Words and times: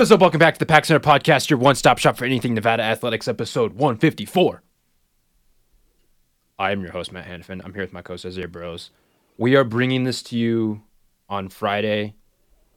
What 0.00 0.04
is 0.04 0.12
up? 0.12 0.20
Welcome 0.22 0.38
back 0.38 0.54
to 0.54 0.58
the 0.58 0.64
Pack 0.64 0.86
Center 0.86 0.98
Podcast, 0.98 1.50
your 1.50 1.58
one 1.58 1.74
stop 1.74 1.98
shop 1.98 2.16
for 2.16 2.24
anything 2.24 2.54
Nevada 2.54 2.82
Athletics, 2.82 3.28
episode 3.28 3.74
154. 3.74 4.62
I 6.58 6.70
am 6.72 6.80
your 6.80 6.92
host, 6.92 7.12
Matt 7.12 7.26
Hanifin. 7.26 7.60
I'm 7.62 7.74
here 7.74 7.82
with 7.82 7.92
my 7.92 8.00
co 8.00 8.14
host, 8.14 8.24
Isaiah 8.24 8.48
Bros. 8.48 8.92
We 9.36 9.56
are 9.56 9.62
bringing 9.62 10.04
this 10.04 10.22
to 10.22 10.38
you 10.38 10.80
on 11.28 11.50
Friday. 11.50 12.14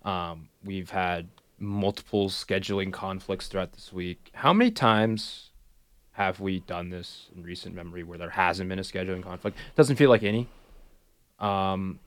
Um, 0.04 0.50
we've 0.66 0.90
had 0.90 1.30
multiple 1.60 2.28
scheduling 2.28 2.92
conflicts 2.92 3.48
throughout 3.48 3.72
this 3.72 3.94
week. 3.94 4.30
How 4.34 4.52
many 4.52 4.70
times 4.70 5.52
have 6.12 6.42
we 6.42 6.60
done 6.60 6.90
this 6.90 7.30
in 7.34 7.44
recent 7.44 7.74
memory 7.74 8.04
where 8.04 8.18
there 8.18 8.32
hasn't 8.32 8.68
been 8.68 8.80
a 8.80 8.82
scheduling 8.82 9.24
conflict? 9.24 9.58
Doesn't 9.78 9.96
feel 9.96 10.10
like 10.10 10.24
any. 10.24 10.50
Um, 11.40 12.02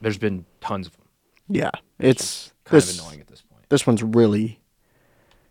there's 0.00 0.18
been 0.18 0.46
tons 0.60 0.88
of 0.88 0.96
them. 0.96 1.06
Yeah, 1.48 1.70
it's 2.00 2.52
Kind 2.64 2.82
of 2.82 2.90
annoying 2.98 3.20
at 3.20 3.28
this 3.28 3.42
point. 3.42 3.53
This 3.74 3.88
one's 3.88 4.04
really. 4.04 4.60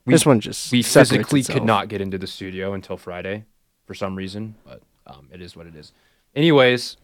We- 0.05 0.13
this 0.13 0.25
one 0.25 0.39
just 0.39 0.71
we 0.71 0.81
physically 0.81 1.43
could 1.43 1.65
not 1.65 1.89
get 1.89 1.99
into 1.99 2.17
the 2.17 2.25
studio 2.25 2.71
until 2.71 2.95
Friday 2.95 3.43
for 3.85 3.93
some 3.93 4.15
reason, 4.15 4.55
but 4.63 4.81
um, 5.05 5.27
it 5.33 5.41
is 5.41 5.57
what 5.57 5.67
it 5.67 5.75
is. 5.75 5.91
Anyways, 6.33 6.95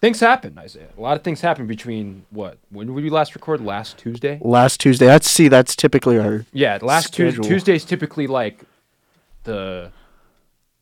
things 0.00 0.18
happen, 0.18 0.58
Isaiah. 0.58 0.88
A 0.98 1.00
lot 1.00 1.16
of 1.16 1.22
things 1.22 1.40
happen 1.42 1.68
between 1.68 2.26
what? 2.30 2.58
When 2.70 2.88
did 2.88 2.92
we 2.96 3.08
last 3.08 3.36
record? 3.36 3.60
Last 3.60 3.98
Tuesday? 3.98 4.40
Last 4.40 4.80
Tuesday, 4.80 5.06
that's 5.06 5.30
see, 5.30 5.46
that's 5.46 5.76
typically 5.76 6.18
our 6.18 6.44
Yeah, 6.52 6.80
last 6.82 7.14
Tuesday. 7.14 7.40
Tuesday's 7.40 7.84
typically 7.84 8.26
like 8.26 8.64
the 9.44 9.92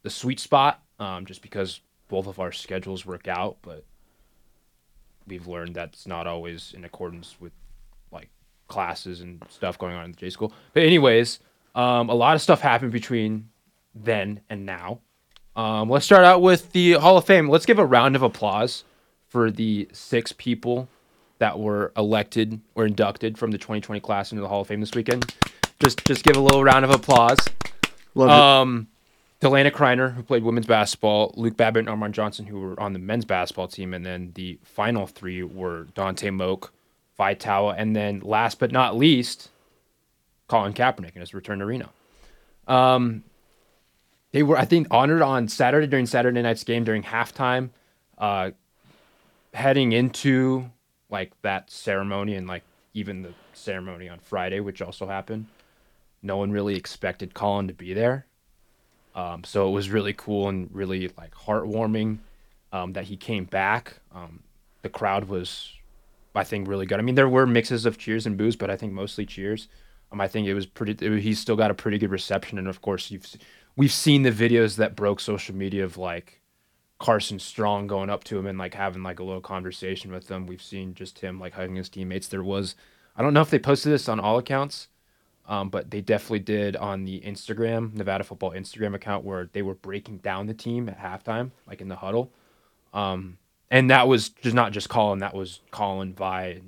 the 0.05 0.09
sweet 0.11 0.41
spot, 0.41 0.83
um, 0.99 1.27
just 1.27 1.43
because 1.43 1.81
both 2.09 2.27
of 2.27 2.39
our 2.41 2.51
schedules 2.51 3.05
work 3.05 3.29
out, 3.29 3.59
but 3.61 3.85
we've 5.27 5.47
learned 5.47 5.75
that's 5.75 6.07
not 6.07 6.27
always 6.27 6.73
in 6.75 6.83
accordance 6.83 7.37
with 7.39 7.53
classes 8.69 9.21
and 9.21 9.43
stuff 9.49 9.79
going 9.79 9.95
on 9.95 10.05
in 10.07 10.11
the 10.13 10.17
J 10.17 10.31
school. 10.31 10.53
But 10.73 10.83
anyways, 10.83 11.41
um, 11.75 12.09
a 12.09 12.15
lot 12.15 12.35
of 12.35 12.43
stuff 12.43 12.61
happened 12.61 12.93
between 12.93 13.49
then 13.95 14.41
and 14.49 14.67
now. 14.67 15.01
Um, 15.55 15.89
let's 15.89 16.05
start 16.05 16.25
out 16.25 16.43
with 16.43 16.73
the 16.73 16.93
Hall 16.95 17.17
of 17.17 17.25
Fame. 17.25 17.49
Let's 17.49 17.67
give 17.67 17.79
a 17.79 17.85
round 17.85 18.15
of 18.15 18.23
applause 18.23 18.85
for 19.29 19.51
the 19.51 19.89
six 19.93 20.33
people 20.33 20.89
that 21.39 21.59
were 21.59 21.93
elected 21.97 22.61
or 22.75 22.87
inducted 22.87 23.39
from 23.39 23.51
the 23.51 23.59
2020 23.59 24.01
class 24.01 24.33
into 24.33 24.43
the 24.43 24.49
Hall 24.49 24.63
of 24.63 24.69
Fame 24.69 24.81
this 24.81 24.95
weekend. 24.95 25.35
Just 25.81 26.05
just 26.05 26.25
give 26.25 26.37
a 26.37 26.41
little 26.41 26.63
round 26.63 26.85
of 26.85 26.91
applause. 26.91 27.39
love 28.15 28.31
Um, 28.31 28.89
Dellena 29.41 29.71
Criner, 29.71 30.15
who 30.15 30.23
played 30.23 30.43
women's 30.43 30.67
basketball, 30.67 31.35
Luke 31.37 31.57
Babbitt 31.57 31.87
and 31.87 31.89
Armon 31.89 32.13
Johnson, 32.13 32.47
who 32.47 32.59
were 32.61 32.81
on 32.81 32.95
the 32.95 32.99
men's 32.99 33.27
basketball 33.27 33.69
team, 33.69 33.93
and 33.93 34.05
then 34.05 34.33
the 34.35 34.59
final 34.63 35.07
three 35.07 35.43
were 35.43 35.85
Dontay 35.95 36.33
Moch, 36.33 36.73
Vai 37.17 37.35
Taua, 37.35 37.75
and 37.77 37.95
then 37.97 38.21
last 38.21 38.59
but 38.59 38.73
not 38.73 38.97
least, 38.97 39.51
Colin 40.49 40.73
Kaepernick 40.73 41.15
in 41.15 41.21
his 41.21 41.35
return 41.35 41.61
to 41.61 41.67
Reno. 41.67 41.91
Um, 42.67 43.25
they 44.33 44.43
were, 44.43 44.59
I 44.59 44.65
think, 44.65 44.89
honored 44.91 45.23
on 45.23 45.49
Saturday 45.49 45.87
during 45.87 46.07
Saturday 46.07 46.43
night's 46.43 46.65
game 46.65 46.85
during 46.85 47.03
halftime. 47.03 47.71
Uh, 48.19 48.51
heading 49.55 49.93
into 49.93 50.71
like 51.09 51.33
that 51.43 51.71
ceremony 51.71 52.35
and 52.35 52.47
like 52.47 52.63
even 52.93 53.23
the 53.23 53.33
ceremony 53.55 54.09
on 54.09 54.19
Friday, 54.19 54.61
which 54.61 54.83
also 54.83 55.07
happened, 55.07 55.47
no 56.23 56.37
one 56.37 56.51
really 56.51 56.77
expected 56.77 57.35
Colin 57.35 57.69
to 57.69 57.75
be 57.75 57.95
there. 57.95 58.27
Um, 59.15 59.45
so 59.45 59.69
it 59.69 59.73
was 59.73 59.89
really 59.91 60.13
cool 60.13 60.49
and 60.49 60.69
really 60.73 61.11
like 61.17 61.35
heartwarming 61.35 62.19
um, 62.73 62.93
that 62.93 63.05
he 63.05 63.17
came 63.17 63.45
back. 63.45 64.01
Um, 64.15 64.43
the 64.83 64.91
crowd 64.91 65.25
was, 65.25 65.73
I 66.37 66.45
think, 66.45 66.69
really 66.69 66.87
good. 66.87 66.99
I 66.99 67.03
mean, 67.03 67.15
there 67.15 67.29
were 67.29 67.47
mixes 67.47 67.87
of 67.87 67.99
cheers 67.99 68.27
and 68.27 68.37
boos, 68.37 68.57
but 68.57 68.71
I 68.71 68.77
think 68.77 68.93
mostly 68.93 69.27
cheers. 69.27 69.69
Um, 70.13 70.21
I 70.21 70.29
think 70.29 70.47
it 70.47 70.55
was 70.55 70.67
pretty. 70.67 71.05
It, 71.05 71.21
he's 71.21 71.41
still 71.41 71.57
got 71.57 71.71
a 71.71 71.75
pretty 71.75 71.99
good 71.99 72.11
reception, 72.11 72.59
and 72.59 72.69
of 72.69 72.81
course, 72.81 73.11
you've 73.11 73.27
we've 73.77 73.93
seen 73.93 74.23
the 74.23 74.31
videos 74.31 74.77
that 74.77 74.97
broke 74.97 75.21
social 75.21 75.55
media 75.55 75.85
of 75.85 75.97
like 75.97 76.41
Carson 76.99 77.39
Strong 77.39 77.87
going 77.89 78.11
up 78.11 78.25
to 78.25 78.39
him 78.39 78.47
and 78.47 78.59
like 78.59 78.75
having 78.75 79.03
like 79.03 79.19
a 79.19 79.25
little 79.25 79.41
conversation 79.41 80.13
with 80.13 80.29
them. 80.29 80.47
We've 80.47 80.63
seen 80.63 80.95
just 80.95 81.19
him 81.19 81.39
like 81.39 81.55
hugging 81.55 81.77
his 81.77 81.89
teammates. 81.89 82.29
There 82.29 82.43
was, 82.43 82.75
I 83.17 83.23
don't 83.23 83.35
know 83.35 83.43
if 83.43 83.51
they 83.51 83.59
posted 83.59 83.93
this 83.93 84.09
on 84.09 84.19
all 84.19 84.39
accounts, 84.39 84.89
um, 85.47 85.69
but 85.69 85.91
they 85.91 86.01
definitely 86.01 86.41
did 86.41 86.75
on 86.77 87.05
the 87.05 87.21
Instagram 87.21 87.95
Nevada 87.95 88.25
Football 88.25 88.53
Instagram 88.53 88.95
account 88.95 89.25
where 89.25 89.51
they 89.53 89.63
were 89.63 89.75
breaking 89.75 90.19
down 90.19 90.47
the 90.47 90.55
team 90.55 90.89
at 90.89 90.99
halftime, 90.99 91.51
like 91.67 91.81
in 91.81 91.89
the 91.89 91.97
huddle. 91.97 92.33
Um, 92.95 93.37
and 93.71 93.91
that 93.91 94.09
was 94.09 94.29
just 94.29 94.55
not 94.55 94.73
just 94.73 94.89
Colin, 94.89 95.21
that 95.21 95.35
was 95.35 95.61
Colin, 95.71 96.15
Vai, 96.15 96.61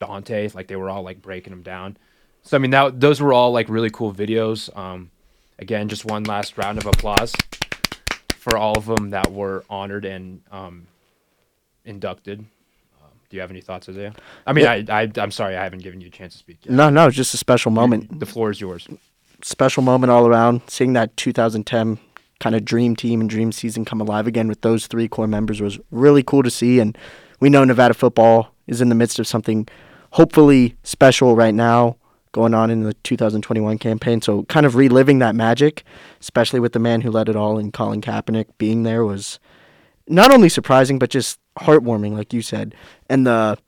Dontay. 0.00 0.54
Like 0.54 0.68
they 0.68 0.76
were 0.76 0.90
all 0.90 1.02
like 1.02 1.22
breaking 1.22 1.50
them 1.50 1.62
down. 1.62 1.96
So 2.42 2.56
I 2.56 2.60
mean, 2.60 2.70
that 2.70 3.00
those 3.00 3.20
were 3.20 3.32
all 3.32 3.52
like 3.52 3.68
really 3.68 3.90
cool 3.90 4.12
videos. 4.12 4.74
Um, 4.76 5.10
again, 5.58 5.88
just 5.88 6.04
one 6.04 6.24
last 6.24 6.56
round 6.56 6.78
of 6.78 6.86
applause 6.86 7.34
for 8.36 8.56
all 8.56 8.78
of 8.78 8.86
them 8.86 9.10
that 9.10 9.32
were 9.32 9.64
honored 9.68 10.04
and 10.04 10.40
um, 10.52 10.86
inducted. 11.84 12.40
Um, 12.40 13.10
do 13.28 13.36
you 13.36 13.40
have 13.40 13.50
any 13.50 13.60
thoughts, 13.60 13.88
Isaiah? 13.88 14.14
I 14.46 14.52
mean, 14.52 14.66
I, 14.66 14.84
I 14.88 15.10
I'm 15.16 15.30
sorry, 15.32 15.56
I 15.56 15.64
haven't 15.64 15.82
given 15.82 16.00
you 16.00 16.06
a 16.08 16.10
chance 16.10 16.34
to 16.34 16.38
speak 16.38 16.64
yet. 16.64 16.72
No, 16.72 16.88
no, 16.88 17.08
it's 17.08 17.16
just 17.16 17.34
a 17.34 17.38
special 17.38 17.70
moment. 17.72 18.20
The 18.20 18.26
floor 18.26 18.50
is 18.50 18.60
yours. 18.60 18.86
Special 19.42 19.82
moment 19.82 20.10
all 20.10 20.26
around. 20.26 20.62
Seeing 20.68 20.94
that 20.94 21.16
2010 21.16 21.98
kind 22.40 22.54
of 22.54 22.64
dream 22.64 22.96
team 22.96 23.20
and 23.20 23.30
dream 23.30 23.52
season 23.52 23.84
come 23.84 24.00
alive 24.00 24.26
again 24.26 24.48
with 24.48 24.60
those 24.60 24.86
three 24.86 25.08
core 25.08 25.26
members 25.26 25.60
was 25.60 25.78
really 25.90 26.22
cool 26.22 26.42
to 26.42 26.50
see. 26.50 26.80
And 26.80 26.96
we 27.40 27.48
know 27.48 27.64
Nevada 27.64 27.94
football 27.94 28.52
is 28.66 28.80
in 28.80 28.88
the 28.88 28.94
midst 28.94 29.18
of 29.18 29.26
something 29.26 29.68
hopefully 30.12 30.76
special 30.82 31.36
right 31.36 31.54
now 31.54 31.96
going 32.32 32.52
on 32.52 32.70
in 32.70 32.82
the 32.82 32.92
2021 32.94 33.78
campaign. 33.78 34.20
So 34.20 34.42
kind 34.44 34.66
of 34.66 34.74
reliving 34.74 35.20
that 35.20 35.34
magic, 35.34 35.84
especially 36.20 36.60
with 36.60 36.72
the 36.72 36.78
man 36.78 37.00
who 37.00 37.10
led 37.10 37.28
it 37.28 37.36
all 37.36 37.58
in 37.58 37.72
Colin 37.72 38.02
Kaepernick 38.02 38.46
being 38.58 38.82
there 38.82 39.04
was 39.04 39.38
not 40.06 40.30
only 40.30 40.50
surprising 40.50 40.98
but 40.98 41.10
just 41.10 41.38
heartwarming, 41.58 42.12
like 42.12 42.32
you 42.32 42.42
said. 42.42 42.74
And 43.08 43.26
the 43.26 43.58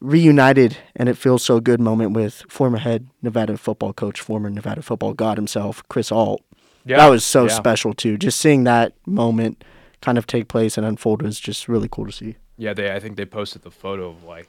reunited 0.00 0.76
and 0.94 1.08
it 1.08 1.16
feels 1.16 1.42
so 1.42 1.60
good 1.60 1.80
moment 1.80 2.12
with 2.12 2.42
former 2.48 2.78
head 2.78 3.08
Nevada 3.22 3.56
football 3.56 3.92
coach, 3.92 4.20
former 4.20 4.50
Nevada 4.50 4.82
football 4.82 5.14
god 5.14 5.38
himself, 5.38 5.82
Chris 5.88 6.10
Ault. 6.12 6.42
Yeah, 6.84 6.98
that 6.98 7.08
was 7.08 7.24
so 7.24 7.44
yeah. 7.44 7.50
special 7.50 7.94
too. 7.94 8.16
Just 8.16 8.38
seeing 8.38 8.64
that 8.64 8.94
moment 9.06 9.62
kind 10.00 10.18
of 10.18 10.26
take 10.26 10.48
place 10.48 10.76
and 10.76 10.86
unfold 10.86 11.22
was 11.22 11.40
just 11.40 11.68
really 11.68 11.88
cool 11.90 12.06
to 12.06 12.12
see. 12.12 12.36
Yeah, 12.56 12.72
they. 12.74 12.92
I 12.92 13.00
think 13.00 13.16
they 13.16 13.24
posted 13.24 13.62
the 13.62 13.70
photo 13.70 14.10
of 14.10 14.24
like, 14.24 14.48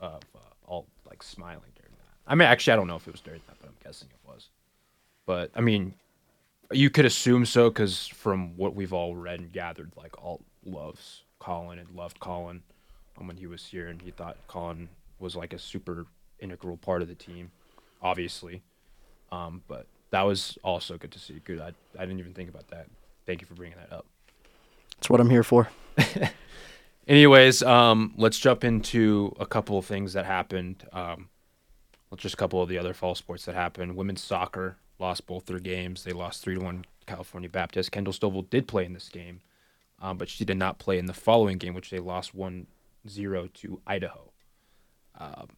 of 0.00 0.22
uh, 0.34 0.38
all 0.66 0.86
like 1.06 1.22
smiling 1.22 1.72
during 1.76 1.92
that. 1.92 2.14
I 2.26 2.34
mean, 2.34 2.48
actually, 2.48 2.74
I 2.74 2.76
don't 2.76 2.86
know 2.86 2.96
if 2.96 3.06
it 3.06 3.12
was 3.12 3.20
during 3.20 3.40
that, 3.46 3.56
but 3.60 3.68
I'm 3.68 3.76
guessing 3.82 4.08
it 4.10 4.28
was. 4.28 4.48
But 5.26 5.50
I 5.54 5.60
mean, 5.60 5.94
you 6.72 6.90
could 6.90 7.04
assume 7.04 7.46
so 7.46 7.70
because 7.70 8.06
from 8.06 8.56
what 8.56 8.74
we've 8.74 8.92
all 8.92 9.16
read 9.16 9.40
and 9.40 9.52
gathered, 9.52 9.92
like 9.96 10.22
Ault 10.22 10.42
loves 10.64 11.22
Colin 11.38 11.78
and 11.78 11.88
loved 11.94 12.20
Colin 12.20 12.62
um, 13.18 13.26
when 13.26 13.36
he 13.36 13.46
was 13.46 13.66
here, 13.66 13.88
and 13.88 14.00
he 14.00 14.10
thought 14.10 14.36
Colin 14.46 14.88
was 15.18 15.36
like 15.36 15.52
a 15.52 15.58
super 15.58 16.06
integral 16.38 16.76
part 16.76 17.02
of 17.02 17.08
the 17.08 17.14
team, 17.14 17.50
obviously. 18.02 18.62
Um, 19.32 19.62
but 19.68 19.86
that 20.10 20.22
was 20.22 20.58
also 20.62 20.96
good 20.96 21.12
to 21.12 21.18
see. 21.18 21.40
Good. 21.44 21.60
I 21.60 21.72
I 21.98 22.06
didn't 22.06 22.20
even 22.20 22.34
think 22.34 22.48
about 22.48 22.68
that. 22.68 22.86
Thank 23.26 23.40
you 23.40 23.46
for 23.46 23.54
bringing 23.54 23.78
that 23.78 23.94
up. 23.94 24.06
That's 24.96 25.10
what 25.10 25.20
I'm 25.20 25.30
here 25.30 25.44
for. 25.44 25.68
Anyways, 27.08 27.62
um, 27.62 28.14
let's 28.16 28.38
jump 28.38 28.64
into 28.64 29.34
a 29.40 29.46
couple 29.46 29.78
of 29.78 29.86
things 29.86 30.12
that 30.12 30.26
happened. 30.26 30.84
Um, 30.92 31.28
just 32.16 32.34
a 32.34 32.36
couple 32.36 32.62
of 32.62 32.68
the 32.68 32.78
other 32.78 32.92
fall 32.92 33.14
sports 33.14 33.44
that 33.46 33.54
happened. 33.54 33.96
Women's 33.96 34.22
soccer 34.22 34.76
lost 34.98 35.26
both 35.26 35.46
their 35.46 35.58
games. 35.58 36.04
They 36.04 36.12
lost 36.12 36.42
three 36.42 36.56
to 36.56 36.60
one. 36.60 36.84
California 37.10 37.48
Baptist. 37.48 37.90
Kendall 37.90 38.12
Stovall 38.12 38.48
did 38.48 38.68
play 38.68 38.84
in 38.84 38.92
this 38.92 39.08
game, 39.08 39.40
um, 40.00 40.16
but 40.16 40.28
she 40.28 40.44
did 40.44 40.56
not 40.56 40.78
play 40.78 40.98
in 40.98 41.06
the 41.06 41.12
following 41.12 41.58
game, 41.58 41.74
which 41.74 41.90
they 41.90 41.98
lost 41.98 42.36
1-0 42.36 42.66
to 43.52 43.80
Idaho. 43.86 44.30
Um, 45.18 45.48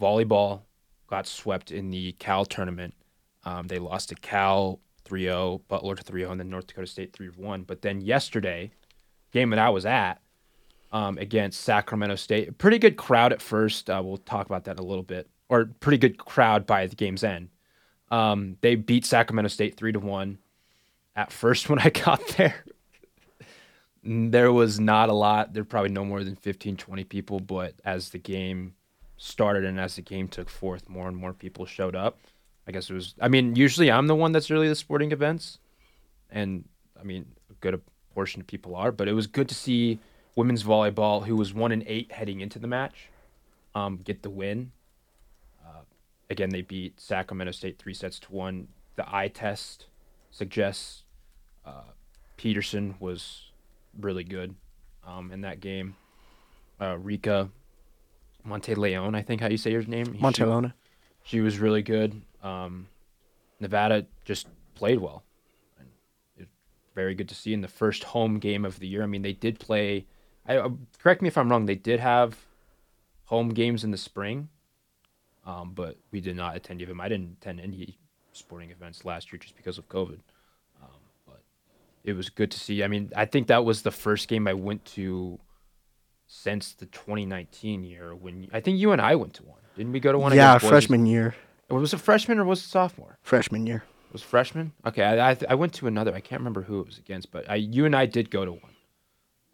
volleyball 0.00 0.60
got 1.08 1.26
swept 1.26 1.72
in 1.72 1.90
the 1.90 2.12
Cal 2.12 2.44
tournament. 2.44 2.94
Um, 3.44 3.66
they 3.68 3.78
lost 3.78 4.10
to 4.10 4.14
Cal 4.14 4.80
3-0, 5.08 5.62
Butler 5.68 5.94
to 5.96 6.04
3-0, 6.04 6.30
and 6.30 6.40
then 6.40 6.50
North 6.50 6.66
Dakota 6.66 6.86
State 6.86 7.12
3-1. 7.12 7.66
But 7.66 7.82
then 7.82 8.00
yesterday, 8.00 8.70
game 9.32 9.50
that 9.50 9.58
I 9.58 9.70
was 9.70 9.86
at, 9.86 10.20
um, 10.92 11.18
against 11.18 11.60
Sacramento 11.60 12.16
State. 12.16 12.58
Pretty 12.58 12.78
good 12.78 12.96
crowd 12.96 13.32
at 13.32 13.42
first. 13.42 13.88
Uh, 13.88 14.02
we'll 14.04 14.18
talk 14.18 14.46
about 14.46 14.64
that 14.64 14.78
a 14.78 14.82
little 14.82 15.02
bit. 15.02 15.28
Or 15.48 15.66
pretty 15.80 15.98
good 15.98 16.18
crowd 16.18 16.66
by 16.66 16.86
the 16.86 16.96
game's 16.96 17.24
end. 17.24 17.48
Um, 18.10 18.56
they 18.60 18.74
beat 18.74 19.04
Sacramento 19.04 19.48
State 19.48 19.76
three 19.76 19.92
to 19.92 20.00
one. 20.00 20.38
At 21.16 21.32
first, 21.32 21.68
when 21.68 21.78
I 21.78 21.90
got 21.90 22.26
there, 22.36 22.64
there 24.02 24.52
was 24.52 24.80
not 24.80 25.08
a 25.08 25.14
lot. 25.14 25.52
There 25.52 25.62
were 25.62 25.68
probably 25.68 25.90
no 25.90 26.04
more 26.04 26.24
than 26.24 26.36
15, 26.36 26.76
20 26.76 27.04
people. 27.04 27.40
But 27.40 27.74
as 27.84 28.10
the 28.10 28.18
game 28.18 28.74
started 29.16 29.64
and 29.64 29.78
as 29.78 29.96
the 29.96 30.02
game 30.02 30.28
took 30.28 30.48
forth, 30.48 30.88
more 30.88 31.08
and 31.08 31.16
more 31.16 31.32
people 31.32 31.66
showed 31.66 31.94
up. 31.96 32.18
I 32.70 32.72
guess 32.72 32.88
it 32.88 32.94
was. 32.94 33.16
I 33.20 33.26
mean, 33.26 33.56
usually 33.56 33.90
I'm 33.90 34.06
the 34.06 34.14
one 34.14 34.30
that's 34.30 34.48
really 34.48 34.68
the 34.68 34.76
sporting 34.76 35.10
events, 35.10 35.58
and 36.30 36.68
I 36.98 37.02
mean, 37.02 37.26
a 37.50 37.54
good 37.54 37.80
portion 38.14 38.40
of 38.40 38.46
people 38.46 38.76
are. 38.76 38.92
But 38.92 39.08
it 39.08 39.12
was 39.12 39.26
good 39.26 39.48
to 39.48 39.56
see 39.56 39.98
women's 40.36 40.62
volleyball, 40.62 41.26
who 41.26 41.34
was 41.34 41.52
one 41.52 41.72
and 41.72 41.82
eight 41.88 42.12
heading 42.12 42.38
into 42.40 42.60
the 42.60 42.68
match, 42.68 43.08
um, 43.74 43.96
get 44.04 44.22
the 44.22 44.30
win. 44.30 44.70
Uh, 45.66 45.80
again, 46.30 46.50
they 46.50 46.62
beat 46.62 47.00
Sacramento 47.00 47.50
State 47.50 47.76
three 47.76 47.92
sets 47.92 48.20
to 48.20 48.32
one. 48.32 48.68
The 48.94 49.04
eye 49.12 49.26
test 49.26 49.86
suggests 50.30 51.02
uh, 51.66 51.90
Peterson 52.36 52.94
was 53.00 53.50
really 53.98 54.22
good 54.22 54.54
um, 55.04 55.32
in 55.32 55.40
that 55.40 55.58
game. 55.58 55.96
Uh, 56.80 56.96
Rika 56.98 57.50
Monteleone, 58.46 59.16
I 59.16 59.22
think 59.22 59.40
how 59.40 59.48
you 59.48 59.56
say 59.56 59.72
her 59.72 59.82
name. 59.82 60.14
She- 60.14 60.20
Montelona. 60.20 60.72
she 61.24 61.40
was 61.40 61.58
really 61.58 61.82
good. 61.82 62.22
Um, 62.42 62.88
Nevada 63.60 64.06
just 64.24 64.46
played 64.74 64.98
well. 64.98 65.24
Very 66.94 67.14
good 67.14 67.28
to 67.28 67.34
see 67.34 67.52
in 67.52 67.60
the 67.60 67.68
first 67.68 68.02
home 68.04 68.38
game 68.38 68.64
of 68.64 68.78
the 68.80 68.88
year. 68.88 69.02
I 69.02 69.06
mean, 69.06 69.22
they 69.22 69.32
did 69.32 69.60
play. 69.60 70.06
I 70.46 70.56
uh, 70.56 70.70
correct 70.98 71.22
me 71.22 71.28
if 71.28 71.38
I'm 71.38 71.48
wrong. 71.48 71.66
They 71.66 71.76
did 71.76 72.00
have 72.00 72.36
home 73.26 73.50
games 73.50 73.84
in 73.84 73.92
the 73.92 73.96
spring, 73.96 74.48
um, 75.46 75.72
but 75.72 75.96
we 76.10 76.20
did 76.20 76.34
not 76.34 76.56
attend 76.56 76.78
any 76.78 76.82
of 76.84 76.88
them. 76.88 77.00
I 77.00 77.08
didn't 77.08 77.36
attend 77.40 77.60
any 77.60 77.98
sporting 78.32 78.70
events 78.70 79.04
last 79.04 79.32
year 79.32 79.38
just 79.38 79.56
because 79.56 79.78
of 79.78 79.88
COVID. 79.88 80.18
Um, 80.82 81.00
but 81.26 81.42
it 82.02 82.14
was 82.14 82.28
good 82.28 82.50
to 82.50 82.58
see. 82.58 82.82
I 82.82 82.88
mean, 82.88 83.12
I 83.14 83.24
think 83.24 83.46
that 83.46 83.64
was 83.64 83.82
the 83.82 83.92
first 83.92 84.26
game 84.26 84.48
I 84.48 84.54
went 84.54 84.84
to 84.96 85.38
since 86.26 86.74
the 86.74 86.86
2019 86.86 87.84
year 87.84 88.14
when 88.14 88.48
I 88.52 88.60
think 88.60 88.78
you 88.78 88.90
and 88.90 89.00
I 89.00 89.14
went 89.14 89.34
to 89.34 89.44
one. 89.44 89.60
Didn't 89.76 89.92
we 89.92 90.00
go 90.00 90.10
to 90.10 90.18
one? 90.18 90.34
Yeah, 90.34 90.58
freshman 90.58 91.06
year. 91.06 91.36
Was 91.78 91.94
it 91.94 91.98
freshman 92.00 92.38
or 92.38 92.44
was 92.44 92.60
it 92.60 92.68
sophomore? 92.68 93.18
Freshman 93.22 93.66
year. 93.66 93.84
It 94.08 94.12
was 94.12 94.22
freshman. 94.22 94.72
Okay, 94.84 95.04
I 95.04 95.30
I, 95.30 95.36
I 95.50 95.54
went 95.54 95.72
to 95.74 95.86
another. 95.86 96.12
I 96.14 96.20
can't 96.20 96.40
remember 96.40 96.62
who 96.62 96.80
it 96.80 96.86
was 96.86 96.98
against, 96.98 97.30
but 97.30 97.48
I 97.48 97.54
you 97.56 97.84
and 97.84 97.94
I 97.94 98.06
did 98.06 98.30
go 98.30 98.44
to 98.44 98.52
one 98.52 98.74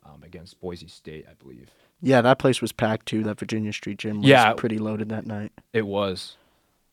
um, 0.04 0.22
against 0.22 0.58
Boise 0.60 0.88
State, 0.88 1.26
I 1.30 1.34
believe. 1.34 1.70
Yeah, 2.00 2.20
that 2.22 2.38
place 2.38 2.60
was 2.62 2.72
packed 2.72 3.06
too. 3.06 3.22
That 3.24 3.38
Virginia 3.38 3.72
Street 3.72 3.98
gym 3.98 4.18
was 4.20 4.28
Yeah. 4.28 4.52
pretty 4.54 4.78
loaded 4.78 5.08
that 5.10 5.26
night. 5.26 5.52
It 5.72 5.86
was, 5.86 6.36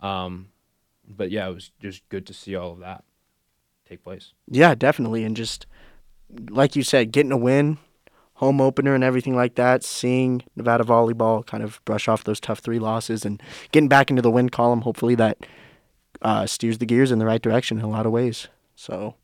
um, 0.01 0.47
but 1.07 1.29
yeah, 1.31 1.47
it 1.47 1.53
was 1.53 1.71
just 1.81 2.07
good 2.09 2.25
to 2.27 2.33
see 2.33 2.55
all 2.55 2.71
of 2.71 2.79
that 2.79 3.03
take 3.87 4.03
place. 4.03 4.33
Yeah, 4.49 4.75
definitely. 4.75 5.23
And 5.23 5.35
just 5.37 5.65
like 6.49 6.75
you 6.75 6.83
said, 6.83 7.11
getting 7.11 7.31
a 7.31 7.37
win, 7.37 7.77
home 8.43 8.59
opener, 8.59 8.93
and 8.93 9.03
everything 9.03 9.35
like 9.35 9.55
that, 9.55 9.83
seeing 9.83 10.43
Nevada 10.55 10.83
volleyball 10.83 11.45
kind 11.45 11.63
of 11.63 11.79
brush 11.85 12.07
off 12.07 12.25
those 12.25 12.39
tough 12.39 12.59
three 12.59 12.79
losses 12.79 13.23
and 13.25 13.41
getting 13.71 13.87
back 13.87 14.09
into 14.09 14.21
the 14.21 14.31
win 14.31 14.49
column, 14.49 14.81
hopefully 14.81 15.15
that 15.15 15.37
uh, 16.21 16.45
steers 16.45 16.77
the 16.77 16.85
gears 16.85 17.11
in 17.11 17.19
the 17.19 17.25
right 17.25 17.41
direction 17.41 17.79
in 17.79 17.85
a 17.85 17.89
lot 17.89 18.05
of 18.05 18.11
ways. 18.11 18.47
So, 18.75 19.15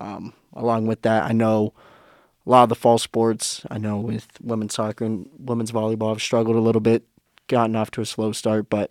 um, 0.00 0.32
along 0.52 0.86
with 0.86 1.02
that, 1.02 1.24
I 1.24 1.32
know 1.32 1.74
a 2.46 2.50
lot 2.50 2.62
of 2.64 2.68
the 2.68 2.74
fall 2.74 2.98
sports, 2.98 3.64
I 3.70 3.78
know 3.78 3.98
with 3.98 4.28
women's 4.40 4.74
soccer 4.74 5.04
and 5.04 5.28
women's 5.38 5.72
volleyball 5.72 6.10
have 6.10 6.22
struggled 6.22 6.56
a 6.56 6.60
little 6.60 6.80
bit, 6.80 7.04
gotten 7.48 7.76
off 7.76 7.90
to 7.92 8.00
a 8.00 8.06
slow 8.06 8.32
start, 8.32 8.70
but 8.70 8.90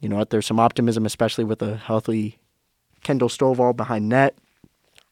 you 0.00 0.08
know 0.08 0.16
what? 0.16 0.30
There's 0.30 0.46
some 0.46 0.60
optimism, 0.60 1.06
especially 1.06 1.44
with 1.44 1.60
a 1.62 1.76
healthy 1.76 2.38
Kendall 3.02 3.28
Stovall 3.28 3.76
behind 3.76 4.08
net 4.08 4.36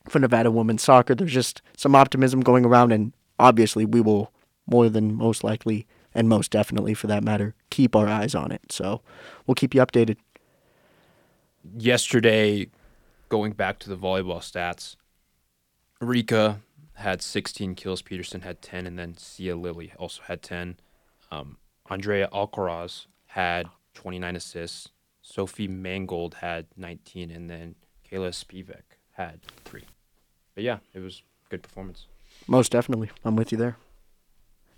for 0.08 0.18
Nevada 0.18 0.50
women's 0.50 0.82
soccer. 0.82 1.14
There's 1.14 1.32
just 1.32 1.62
some 1.76 1.94
optimism 1.94 2.40
going 2.40 2.64
around, 2.64 2.92
and 2.92 3.12
obviously, 3.38 3.84
we 3.84 4.00
will 4.00 4.32
more 4.66 4.88
than 4.88 5.14
most 5.14 5.44
likely, 5.44 5.86
and 6.14 6.28
most 6.28 6.50
definitely 6.50 6.94
for 6.94 7.06
that 7.06 7.22
matter, 7.22 7.54
keep 7.70 7.94
our 7.94 8.08
eyes 8.08 8.34
on 8.34 8.50
it. 8.50 8.72
So 8.72 9.02
we'll 9.46 9.54
keep 9.54 9.74
you 9.74 9.80
updated. 9.80 10.16
Yesterday, 11.76 12.68
going 13.28 13.52
back 13.52 13.78
to 13.80 13.88
the 13.88 13.96
volleyball 13.96 14.38
stats, 14.38 14.96
Rika 16.00 16.60
had 16.94 17.22
16 17.22 17.74
kills, 17.74 18.02
Peterson 18.02 18.42
had 18.42 18.62
10, 18.62 18.86
and 18.86 18.98
then 18.98 19.16
Sia 19.16 19.54
Liilii 19.54 19.92
also 19.98 20.22
had 20.26 20.42
10. 20.42 20.76
Um, 21.30 21.58
Andrea 21.90 22.28
Alcaraz 22.32 23.06
had 23.26 23.66
29 23.94 24.36
assists. 24.36 24.88
Sophie 25.22 25.68
Mangold 25.68 26.34
had 26.34 26.66
19, 26.76 27.30
and 27.30 27.50
then 27.50 27.74
Kayla 28.08 28.30
Spivak 28.30 28.96
had 29.12 29.40
three. 29.64 29.84
But 30.54 30.64
yeah, 30.64 30.78
it 30.94 31.00
was 31.00 31.22
good 31.50 31.62
performance. 31.62 32.06
Most 32.48 32.72
definitely. 32.72 33.10
I'm 33.24 33.36
with 33.36 33.52
you 33.52 33.58
there. 33.58 33.76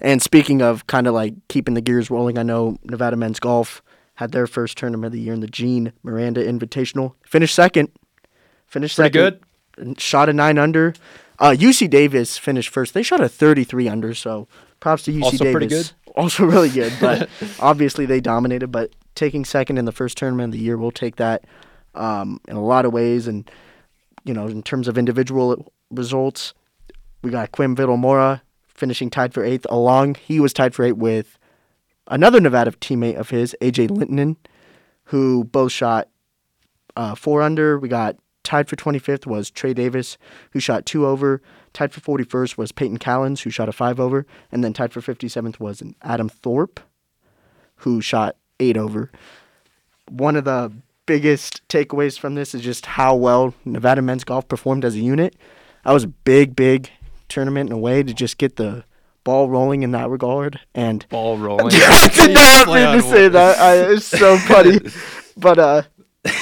And 0.01 0.23
speaking 0.23 0.63
of 0.63 0.87
kind 0.87 1.07
of 1.07 1.15
like 1.15 1.35
keeping 1.49 1.75
the 1.75 1.81
gears 1.81 2.11
rolling, 2.11 2.39
I 2.39 2.43
know 2.43 2.77
Nevada 2.85 3.17
men's 3.17 3.41
golf 3.41 3.83
had 4.15 4.33
their 4.33 4.47
first 4.47 4.79
tournament 4.79 5.07
of 5.07 5.13
the 5.13 5.21
year 5.21 5.35
in 5.35 5.41
the 5.41 5.47
Gene 5.49 5.93
Miranda 6.03 6.45
Invitational. 6.45 7.15
Finished 7.27 7.55
second. 7.55 7.91
Finished 8.67 8.97
Pretty 8.97 9.19
second. 9.19 9.41
good. 9.77 10.01
Shot 10.01 10.29
a 10.29 10.33
nine 10.33 10.59
under. 10.59 10.95
Uh, 11.39 11.51
UC 11.57 11.89
Davis 11.91 12.37
finished 12.37 12.69
first. 12.71 12.95
They 12.95 13.03
shot 13.03 13.21
a 13.21 13.29
33 13.29 13.89
under, 13.89 14.13
so 14.15 14.49
props 14.81 15.05
to 15.05 15.13
UC 15.13 15.23
Also 15.23 15.37
Davis. 15.45 15.53
pretty 15.53 15.69
good. 15.69 15.91
Also 16.17 16.45
really 16.45 16.71
good, 16.71 16.93
but 17.01 17.29
obviously 17.61 18.05
they 18.05 18.21
dominated. 18.21 18.69
But 18.73 18.93
taking 19.15 19.45
second 19.45 19.79
in 19.79 19.85
the 19.85 19.93
first 19.93 20.19
tournament 20.19 20.47
of 20.53 20.59
the 20.59 20.65
year, 20.65 20.77
we'll 20.77 20.91
take 20.91 21.15
that 21.17 21.45
um, 21.95 22.41
in 22.49 22.57
a 22.57 22.65
lot 22.65 22.85
of 22.85 22.93
ways. 22.93 23.29
And, 23.29 23.49
you 24.25 24.35
know, 24.35 24.49
in 24.49 24.65
terms 24.65 24.89
of 24.89 24.99
individual 24.99 25.71
results, 25.93 26.55
we 27.23 27.31
got 27.31 27.53
Quim 27.53 27.99
Mora 27.99 28.43
finishing 28.69 29.11
tied 29.11 29.35
for 29.35 29.45
eighth. 29.45 29.67
Along, 29.71 30.15
he 30.15 30.41
was 30.41 30.53
tied 30.53 30.75
for 30.75 30.85
eighth 30.85 30.97
with 30.97 31.39
another 32.07 32.41
Nevada 32.41 32.73
teammate 32.73 33.17
of 33.17 33.31
his, 33.31 33.57
AJ 33.61 33.89
Lintonen, 33.89 34.37
who 35.05 35.45
both 35.45 35.73
shot 35.73 36.09
uh, 36.97 37.15
four 37.15 37.43
under. 37.43 37.79
We 37.79 37.89
got 37.89 38.17
tied 38.45 38.69
for 38.69 38.77
25th 38.77 39.27
was 39.27 39.51
Trey 39.51 39.75
Davis, 39.75 40.17
who 40.53 40.61
shot 40.61 40.87
two 40.87 41.07
over. 41.07 41.43
Tied 41.73 41.93
for 41.93 42.01
41st 42.01 42.57
was 42.57 42.73
Peyton 42.73 42.99
Callens, 42.99 43.43
who 43.43 43.51
shot 43.51 43.69
a 43.69 43.73
five 43.73 44.01
over. 44.01 44.27
And 44.51 44.65
then 44.65 44.73
tied 44.73 44.93
for 44.93 45.01
57th 45.01 45.61
was 45.61 45.83
Adam 46.03 46.29
Thorpe, 46.29 46.81
who 47.77 48.01
shot 48.01 48.37
eight 48.61 48.77
over. 48.77 49.11
One 50.09 50.37
of 50.37 50.45
the 50.45 50.73
biggest 51.05 51.67
takeaways 51.69 52.19
from 52.19 52.35
this 52.35 52.55
is 52.55 52.63
just 52.63 52.87
how 52.87 53.15
well 53.15 53.55
Nevada 53.65 54.03
men's 54.03 54.25
golf 54.25 54.49
performed 54.49 54.85
as 54.85 54.95
a 54.95 55.01
unit. 55.01 55.37
That 55.85 55.93
was 55.93 56.05
a 56.05 56.09
big, 56.09 56.57
big 56.57 56.91
tournament 57.29 57.71
in 57.71 57.75
a 57.75 57.79
way 57.79 58.03
to 58.03 58.15
just 58.15 58.39
get 58.39 58.57
the 58.57 58.85
ball 59.25 59.49
rolling 59.49 59.83
in 59.83 59.91
that 59.93 60.09
regard. 60.09 60.61
And 60.75 61.07
Ball 61.09 61.37
rolling. 61.39 61.75
I 61.75 62.09
did 62.15 62.35
not 62.35 62.67
mean 62.67 62.97
to 62.97 63.03
say 63.03 63.29
that. 63.29 63.59
I, 63.59 63.93
it's 63.93 64.07
so 64.07 64.39
funny, 64.39 64.81
but 65.37 65.59
uh, 65.59 65.83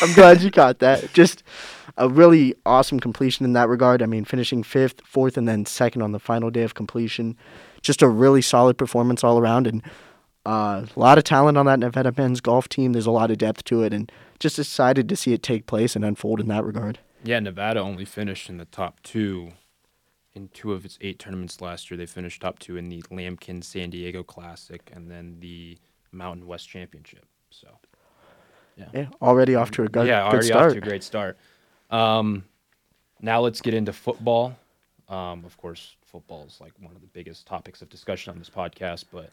I'm 0.02 0.12
glad 0.14 0.42
you 0.42 0.50
caught 0.50 0.78
that. 0.78 1.12
Just 1.12 1.42
a 1.96 2.08
really 2.08 2.54
awesome 2.64 3.00
completion 3.00 3.44
in 3.44 3.54
that 3.54 3.68
regard. 3.68 4.02
I 4.02 4.06
mean, 4.06 4.24
finishing 4.24 4.62
fifth, 4.62 5.00
fourth, 5.04 5.36
and 5.36 5.48
then 5.48 5.66
second 5.66 6.02
on 6.02 6.12
the 6.12 6.18
final 6.18 6.50
day 6.50 6.62
of 6.62 6.74
completion. 6.74 7.36
Just 7.82 8.02
a 8.02 8.08
really 8.08 8.42
solid 8.42 8.78
performance 8.78 9.24
all 9.24 9.38
around, 9.38 9.66
and 9.66 9.82
uh, 10.44 10.84
a 10.94 11.00
lot 11.00 11.18
of 11.18 11.24
talent 11.24 11.58
on 11.58 11.66
that 11.66 11.78
Nevada 11.78 12.12
men's 12.16 12.40
golf 12.40 12.68
team. 12.68 12.92
There's 12.92 13.06
a 13.06 13.10
lot 13.10 13.30
of 13.30 13.38
depth 13.38 13.64
to 13.64 13.82
it, 13.82 13.92
and 13.92 14.10
just 14.38 14.58
excited 14.58 15.08
to 15.08 15.16
see 15.16 15.32
it 15.32 15.42
take 15.42 15.66
place 15.66 15.96
and 15.96 16.04
unfold 16.04 16.40
in 16.40 16.48
that 16.48 16.64
regard. 16.64 16.98
Yeah, 17.24 17.40
Nevada 17.40 17.80
only 17.80 18.04
finished 18.04 18.48
in 18.48 18.58
the 18.58 18.64
top 18.64 19.02
two 19.02 19.52
in 20.36 20.48
two 20.48 20.72
of 20.72 20.84
its 20.84 20.98
eight 21.00 21.18
tournaments 21.18 21.60
last 21.60 21.90
year. 21.90 21.96
They 21.98 22.06
finished 22.06 22.42
top 22.42 22.58
two 22.58 22.76
in 22.76 22.88
the 22.88 23.02
Lamkin 23.10 23.64
San 23.64 23.90
Diego 23.90 24.22
Classic 24.22 24.88
and 24.94 25.10
then 25.10 25.38
the 25.40 25.78
Mountain 26.12 26.46
West 26.46 26.68
Championship. 26.68 27.24
So 27.50 27.68
Yeah, 28.76 29.06
already 29.22 29.54
off 29.54 29.70
to 29.72 29.82
a 29.84 29.88
good, 29.88 30.06
yeah, 30.06 30.22
good 30.24 30.32
already 30.34 30.46
start. 30.48 30.66
off 30.66 30.72
to 30.72 30.78
a 30.78 30.82
great 30.82 31.02
start. 31.02 31.38
Um, 31.90 32.44
now 33.20 33.40
let's 33.40 33.60
get 33.62 33.72
into 33.74 33.92
football. 33.92 34.54
Um, 35.08 35.44
of 35.44 35.56
course, 35.56 35.96
football 36.04 36.44
is 36.46 36.60
like 36.60 36.72
one 36.80 36.94
of 36.94 37.00
the 37.00 37.06
biggest 37.08 37.46
topics 37.46 37.80
of 37.80 37.88
discussion 37.88 38.32
on 38.32 38.38
this 38.38 38.50
podcast. 38.50 39.04
But 39.10 39.30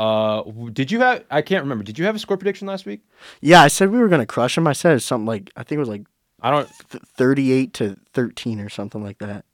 uh, 0.00 0.42
did 0.72 0.92
you 0.92 1.00
have? 1.00 1.24
I 1.30 1.42
can't 1.42 1.64
remember. 1.64 1.82
Did 1.82 1.98
you 1.98 2.04
have 2.04 2.14
a 2.14 2.18
score 2.18 2.36
prediction 2.36 2.68
last 2.68 2.86
week? 2.86 3.00
Yeah, 3.40 3.62
I 3.62 3.68
said 3.68 3.90
we 3.90 3.98
were 3.98 4.08
gonna 4.08 4.26
crush 4.26 4.54
them. 4.54 4.66
I 4.66 4.74
said 4.74 5.02
something 5.02 5.26
like 5.26 5.50
I 5.56 5.64
think 5.64 5.76
it 5.78 5.80
was 5.80 5.88
like 5.88 6.04
I 6.40 6.50
don't. 6.50 6.68
th- 6.90 7.02
38 7.16 7.72
to 7.74 7.96
13 8.12 8.60
or 8.60 8.68
something 8.68 9.02
like 9.02 9.18
that. 9.18 9.44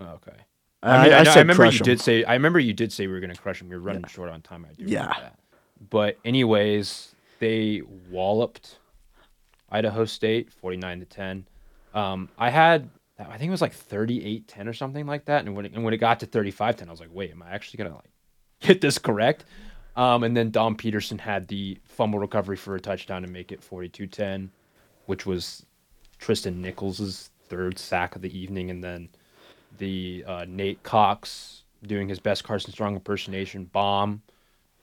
Oh, 0.00 0.04
okay. 0.14 0.32
I, 0.82 0.90
I, 0.90 1.02
mean, 1.04 1.12
I, 1.12 1.22
know- 1.24 1.30
I 1.30 1.34
said 1.34 1.40
remember 1.40 1.62
crush 1.64 1.74
you 1.74 1.80
'em. 1.80 1.84
did 1.84 2.00
say. 2.00 2.24
I 2.24 2.34
remember 2.34 2.58
you 2.60 2.72
did 2.72 2.92
say 2.92 3.06
we 3.06 3.12
were 3.12 3.20
going 3.20 3.34
to 3.34 3.40
crush 3.40 3.58
them. 3.58 3.70
You're 3.70 3.80
running 3.80 4.04
short 4.04 4.30
on 4.30 4.42
time. 4.42 4.64
I 4.64 4.74
do. 4.74 4.84
remember 4.84 4.92
Yeah. 5.14 5.20
that. 5.20 5.38
But 5.90 6.18
anyways, 6.24 7.14
they 7.40 7.82
walloped 8.10 8.78
Idaho 9.70 10.04
State, 10.04 10.52
forty 10.52 10.76
nine 10.76 11.00
to 11.00 11.06
ten. 11.06 11.46
Um, 11.94 12.28
I 12.38 12.50
had, 12.50 12.88
I 13.18 13.38
think 13.38 13.48
it 13.48 13.50
was 13.50 13.62
like 13.62 13.74
38-10 13.74 14.68
or 14.68 14.72
something 14.74 15.06
like 15.06 15.24
that. 15.24 15.44
And 15.46 15.56
when 15.56 15.64
it, 15.66 15.72
and 15.72 15.82
when 15.82 15.94
it 15.94 15.96
got 15.96 16.20
to 16.20 16.26
35-10, 16.26 16.86
I 16.86 16.90
was 16.90 17.00
like, 17.00 17.08
wait, 17.12 17.30
am 17.30 17.42
I 17.42 17.50
actually 17.50 17.78
gonna 17.82 17.96
like 17.96 18.10
get 18.60 18.80
this 18.80 18.98
correct? 18.98 19.46
Um, 19.96 20.22
and 20.22 20.36
then 20.36 20.50
Dom 20.50 20.76
Peterson 20.76 21.18
had 21.18 21.48
the 21.48 21.78
fumble 21.84 22.18
recovery 22.20 22.56
for 22.56 22.76
a 22.76 22.80
touchdown 22.80 23.22
to 23.22 23.28
make 23.28 23.50
it 23.52 23.60
42-10, 23.60 24.50
which 25.06 25.26
was 25.26 25.64
Tristan 26.18 26.60
Nichols' 26.62 27.30
third 27.48 27.78
sack 27.78 28.14
of 28.14 28.22
the 28.22 28.38
evening, 28.38 28.70
and 28.70 28.84
then 28.84 29.08
the 29.76 30.24
uh, 30.26 30.44
Nate 30.48 30.82
Cox 30.82 31.62
doing 31.86 32.08
his 32.08 32.18
best 32.18 32.44
Carson 32.44 32.72
Strong 32.72 32.94
impersonation 32.94 33.64
bomb 33.64 34.22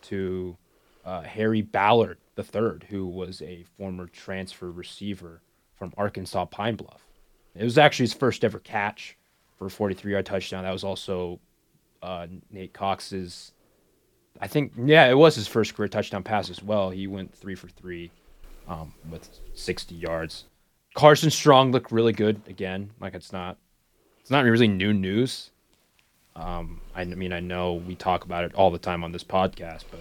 to 0.03 0.55
uh, 1.03 1.21
Harry 1.21 1.61
Ballard 1.61 2.17
III, 2.37 2.87
who 2.89 3.07
was 3.07 3.41
a 3.41 3.63
former 3.77 4.07
transfer 4.07 4.71
receiver 4.71 5.41
from 5.77 5.93
Arkansas 5.97 6.45
Pine 6.45 6.75
Bluff. 6.75 7.01
It 7.55 7.63
was 7.63 7.77
actually 7.77 8.05
his 8.05 8.13
first 8.13 8.43
ever 8.43 8.59
catch 8.59 9.17
for 9.57 9.67
a 9.67 9.69
43 9.69 10.11
yard 10.11 10.25
touchdown. 10.25 10.63
That 10.63 10.71
was 10.71 10.83
also 10.83 11.39
uh, 12.01 12.27
Nate 12.51 12.73
Cox's, 12.73 13.51
I 14.41 14.47
think, 14.47 14.73
yeah, 14.77 15.07
it 15.07 15.17
was 15.17 15.35
his 15.35 15.47
first 15.47 15.75
career 15.75 15.87
touchdown 15.87 16.23
pass 16.23 16.49
as 16.49 16.61
well. 16.61 16.89
He 16.89 17.07
went 17.07 17.33
three 17.33 17.55
for 17.55 17.67
three 17.67 18.11
um, 18.67 18.93
with 19.09 19.29
60 19.53 19.95
yards. 19.95 20.45
Carson 20.95 21.29
Strong 21.29 21.71
looked 21.71 21.91
really 21.91 22.13
good 22.13 22.41
again. 22.47 22.91
Like 22.99 23.13
it's 23.13 23.31
not, 23.31 23.57
it's 24.25 24.31
not 24.31 24.43
really 24.43 24.67
new 24.67 24.91
news. 24.91 25.51
Um, 26.35 26.81
I 26.95 27.03
mean, 27.03 27.31
I 27.31 27.41
know 27.41 27.73
we 27.73 27.93
talk 27.93 28.25
about 28.25 28.43
it 28.43 28.55
all 28.55 28.71
the 28.71 28.79
time 28.79 29.03
on 29.03 29.11
this 29.11 29.23
podcast, 29.23 29.83
but 29.91 29.99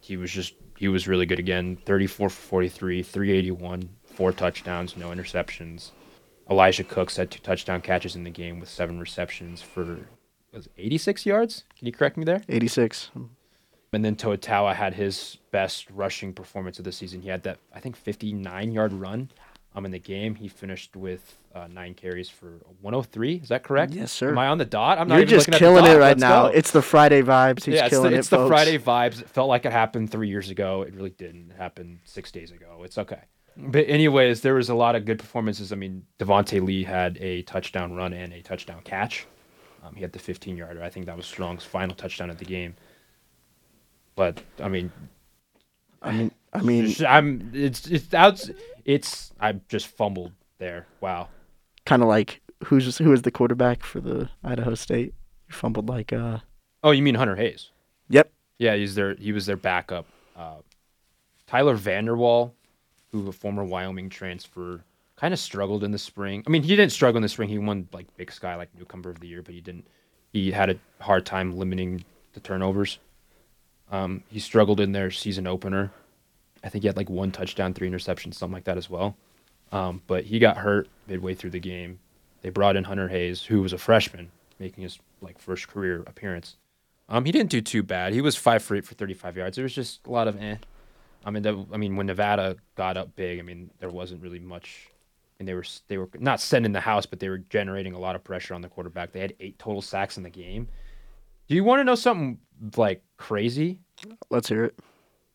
he 0.00 0.16
was 0.16 0.32
just 0.32 0.54
he 0.76 0.88
was 0.88 1.06
really 1.06 1.24
good 1.24 1.38
again. 1.38 1.78
34 1.86 2.28
for 2.28 2.34
43, 2.34 3.00
381, 3.04 3.88
four 4.06 4.32
touchdowns, 4.32 4.96
no 4.96 5.10
interceptions. 5.10 5.92
Elijah 6.50 6.82
Cooks 6.82 7.16
had 7.16 7.30
two 7.30 7.38
touchdown 7.38 7.80
catches 7.80 8.16
in 8.16 8.24
the 8.24 8.30
game 8.30 8.58
with 8.58 8.68
seven 8.68 8.98
receptions 8.98 9.62
for 9.62 10.00
was 10.52 10.68
86 10.76 11.24
yards. 11.24 11.62
Can 11.78 11.86
you 11.86 11.92
correct 11.92 12.16
me 12.16 12.24
there? 12.24 12.42
86. 12.48 13.12
And 13.92 14.04
then 14.04 14.16
Toa 14.16 14.74
had 14.74 14.94
his 14.94 15.38
best 15.52 15.88
rushing 15.92 16.32
performance 16.32 16.80
of 16.80 16.84
the 16.84 16.90
season. 16.90 17.22
He 17.22 17.28
had 17.28 17.44
that 17.44 17.58
I 17.72 17.78
think 17.78 17.94
59 17.94 18.72
yard 18.72 18.92
run 18.92 19.30
um, 19.74 19.84
in 19.84 19.90
the 19.90 19.98
game. 19.98 20.34
He 20.34 20.48
finished 20.48 20.96
with 20.96 21.36
uh, 21.54 21.66
nine 21.68 21.94
carries 21.94 22.28
for 22.28 22.60
103. 22.80 23.36
Is 23.36 23.48
that 23.48 23.62
correct? 23.62 23.92
Yes, 23.92 24.12
sir. 24.12 24.30
Am 24.30 24.38
I 24.38 24.48
on 24.48 24.58
the 24.58 24.64
dot? 24.64 24.98
I'm 24.98 25.08
not 25.08 25.16
You're 25.16 25.26
just 25.26 25.50
killing 25.50 25.84
the 25.84 25.92
it 25.92 25.98
right 25.98 26.08
Let's 26.08 26.20
now. 26.20 26.48
go. 26.48 26.48
It's 26.48 26.70
the 26.70 26.82
Friday 26.82 27.22
vibes. 27.22 27.64
He's 27.64 27.74
yeah, 27.74 27.86
it's, 27.86 27.90
killing 27.90 28.10
the, 28.10 28.16
it. 28.16 28.20
it's 28.20 28.28
the 28.28 28.36
folks. 28.36 28.48
Friday 28.48 28.78
vibes. 28.78 29.20
It 29.20 29.28
felt 29.28 29.48
like 29.48 29.64
it 29.64 29.72
happened 29.72 30.10
three 30.10 30.28
years 30.28 30.50
ago. 30.50 30.82
It 30.82 30.94
really 30.94 31.10
didn't. 31.10 31.50
It 31.50 31.56
happened 31.56 32.00
six 32.04 32.30
days 32.30 32.50
ago. 32.50 32.82
It's 32.84 32.98
okay. 32.98 33.20
But 33.56 33.86
anyways, 33.88 34.40
there 34.40 34.54
was 34.54 34.70
a 34.70 34.74
lot 34.74 34.96
of 34.96 35.04
good 35.04 35.18
performances. 35.18 35.72
I 35.72 35.76
mean, 35.76 36.06
Devonte 36.18 36.64
Lee 36.64 36.84
had 36.84 37.18
a 37.18 37.42
touchdown 37.42 37.92
run 37.92 38.14
and 38.14 38.32
a 38.32 38.40
touchdown 38.40 38.80
catch. 38.82 39.26
Um, 39.82 39.94
he 39.94 40.00
had 40.00 40.12
the 40.12 40.18
15 40.18 40.56
yarder. 40.56 40.82
I 40.82 40.88
think 40.88 41.06
that 41.06 41.16
was 41.16 41.26
Strong's 41.26 41.64
final 41.64 41.94
touchdown 41.94 42.30
of 42.30 42.38
the 42.38 42.44
game. 42.44 42.76
But 44.14 44.42
I 44.60 44.68
mean, 44.68 44.92
I 46.02 46.12
mean, 46.12 46.30
I 46.52 46.62
mean, 46.62 46.94
I'm 47.06 47.50
it's 47.54 47.86
it's 47.86 48.12
out. 48.14 48.48
It's 48.84 49.32
I 49.40 49.52
just 49.68 49.86
fumbled 49.86 50.32
there. 50.58 50.86
Wow. 51.00 51.28
kind 51.86 52.02
of 52.02 52.08
like 52.08 52.40
who's 52.64 52.98
who 52.98 53.10
was 53.10 53.22
the 53.22 53.30
quarterback 53.30 53.82
for 53.82 54.00
the 54.00 54.28
Idaho 54.44 54.74
State? 54.74 55.14
You 55.48 55.54
fumbled 55.54 55.88
like 55.88 56.12
uh. 56.12 56.38
Oh, 56.82 56.90
you 56.90 57.02
mean 57.02 57.14
Hunter 57.14 57.36
Hayes? 57.36 57.70
Yep. 58.08 58.32
Yeah, 58.58 58.74
he's 58.76 58.94
their 58.94 59.14
he 59.14 59.32
was 59.32 59.46
their 59.46 59.56
backup. 59.56 60.06
Uh, 60.36 60.56
Tyler 61.46 61.74
Vander 61.74 62.16
Waal, 62.16 62.54
who 63.10 63.28
a 63.28 63.32
former 63.32 63.64
Wyoming 63.64 64.08
transfer, 64.08 64.84
kind 65.16 65.32
of 65.34 65.40
struggled 65.40 65.84
in 65.84 65.90
the 65.90 65.98
spring. 65.98 66.42
I 66.46 66.50
mean, 66.50 66.62
he 66.62 66.74
didn't 66.76 66.92
struggle 66.92 67.18
in 67.18 67.22
the 67.22 67.28
spring. 67.28 67.48
He 67.48 67.58
won 67.58 67.88
like 67.92 68.06
Big 68.16 68.32
Sky 68.32 68.56
like 68.56 68.74
newcomer 68.76 69.10
of 69.10 69.20
the 69.20 69.28
year, 69.28 69.42
but 69.42 69.54
he 69.54 69.60
didn't. 69.60 69.86
He 70.32 70.50
had 70.50 70.70
a 70.70 70.78
hard 71.00 71.26
time 71.26 71.56
limiting 71.56 72.04
the 72.32 72.40
turnovers. 72.40 72.98
Um, 73.92 74.24
he 74.30 74.40
struggled 74.40 74.80
in 74.80 74.92
their 74.92 75.10
season 75.10 75.46
opener. 75.46 75.92
I 76.64 76.70
think 76.70 76.82
he 76.82 76.88
had 76.88 76.96
like 76.96 77.10
one 77.10 77.30
touchdown, 77.30 77.74
three 77.74 77.88
interceptions, 77.88 78.34
something 78.34 78.54
like 78.54 78.64
that 78.64 78.78
as 78.78 78.88
well. 78.88 79.16
Um, 79.70 80.02
but 80.06 80.24
he 80.24 80.38
got 80.38 80.56
hurt 80.56 80.88
midway 81.06 81.34
through 81.34 81.50
the 81.50 81.60
game. 81.60 82.00
They 82.40 82.48
brought 82.48 82.74
in 82.74 82.84
Hunter 82.84 83.08
Hayes, 83.08 83.42
who 83.42 83.62
was 83.62 83.72
a 83.72 83.78
freshman, 83.78 84.30
making 84.58 84.82
his 84.82 84.98
like 85.20 85.38
first 85.38 85.68
career 85.68 86.02
appearance. 86.06 86.56
Um, 87.08 87.26
he 87.26 87.32
didn't 87.32 87.50
do 87.50 87.60
too 87.60 87.82
bad. 87.82 88.14
He 88.14 88.22
was 88.22 88.34
five 88.34 88.62
for 88.62 88.74
eight 88.74 88.86
for 88.86 88.94
35 88.94 89.36
yards. 89.36 89.58
It 89.58 89.62
was 89.62 89.74
just 89.74 90.06
a 90.06 90.10
lot 90.10 90.26
of 90.28 90.40
eh. 90.40 90.56
I 91.24 91.30
mean, 91.30 91.42
that, 91.42 91.66
I 91.72 91.76
mean, 91.76 91.94
when 91.96 92.06
Nevada 92.06 92.56
got 92.74 92.96
up 92.96 93.14
big, 93.14 93.38
I 93.38 93.42
mean, 93.42 93.70
there 93.78 93.90
wasn't 93.90 94.22
really 94.22 94.40
much, 94.40 94.88
and 95.38 95.46
they 95.46 95.54
were 95.54 95.64
they 95.88 95.98
were 95.98 96.08
not 96.18 96.40
sending 96.40 96.72
the 96.72 96.80
house, 96.80 97.06
but 97.06 97.20
they 97.20 97.28
were 97.28 97.38
generating 97.38 97.92
a 97.92 97.98
lot 97.98 98.16
of 98.16 98.24
pressure 98.24 98.54
on 98.54 98.62
the 98.62 98.68
quarterback. 98.68 99.12
They 99.12 99.20
had 99.20 99.34
eight 99.38 99.58
total 99.58 99.82
sacks 99.82 100.16
in 100.16 100.22
the 100.22 100.30
game. 100.30 100.68
Do 101.52 101.56
you 101.56 101.64
want 101.64 101.80
to 101.80 101.84
know 101.84 101.96
something 101.96 102.38
like 102.78 103.02
crazy? 103.18 103.78
Let's 104.30 104.48
hear 104.48 104.64
it. 104.64 104.78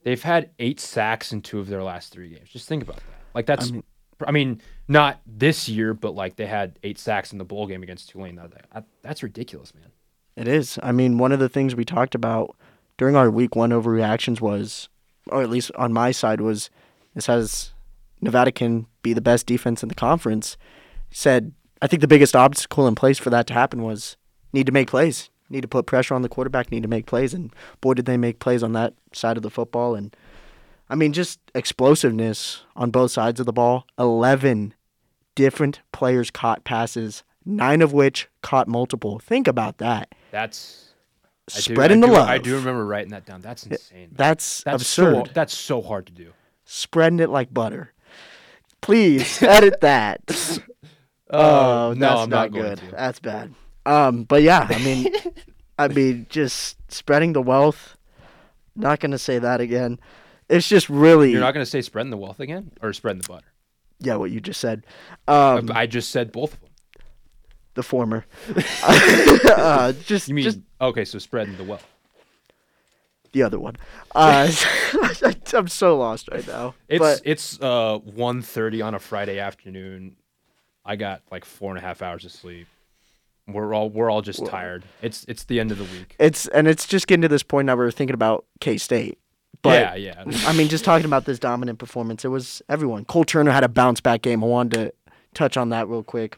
They've 0.01 0.23
had 0.23 0.49
eight 0.57 0.79
sacks 0.79 1.31
in 1.31 1.43
two 1.43 1.59
of 1.59 1.67
their 1.67 1.83
last 1.83 2.11
three 2.11 2.29
games. 2.29 2.49
Just 2.49 2.67
think 2.67 2.81
about 2.81 2.95
that. 2.95 3.03
Like 3.35 3.45
that's, 3.45 3.71
I 3.71 4.25
I 4.25 4.31
mean, 4.31 4.49
mean- 4.49 4.61
not 4.87 5.21
this 5.27 5.69
year, 5.69 5.93
but 5.93 6.15
like 6.15 6.35
they 6.35 6.47
had 6.47 6.79
eight 6.81 6.97
sacks 6.97 7.33
in 7.33 7.37
the 7.37 7.43
bowl 7.45 7.67
game 7.67 7.83
against 7.83 8.09
Tulane. 8.09 8.35
That, 8.37 8.51
that- 8.73 8.85
that's 9.03 9.21
ridiculous, 9.21 9.75
man. 9.75 9.91
It 10.35 10.47
is. 10.47 10.79
I 10.81 10.91
mean, 10.91 11.19
one 11.19 11.31
of 11.31 11.37
the 11.37 11.49
things 11.49 11.75
we 11.75 11.85
talked 11.85 12.15
about 12.15 12.55
during 12.97 13.15
our 13.15 13.29
week 13.29 13.55
one 13.55 13.69
overreactions 13.69 14.41
was, 14.41 14.89
or 15.27 15.43
at 15.43 15.51
least 15.51 15.71
on 15.75 15.93
my 15.93 16.09
side, 16.09 16.41
was 16.41 16.71
this 17.13 17.27
has 17.27 17.73
Nevada 18.21 18.51
can 18.51 18.87
be 19.03 19.13
the 19.13 19.21
best 19.21 19.45
defense 19.45 19.83
in 19.83 19.89
the 19.89 19.93
conference. 19.93 20.57
Said, 21.11 21.53
I 21.79 21.85
think 21.85 22.01
the 22.01 22.07
biggest 22.07 22.35
obstacle 22.35 22.87
in 22.87 22.95
place 22.95 23.19
for 23.19 23.29
that 23.29 23.45
to 23.45 23.53
happen 23.53 23.83
was 23.83 24.17
need 24.51 24.65
to 24.65 24.71
make 24.71 24.87
plays, 24.89 25.29
need 25.49 25.61
to 25.61 25.67
put 25.67 25.85
pressure 25.85 26.13
on 26.13 26.21
the 26.21 26.29
quarterback, 26.29 26.71
need 26.71 26.83
to 26.83 26.89
make 26.89 27.05
plays. 27.05 27.33
And 27.33 27.53
boy, 27.81 27.93
did 27.95 28.05
they 28.05 28.17
make 28.17 28.39
plays 28.39 28.63
on 28.63 28.73
that 28.73 28.93
side 29.13 29.37
of 29.37 29.43
the 29.43 29.49
football. 29.49 29.95
And 29.95 30.15
I 30.89 30.95
mean, 30.95 31.13
just 31.13 31.39
explosiveness 31.55 32.63
on 32.75 32.91
both 32.91 33.11
sides 33.11 33.39
of 33.39 33.45
the 33.45 33.53
ball. 33.53 33.85
11 33.99 34.73
different 35.35 35.81
players 35.91 36.31
caught 36.31 36.63
passes, 36.63 37.23
nine 37.45 37.81
of 37.81 37.93
which 37.93 38.27
caught 38.41 38.67
multiple. 38.67 39.19
Think 39.19 39.47
about 39.47 39.77
that 39.77 40.13
That's 40.31 40.93
I 41.53 41.55
do- 41.57 41.61
spreading 41.61 41.97
I 42.03 42.07
the 42.07 42.07
do- 42.07 42.13
love. 42.19 42.27
I 42.29 42.37
do 42.39 42.55
remember 42.55 42.85
writing 42.85 43.11
that 43.11 43.25
down. 43.25 43.41
That's 43.41 43.65
insane. 43.65 44.09
That's, 44.11 44.63
That's 44.63 44.81
absurd. 44.83 45.27
so 45.27 45.33
that's 45.33 45.53
so 45.53 45.81
hard 45.81 46.07
to 46.07 46.13
do. 46.13 46.33
Spreading 46.65 47.19
it 47.19 47.29
like 47.29 47.53
butter. 47.53 47.93
Please 48.81 49.41
edit 49.43 49.81
that. 49.81 50.21
Oh, 51.29 51.89
Uh, 51.89 51.93
no, 51.93 51.99
that's 51.99 52.21
I'm 52.21 52.29
not 52.29 52.51
not 52.51 52.51
good. 52.53 52.77
to. 52.77 52.91
That's 52.91 53.19
bad. 53.19 53.53
Um, 53.87 54.23
but 54.23 54.41
yeah, 54.43 54.67
I 54.69 54.77
mean, 54.83 55.07
I 55.79 55.87
mean, 55.87 56.27
just 56.29 56.77
spreading 56.91 57.33
the 57.33 57.41
wealth. 57.41 57.97
Not 58.75 58.99
gonna 58.99 59.17
say 59.17 59.39
that 59.39 59.61
again. 59.61 59.99
It's 60.49 60.67
just 60.67 60.89
really, 60.89 61.31
You're 61.31 61.41
not 61.41 61.53
going 61.53 61.65
to 61.65 61.69
say 61.69 61.81
spreading 61.81 62.09
the 62.09 62.17
wealth 62.17 62.39
again 62.39 62.71
or 62.81 62.93
spreading 62.93 63.21
the 63.21 63.27
butter. 63.27 63.47
yeah, 63.99 64.15
what 64.15 64.31
you 64.31 64.39
just 64.39 64.61
said. 64.61 64.85
Um, 65.27 65.69
I 65.73 65.87
just 65.87 66.09
said 66.09 66.31
both 66.31 66.53
of 66.53 66.61
them. 66.61 66.69
the 67.73 67.83
former. 67.83 68.25
uh, 68.85 69.91
just, 70.05 70.29
You 70.29 70.35
mean 70.35 70.45
just 70.45 70.59
okay? 70.79 71.03
So 71.03 71.19
spreading 71.19 71.57
the 71.57 71.65
wealth. 71.65 71.85
the 73.33 73.43
other 73.43 73.59
one. 73.59 73.75
Uh, 74.15 74.49
I'm 75.53 75.67
so 75.67 75.97
lost 75.97 76.29
right 76.31 76.47
now. 76.47 76.75
It's 76.87 76.99
but 76.99 77.21
it's 77.25 77.59
uh 77.59 77.99
1.30 77.99 78.85
on 78.85 78.95
a 78.95 78.99
Friday 78.99 79.39
afternoon. 79.39 80.15
I 80.85 80.95
got 80.95 81.23
like 81.29 81.43
four 81.43 81.71
and 81.71 81.77
a 81.77 81.81
half 81.81 82.01
hours 82.01 82.23
of 82.23 82.31
sleep. 82.31 82.67
We're 83.47 83.73
all 83.73 83.89
we're 83.89 84.09
all 84.09 84.21
just 84.21 84.45
tired. 84.45 84.83
It's 85.01 85.25
it's 85.27 85.45
the 85.45 85.59
end 85.59 85.71
of 85.71 85.77
the 85.77 85.85
week. 85.85 86.15
it's 86.19 86.47
and 86.49 86.67
it's 86.67 86.85
just 86.85 87.07
getting 87.07 87.21
to 87.21 87.27
this 87.29 87.43
point 87.43 87.65
now 87.67 87.75
we're 87.77 87.91
thinking 87.91 88.13
about 88.13 88.45
K 88.59 88.77
State. 88.77 89.17
But 89.61 89.97
yeah, 89.97 90.23
yeah. 90.25 90.47
I 90.47 90.53
mean, 90.53 90.67
just 90.67 90.83
talking 90.85 91.05
about 91.05 91.25
this 91.25 91.39
dominant 91.39 91.79
performance, 91.79 92.23
it 92.23 92.27
was 92.27 92.61
everyone. 92.69 93.05
Cole 93.05 93.23
Turner 93.25 93.51
had 93.51 93.63
a 93.63 93.69
bounce 93.69 94.01
back 94.01 94.21
game. 94.21 94.43
I 94.43 94.47
wanted 94.47 94.73
to 94.77 94.93
touch 95.33 95.57
on 95.57 95.69
that 95.69 95.87
real 95.87 96.03
quick. 96.03 96.37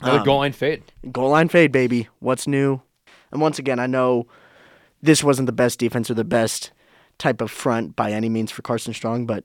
Another 0.00 0.18
Um, 0.18 0.24
goal 0.24 0.38
line 0.38 0.52
fade. 0.52 0.82
Goal 1.10 1.30
line 1.30 1.48
fade, 1.48 1.72
baby. 1.72 2.08
What's 2.18 2.46
new? 2.46 2.82
And 3.30 3.40
once 3.40 3.58
again, 3.58 3.78
I 3.78 3.86
know 3.86 4.26
this 5.00 5.24
wasn't 5.24 5.46
the 5.46 5.52
best 5.52 5.78
defense 5.78 6.10
or 6.10 6.14
the 6.14 6.24
best 6.24 6.72
type 7.18 7.40
of 7.40 7.50
front 7.50 7.96
by 7.96 8.12
any 8.12 8.28
means 8.28 8.50
for 8.50 8.62
Carson 8.62 8.92
Strong, 8.92 9.26
but 9.26 9.44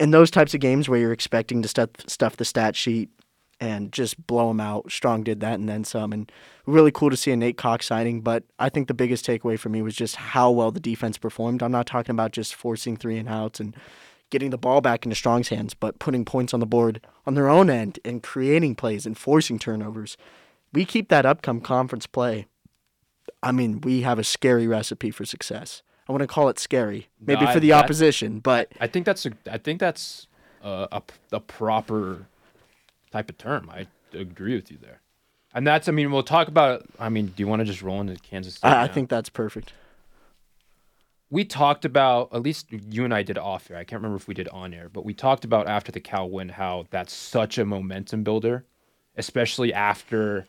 in 0.00 0.10
those 0.12 0.30
types 0.30 0.54
of 0.54 0.60
games 0.60 0.88
where 0.88 0.98
you're 1.00 1.12
expecting 1.12 1.60
to 1.62 1.68
stuff, 1.68 1.90
stuff 2.06 2.36
the 2.36 2.44
stat 2.44 2.76
sheet 2.76 3.10
and 3.60 3.92
just 3.92 4.24
blow 4.26 4.48
them 4.48 4.60
out, 4.60 4.90
Strong 4.90 5.24
did 5.24 5.40
that 5.40 5.54
and 5.54 5.68
then 5.68 5.84
some. 5.84 6.12
And 6.12 6.30
really 6.66 6.92
cool 6.92 7.10
to 7.10 7.16
see 7.16 7.30
a 7.32 7.36
Nate 7.36 7.56
Cox 7.56 7.86
signing, 7.86 8.20
but 8.20 8.44
I 8.58 8.68
think 8.68 8.86
the 8.88 8.94
biggest 8.94 9.26
takeaway 9.26 9.58
for 9.58 9.68
me 9.68 9.82
was 9.82 9.96
just 9.96 10.16
how 10.16 10.50
well 10.50 10.70
the 10.70 10.78
defense 10.80 11.18
performed. 11.18 11.62
I'm 11.62 11.72
not 11.72 11.86
talking 11.86 12.12
about 12.12 12.32
just 12.32 12.54
forcing 12.54 12.96
three 12.96 13.18
and 13.18 13.28
outs 13.28 13.58
and 13.60 13.74
getting 14.30 14.50
the 14.50 14.58
ball 14.58 14.80
back 14.80 15.04
into 15.04 15.16
Strong's 15.16 15.48
hands, 15.48 15.74
but 15.74 15.98
putting 15.98 16.24
points 16.24 16.52
on 16.54 16.60
the 16.60 16.66
board 16.66 17.00
on 17.26 17.34
their 17.34 17.48
own 17.48 17.68
end 17.70 17.98
and 18.04 18.22
creating 18.22 18.74
plays 18.74 19.06
and 19.06 19.16
forcing 19.18 19.58
turnovers. 19.58 20.16
We 20.72 20.84
keep 20.84 21.08
that 21.08 21.24
up 21.26 21.40
come 21.42 21.60
conference 21.60 22.06
play. 22.06 22.46
I 23.42 23.52
mean, 23.52 23.80
we 23.80 24.02
have 24.02 24.18
a 24.18 24.24
scary 24.24 24.66
recipe 24.66 25.10
for 25.10 25.24
success. 25.24 25.82
I 26.08 26.12
want 26.12 26.22
to 26.22 26.26
call 26.26 26.48
it 26.48 26.58
scary, 26.58 27.08
maybe 27.20 27.42
No, 27.42 27.48
I- 27.48 27.52
for 27.54 27.60
the 27.60 27.68
that- 27.70 27.84
opposition, 27.84 28.40
but 28.40 28.70
I 28.80 28.86
think 28.86 29.04
that's 29.06 29.26
a 29.26 29.32
I 29.50 29.58
think 29.58 29.80
that's 29.80 30.26
a, 30.62 30.88
a, 30.92 31.02
a 31.32 31.40
proper 31.40 32.26
type 33.10 33.30
of 33.30 33.38
term. 33.38 33.70
I 33.70 33.86
agree 34.12 34.54
with 34.54 34.70
you 34.70 34.78
there. 34.80 35.00
And 35.54 35.66
that's 35.66 35.88
I 35.88 35.92
mean 35.92 36.10
we'll 36.12 36.22
talk 36.22 36.48
about 36.48 36.84
I 36.98 37.08
mean 37.08 37.26
do 37.28 37.34
you 37.42 37.46
want 37.48 37.60
to 37.60 37.64
just 37.66 37.82
roll 37.82 38.00
into 38.00 38.16
Kansas 38.16 38.56
State? 38.56 38.68
I, 38.68 38.84
I 38.84 38.88
think 38.88 39.08
that's 39.08 39.28
perfect. 39.30 39.72
we 41.30 41.44
talked 41.44 41.84
about 41.84 42.28
at 42.32 42.42
least 42.42 42.66
you 42.70 43.04
and 43.04 43.14
I 43.14 43.22
did 43.22 43.38
off 43.38 43.70
air. 43.70 43.76
I 43.78 43.84
can't 43.84 44.00
remember 44.00 44.16
if 44.16 44.28
we 44.28 44.34
did 44.34 44.48
on 44.48 44.72
air, 44.74 44.88
but 44.90 45.04
we 45.04 45.14
talked 45.14 45.44
about 45.44 45.66
after 45.66 45.90
the 45.92 46.00
Cal 46.00 46.28
win 46.28 46.50
how 46.50 46.86
that's 46.90 47.12
such 47.12 47.58
a 47.58 47.64
momentum 47.64 48.22
builder, 48.24 48.64
especially 49.16 49.72
after 49.72 50.46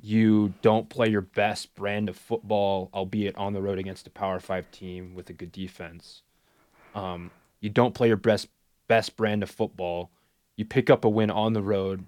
you 0.00 0.52
don't 0.62 0.88
play 0.88 1.08
your 1.08 1.20
best 1.22 1.74
brand 1.74 2.08
of 2.08 2.16
football, 2.16 2.90
albeit 2.92 3.36
on 3.36 3.54
the 3.54 3.62
road 3.62 3.78
against 3.78 4.06
a 4.06 4.10
Power 4.10 4.38
Five 4.40 4.70
team 4.70 5.14
with 5.14 5.30
a 5.30 5.32
good 5.32 5.50
defense. 5.52 6.22
Um, 6.94 7.30
you 7.60 7.70
don't 7.70 7.94
play 7.94 8.08
your 8.08 8.16
best 8.16 8.48
best 8.88 9.16
brand 9.16 9.42
of 9.42 9.50
football. 9.50 10.10
You 10.56 10.64
pick 10.64 10.90
up 10.90 11.04
a 11.04 11.08
win 11.08 11.30
on 11.30 11.52
the 11.52 11.62
road 11.62 12.04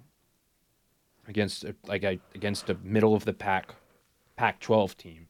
against 1.27 1.65
like 1.87 2.05
a, 2.05 2.21
against 2.35 2.71
a 2.71 2.77
middle 2.83 3.15
of 3.15 3.25
the 3.25 3.33
pack 3.33 3.75
Pac-12 4.37 4.97
team 4.97 5.29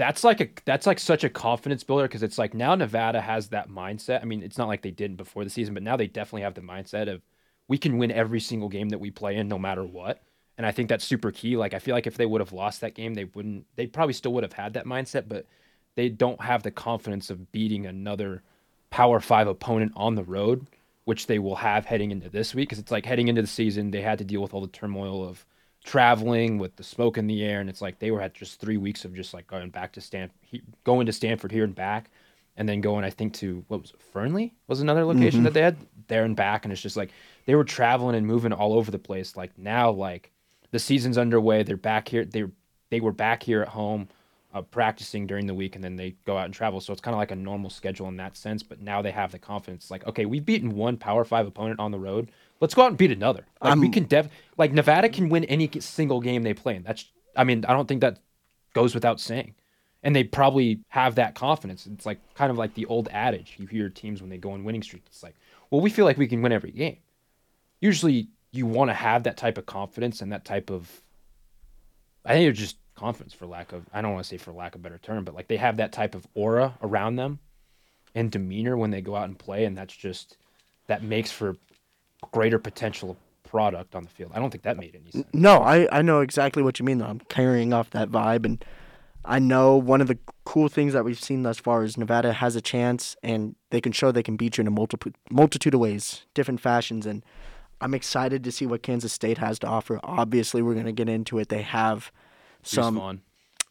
that's 0.00 0.24
like 0.24 0.40
a 0.40 0.48
that's 0.64 0.86
like 0.86 0.98
such 0.98 1.24
a 1.24 1.28
confidence 1.28 1.84
builder 1.84 2.04
because 2.04 2.22
it's 2.22 2.38
like 2.38 2.54
now 2.54 2.74
Nevada 2.74 3.20
has 3.20 3.48
that 3.48 3.68
mindset. 3.68 4.22
I 4.22 4.24
mean, 4.24 4.42
it's 4.42 4.56
not 4.56 4.66
like 4.66 4.80
they 4.80 4.90
didn't 4.90 5.18
before 5.18 5.44
the 5.44 5.50
season, 5.50 5.74
but 5.74 5.82
now 5.82 5.94
they 5.94 6.06
definitely 6.06 6.40
have 6.40 6.54
the 6.54 6.62
mindset 6.62 7.12
of 7.12 7.20
we 7.68 7.76
can 7.76 7.98
win 7.98 8.10
every 8.10 8.40
single 8.40 8.70
game 8.70 8.88
that 8.88 8.98
we 8.98 9.10
play 9.10 9.36
in, 9.36 9.46
no 9.46 9.58
matter 9.58 9.84
what. 9.84 10.22
And 10.56 10.66
I 10.66 10.72
think 10.72 10.88
that's 10.88 11.04
super 11.04 11.30
key. 11.30 11.58
Like 11.58 11.74
I 11.74 11.80
feel 11.80 11.94
like 11.94 12.06
if 12.06 12.16
they 12.16 12.24
would 12.24 12.40
have 12.40 12.54
lost 12.54 12.80
that 12.80 12.94
game, 12.94 13.12
they 13.12 13.24
wouldn't. 13.24 13.66
They 13.76 13.86
probably 13.86 14.14
still 14.14 14.32
would 14.32 14.42
have 14.42 14.54
had 14.54 14.72
that 14.72 14.86
mindset, 14.86 15.28
but 15.28 15.44
they 15.96 16.08
don't 16.08 16.40
have 16.40 16.62
the 16.62 16.70
confidence 16.70 17.28
of 17.28 17.52
beating 17.52 17.84
another 17.84 18.42
Power 18.88 19.20
Five 19.20 19.48
opponent 19.48 19.92
on 19.96 20.14
the 20.14 20.24
road, 20.24 20.66
which 21.10 21.26
they 21.26 21.40
will 21.40 21.56
have 21.56 21.84
heading 21.84 22.12
into 22.12 22.28
this 22.28 22.54
week. 22.54 22.68
Because 22.68 22.78
it's 22.78 22.92
like 22.92 23.04
heading 23.04 23.26
into 23.26 23.42
the 23.42 23.48
season, 23.48 23.90
they 23.90 24.00
had 24.00 24.18
to 24.18 24.24
deal 24.24 24.40
with 24.40 24.54
all 24.54 24.60
the 24.60 24.68
turmoil 24.68 25.28
of 25.28 25.44
traveling 25.84 26.56
with 26.56 26.76
the 26.76 26.84
smoke 26.84 27.18
in 27.18 27.26
the 27.26 27.42
air, 27.42 27.60
and 27.60 27.68
it's 27.68 27.82
like 27.82 27.98
they 27.98 28.12
were 28.12 28.20
at 28.20 28.32
just 28.32 28.60
three 28.60 28.76
weeks 28.76 29.04
of 29.04 29.12
just 29.12 29.34
like 29.34 29.48
going 29.48 29.70
back 29.70 29.90
to 29.94 30.00
Stanford, 30.00 30.38
going 30.84 31.06
to 31.06 31.12
Stanford 31.12 31.50
here 31.50 31.64
and 31.64 31.74
back, 31.74 32.12
and 32.56 32.68
then 32.68 32.80
going 32.80 33.04
I 33.04 33.10
think 33.10 33.34
to 33.34 33.64
what 33.66 33.82
was 33.82 33.90
it, 33.90 34.00
Fernley 34.00 34.54
was 34.68 34.82
another 34.82 35.04
location 35.04 35.38
mm-hmm. 35.38 35.44
that 35.46 35.54
they 35.54 35.62
had 35.62 35.78
there 36.06 36.22
and 36.24 36.36
back, 36.36 36.64
and 36.64 36.70
it's 36.70 36.80
just 36.80 36.96
like 36.96 37.10
they 37.44 37.56
were 37.56 37.64
traveling 37.64 38.14
and 38.14 38.24
moving 38.24 38.52
all 38.52 38.74
over 38.74 38.92
the 38.92 38.98
place. 39.00 39.36
Like 39.36 39.58
now, 39.58 39.90
like 39.90 40.30
the 40.70 40.78
season's 40.78 41.18
underway, 41.18 41.64
they're 41.64 41.76
back 41.76 42.08
here. 42.08 42.24
They 42.24 42.44
they 42.90 43.00
were 43.00 43.10
back 43.10 43.42
here 43.42 43.62
at 43.62 43.68
home. 43.68 44.06
Uh, 44.52 44.60
practicing 44.60 45.28
during 45.28 45.46
the 45.46 45.54
week 45.54 45.76
and 45.76 45.84
then 45.84 45.94
they 45.94 46.12
go 46.26 46.36
out 46.36 46.44
and 46.44 46.52
travel. 46.52 46.80
So 46.80 46.92
it's 46.92 47.00
kind 47.00 47.14
of 47.14 47.18
like 47.18 47.30
a 47.30 47.36
normal 47.36 47.70
schedule 47.70 48.08
in 48.08 48.16
that 48.16 48.36
sense. 48.36 48.64
But 48.64 48.80
now 48.80 49.00
they 49.00 49.12
have 49.12 49.30
the 49.30 49.38
confidence, 49.38 49.92
like, 49.92 50.04
okay, 50.08 50.26
we've 50.26 50.44
beaten 50.44 50.74
one 50.74 50.96
Power 50.96 51.24
Five 51.24 51.46
opponent 51.46 51.78
on 51.78 51.92
the 51.92 52.00
road. 52.00 52.32
Let's 52.58 52.74
go 52.74 52.82
out 52.82 52.88
and 52.88 52.98
beat 52.98 53.12
another. 53.12 53.46
Like 53.62 53.78
we 53.78 53.88
can 53.88 54.06
def 54.06 54.28
like 54.58 54.72
Nevada 54.72 55.08
can 55.08 55.28
win 55.28 55.44
any 55.44 55.70
single 55.78 56.20
game 56.20 56.42
they 56.42 56.52
play 56.52 56.74
in. 56.74 56.82
That's 56.82 57.04
I 57.36 57.44
mean 57.44 57.64
I 57.64 57.72
don't 57.72 57.86
think 57.86 58.00
that 58.00 58.18
goes 58.74 58.92
without 58.92 59.20
saying. 59.20 59.54
And 60.02 60.16
they 60.16 60.24
probably 60.24 60.80
have 60.88 61.14
that 61.14 61.36
confidence. 61.36 61.86
It's 61.86 62.04
like 62.04 62.18
kind 62.34 62.50
of 62.50 62.58
like 62.58 62.74
the 62.74 62.86
old 62.86 63.08
adage 63.12 63.54
you 63.56 63.68
hear 63.68 63.88
teams 63.88 64.20
when 64.20 64.30
they 64.30 64.38
go 64.38 64.50
on 64.50 64.64
winning 64.64 64.82
streaks. 64.82 65.10
It's 65.10 65.22
like, 65.22 65.36
well, 65.70 65.80
we 65.80 65.90
feel 65.90 66.06
like 66.06 66.18
we 66.18 66.26
can 66.26 66.42
win 66.42 66.50
every 66.50 66.72
game. 66.72 66.96
Usually, 67.80 68.30
you 68.50 68.66
want 68.66 68.90
to 68.90 68.94
have 68.94 69.22
that 69.22 69.36
type 69.36 69.58
of 69.58 69.66
confidence 69.66 70.22
and 70.22 70.32
that 70.32 70.44
type 70.44 70.70
of. 70.70 71.02
I 72.24 72.32
think 72.32 72.50
it's 72.50 72.58
just 72.58 72.76
confidence, 73.00 73.32
for 73.32 73.46
lack 73.46 73.72
of. 73.72 73.86
I 73.92 74.02
don't 74.02 74.12
want 74.12 74.24
to 74.24 74.28
say 74.28 74.36
for 74.36 74.52
lack 74.52 74.74
of 74.74 74.80
a 74.80 74.82
better 74.82 74.98
term, 74.98 75.24
but 75.24 75.34
like 75.34 75.48
they 75.48 75.56
have 75.56 75.78
that 75.78 75.92
type 75.92 76.14
of 76.14 76.26
aura 76.34 76.74
around 76.82 77.16
them, 77.16 77.38
and 78.14 78.30
demeanor 78.30 78.76
when 78.76 78.90
they 78.90 79.00
go 79.00 79.16
out 79.16 79.28
and 79.28 79.38
play, 79.38 79.64
and 79.64 79.76
that's 79.76 79.96
just 79.96 80.36
that 80.86 81.02
makes 81.02 81.30
for 81.30 81.56
greater 82.32 82.58
potential 82.58 83.16
product 83.44 83.94
on 83.94 84.04
the 84.04 84.08
field. 84.08 84.32
I 84.34 84.38
don't 84.38 84.50
think 84.50 84.64
that 84.64 84.76
made 84.76 84.94
any 84.94 85.10
sense. 85.10 85.26
No, 85.32 85.62
I, 85.62 85.88
I 85.90 86.02
know 86.02 86.20
exactly 86.20 86.62
what 86.62 86.78
you 86.78 86.84
mean 86.84 86.98
though. 86.98 87.06
I'm 87.06 87.20
carrying 87.20 87.72
off 87.72 87.90
that 87.90 88.10
vibe 88.10 88.44
and 88.44 88.64
I 89.24 89.38
know 89.38 89.76
one 89.76 90.00
of 90.00 90.06
the 90.06 90.18
cool 90.44 90.68
things 90.68 90.92
that 90.92 91.04
we've 91.04 91.20
seen 91.20 91.42
thus 91.42 91.58
far 91.58 91.82
is 91.82 91.96
Nevada 91.96 92.32
has 92.32 92.54
a 92.54 92.60
chance 92.60 93.16
and 93.22 93.56
they 93.70 93.80
can 93.80 93.92
show 93.92 94.12
they 94.12 94.22
can 94.22 94.36
beat 94.36 94.56
you 94.56 94.62
in 94.62 94.68
a 94.68 94.70
multiple 94.70 95.12
multitude 95.30 95.74
of 95.74 95.80
ways, 95.80 96.26
different 96.34 96.60
fashions 96.60 97.06
and 97.06 97.24
I'm 97.80 97.94
excited 97.94 98.44
to 98.44 98.52
see 98.52 98.66
what 98.66 98.82
Kansas 98.82 99.12
State 99.12 99.38
has 99.38 99.58
to 99.60 99.66
offer. 99.66 99.98
Obviously, 100.02 100.60
we're 100.60 100.74
going 100.74 100.86
to 100.86 100.92
get 100.92 101.08
into 101.08 101.38
it. 101.38 101.48
They 101.48 101.62
have 101.62 102.12
some 102.62 103.22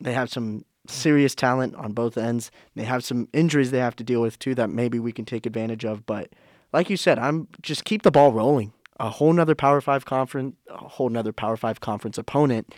they 0.02 0.14
have 0.14 0.30
some 0.30 0.66
serious 0.88 1.36
talent 1.36 1.76
on 1.76 1.94
both 1.94 2.18
ends. 2.18 2.52
They 2.76 2.84
have 2.84 3.04
some 3.04 3.28
injuries 3.34 3.72
they 3.72 3.80
have 3.80 3.96
to 3.98 4.04
deal 4.04 4.22
with 4.22 4.40
too 4.40 4.56
that 4.56 4.70
maybe 4.70 5.00
we 5.00 5.12
can 5.12 5.26
take 5.26 5.46
advantage 5.46 5.86
of, 5.86 6.06
but 6.06 6.30
like 6.74 6.90
you 6.90 6.98
said, 6.98 7.20
I'm 7.20 7.48
just 7.62 7.86
keep 7.86 8.04
the 8.04 8.12
ball 8.12 8.32
rolling. 8.32 8.74
A 9.00 9.10
whole 9.10 9.32
nother 9.32 9.56
Power 9.56 9.80
Five 9.82 10.06
conference, 10.06 10.56
a 10.68 10.78
whole 10.78 11.10
nother 11.10 11.32
Power 11.32 11.56
Five 11.56 11.80
conference 11.80 12.18
opponent, 12.18 12.74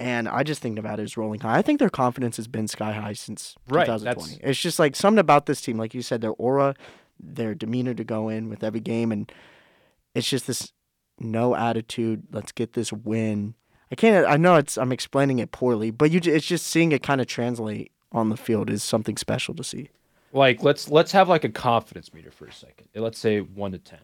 and 0.00 0.28
I 0.28 0.42
just 0.42 0.62
think 0.62 0.74
Nevada 0.74 1.02
is 1.02 1.16
rolling 1.16 1.40
high. 1.40 1.58
I 1.58 1.62
think 1.62 1.80
their 1.80 1.90
confidence 1.90 2.36
has 2.38 2.48
been 2.48 2.66
sky 2.66 2.92
high 2.92 3.12
since 3.12 3.54
right, 3.68 3.84
2020. 3.84 4.30
That's... 4.30 4.38
It's 4.42 4.60
just 4.60 4.78
like 4.78 4.96
something 4.96 5.18
about 5.18 5.46
this 5.46 5.60
team, 5.60 5.76
like 5.76 5.92
you 5.92 6.02
said, 6.02 6.22
their 6.22 6.32
aura, 6.32 6.74
their 7.20 7.54
demeanor 7.54 7.94
to 7.94 8.04
go 8.04 8.28
in 8.28 8.48
with 8.48 8.64
every 8.64 8.80
game, 8.80 9.12
and 9.12 9.30
it's 10.14 10.28
just 10.28 10.46
this 10.46 10.72
no 11.18 11.54
attitude. 11.54 12.22
Let's 12.32 12.52
get 12.52 12.72
this 12.72 12.92
win. 12.92 13.54
I 13.90 13.94
can't. 13.94 14.26
I 14.26 14.36
know 14.36 14.56
it's. 14.56 14.76
I'm 14.76 14.92
explaining 14.92 15.38
it 15.38 15.50
poorly, 15.50 15.90
but 15.90 16.10
you. 16.10 16.20
It's 16.24 16.46
just 16.46 16.66
seeing 16.66 16.92
it 16.92 17.02
kind 17.02 17.20
of 17.20 17.26
translate 17.26 17.92
on 18.12 18.28
the 18.28 18.36
field 18.36 18.70
is 18.70 18.82
something 18.82 19.16
special 19.16 19.54
to 19.54 19.62
see 19.62 19.90
like 20.32 20.62
let's 20.62 20.90
let's 20.90 21.12
have 21.12 21.28
like 21.28 21.44
a 21.44 21.48
confidence 21.48 22.12
meter 22.12 22.30
for 22.30 22.46
a 22.46 22.52
second. 22.52 22.88
Let's 22.94 23.18
say 23.18 23.40
one 23.40 23.72
to 23.72 23.78
ten. 23.78 24.00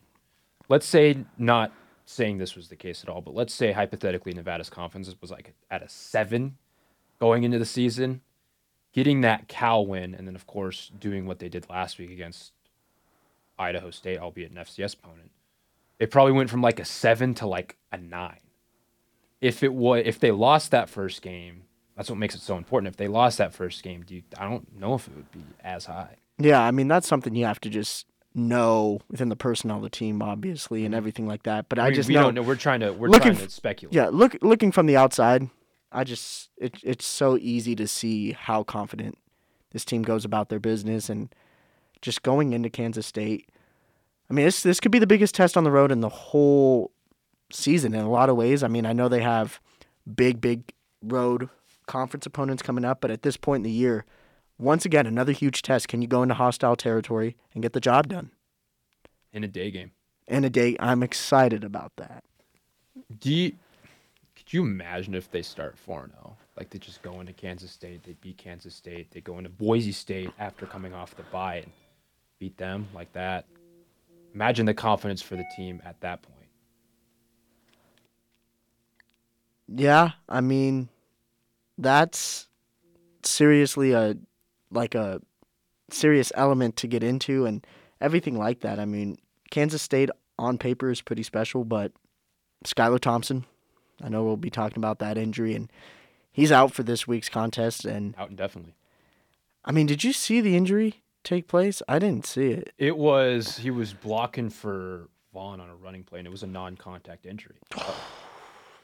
Let's 0.68 0.86
say 0.86 1.24
not 1.38 1.72
saying 2.06 2.38
this 2.38 2.54
was 2.54 2.68
the 2.68 2.76
case 2.76 3.02
at 3.02 3.08
all, 3.08 3.20
but 3.20 3.34
let's 3.34 3.54
say 3.54 3.72
hypothetically 3.72 4.32
Nevada's 4.32 4.70
confidence 4.70 5.14
was 5.20 5.30
like 5.30 5.54
at 5.70 5.82
a 5.82 5.88
seven 5.88 6.56
going 7.18 7.44
into 7.44 7.58
the 7.58 7.66
season, 7.66 8.20
getting 8.92 9.20
that 9.22 9.48
Cal 9.48 9.86
win, 9.86 10.14
and 10.14 10.26
then 10.26 10.34
of 10.34 10.46
course 10.46 10.90
doing 10.98 11.26
what 11.26 11.38
they 11.38 11.48
did 11.48 11.68
last 11.68 11.98
week 11.98 12.10
against 12.10 12.52
Idaho 13.58 13.90
State, 13.90 14.18
albeit 14.18 14.50
an 14.50 14.58
FCS 14.58 14.94
opponent. 14.94 15.30
It 15.98 16.10
probably 16.10 16.32
went 16.32 16.50
from 16.50 16.62
like 16.62 16.80
a 16.80 16.84
seven 16.84 17.34
to 17.34 17.46
like 17.46 17.76
a 17.92 17.98
nine. 17.98 18.40
If 19.44 19.62
it 19.62 19.74
was 19.74 20.02
if 20.06 20.18
they 20.18 20.30
lost 20.30 20.70
that 20.70 20.88
first 20.88 21.22
game, 21.22 21.62
that's 21.96 22.08
what 22.08 22.18
makes 22.18 22.34
it 22.34 22.40
so 22.40 22.56
important. 22.56 22.88
If 22.88 22.96
they 22.96 23.08
lost 23.08 23.38
that 23.38 23.52
first 23.52 23.82
game, 23.82 24.02
do 24.02 24.14
you, 24.14 24.22
I 24.38 24.48
don't 24.48 24.78
know 24.78 24.94
if 24.94 25.06
it 25.06 25.14
would 25.16 25.32
be 25.32 25.44
as 25.62 25.86
high. 25.86 26.16
Yeah, 26.38 26.62
I 26.62 26.70
mean 26.70 26.88
that's 26.88 27.06
something 27.06 27.34
you 27.34 27.44
have 27.44 27.60
to 27.60 27.70
just 27.70 28.06
know 28.34 29.00
within 29.08 29.28
the 29.28 29.36
personnel 29.36 29.76
of 29.76 29.82
the 29.82 29.90
team, 29.90 30.22
obviously, 30.22 30.84
and 30.84 30.92
mm-hmm. 30.92 30.98
everything 30.98 31.26
like 31.26 31.44
that. 31.44 31.68
But 31.68 31.78
I, 31.78 31.86
I 31.86 31.90
just 31.90 32.08
we 32.08 32.14
know, 32.14 32.22
don't 32.22 32.34
know. 32.34 32.42
We're 32.42 32.56
trying 32.56 32.80
to 32.80 32.92
we're 32.92 33.08
looking 33.08 33.34
trying 33.34 33.46
to 33.46 33.52
speculate. 33.52 33.94
Yeah, 33.94 34.08
look 34.08 34.36
looking 34.42 34.72
from 34.72 34.86
the 34.86 34.96
outside, 34.96 35.48
I 35.92 36.04
just 36.04 36.50
it, 36.56 36.76
it's 36.82 37.06
so 37.06 37.38
easy 37.38 37.76
to 37.76 37.86
see 37.86 38.32
how 38.32 38.64
confident 38.64 39.16
this 39.70 39.84
team 39.84 40.02
goes 40.02 40.24
about 40.24 40.48
their 40.48 40.60
business 40.60 41.08
and 41.08 41.32
just 42.02 42.22
going 42.22 42.52
into 42.52 42.68
Kansas 42.68 43.06
State. 43.06 43.48
I 44.28 44.34
mean, 44.34 44.44
this 44.44 44.62
this 44.62 44.80
could 44.80 44.92
be 44.92 44.98
the 44.98 45.06
biggest 45.06 45.34
test 45.34 45.56
on 45.56 45.64
the 45.64 45.70
road 45.70 45.92
in 45.92 46.00
the 46.00 46.08
whole 46.08 46.90
season 47.54 47.94
in 47.94 48.00
a 48.00 48.10
lot 48.10 48.28
of 48.28 48.36
ways. 48.36 48.62
I 48.62 48.68
mean, 48.68 48.86
I 48.86 48.92
know 48.92 49.08
they 49.08 49.22
have 49.22 49.60
big 50.14 50.40
big 50.40 50.72
road 51.02 51.48
conference 51.86 52.26
opponents 52.26 52.62
coming 52.62 52.84
up, 52.84 53.00
but 53.00 53.10
at 53.10 53.22
this 53.22 53.36
point 53.36 53.60
in 53.60 53.64
the 53.64 53.70
year, 53.70 54.04
once 54.58 54.84
again, 54.84 55.06
another 55.06 55.32
huge 55.32 55.62
test. 55.62 55.88
Can 55.88 56.02
you 56.02 56.08
go 56.08 56.22
into 56.22 56.34
hostile 56.34 56.76
territory 56.76 57.36
and 57.52 57.62
get 57.62 57.72
the 57.72 57.80
job 57.80 58.08
done? 58.08 58.30
In 59.32 59.44
a 59.44 59.48
day 59.48 59.70
game. 59.70 59.90
In 60.26 60.44
a 60.44 60.50
day, 60.50 60.76
I'm 60.78 61.02
excited 61.02 61.64
about 61.64 61.92
that. 61.96 62.24
Do 63.18 63.32
you, 63.32 63.52
could 64.36 64.52
you 64.52 64.62
imagine 64.62 65.14
if 65.14 65.30
they 65.30 65.42
start 65.42 65.76
4 65.76 66.08
0? 66.08 66.36
Like 66.56 66.70
they 66.70 66.78
just 66.78 67.02
go 67.02 67.20
into 67.20 67.32
Kansas 67.32 67.72
State, 67.72 68.04
they 68.04 68.14
beat 68.20 68.38
Kansas 68.38 68.74
State, 68.74 69.10
they 69.10 69.20
go 69.20 69.38
into 69.38 69.50
Boise 69.50 69.92
State 69.92 70.30
after 70.38 70.66
coming 70.66 70.94
off 70.94 71.16
the 71.16 71.24
bye 71.24 71.56
and 71.56 71.72
beat 72.38 72.56
them 72.56 72.88
like 72.94 73.12
that. 73.12 73.46
Imagine 74.34 74.66
the 74.66 74.74
confidence 74.74 75.20
for 75.20 75.36
the 75.36 75.44
team 75.56 75.82
at 75.84 76.00
that 76.00 76.22
point. 76.22 76.43
Yeah, 79.68 80.12
I 80.28 80.40
mean, 80.40 80.88
that's 81.78 82.48
seriously 83.22 83.92
a 83.92 84.16
like 84.70 84.94
a 84.94 85.20
serious 85.90 86.32
element 86.34 86.76
to 86.76 86.86
get 86.86 87.02
into 87.02 87.46
and 87.46 87.66
everything 88.00 88.36
like 88.36 88.60
that. 88.60 88.78
I 88.78 88.84
mean, 88.84 89.18
Kansas 89.50 89.82
State 89.82 90.10
on 90.38 90.58
paper 90.58 90.90
is 90.90 91.00
pretty 91.00 91.22
special, 91.22 91.64
but 91.64 91.92
Skylar 92.64 93.00
Thompson, 93.00 93.44
I 94.02 94.08
know 94.08 94.24
we'll 94.24 94.36
be 94.36 94.50
talking 94.50 94.78
about 94.78 94.98
that 94.98 95.16
injury 95.16 95.54
and 95.54 95.70
he's 96.32 96.52
out 96.52 96.72
for 96.72 96.82
this 96.82 97.06
week's 97.06 97.28
contest 97.28 97.84
and 97.84 98.14
out 98.18 98.30
indefinitely. 98.30 98.74
I 99.64 99.72
mean, 99.72 99.86
did 99.86 100.04
you 100.04 100.12
see 100.12 100.40
the 100.40 100.56
injury 100.56 101.02
take 101.22 101.48
place? 101.48 101.80
I 101.88 101.98
didn't 101.98 102.26
see 102.26 102.48
it. 102.48 102.72
It 102.78 102.98
was 102.98 103.58
he 103.58 103.70
was 103.70 103.94
blocking 103.94 104.50
for 104.50 105.08
Vaughn 105.32 105.60
on 105.60 105.68
a 105.68 105.74
running 105.74 106.04
play 106.04 106.18
and 106.18 106.26
it 106.28 106.30
was 106.30 106.42
a 106.42 106.48
non-contact 106.48 107.26
injury. 107.26 107.56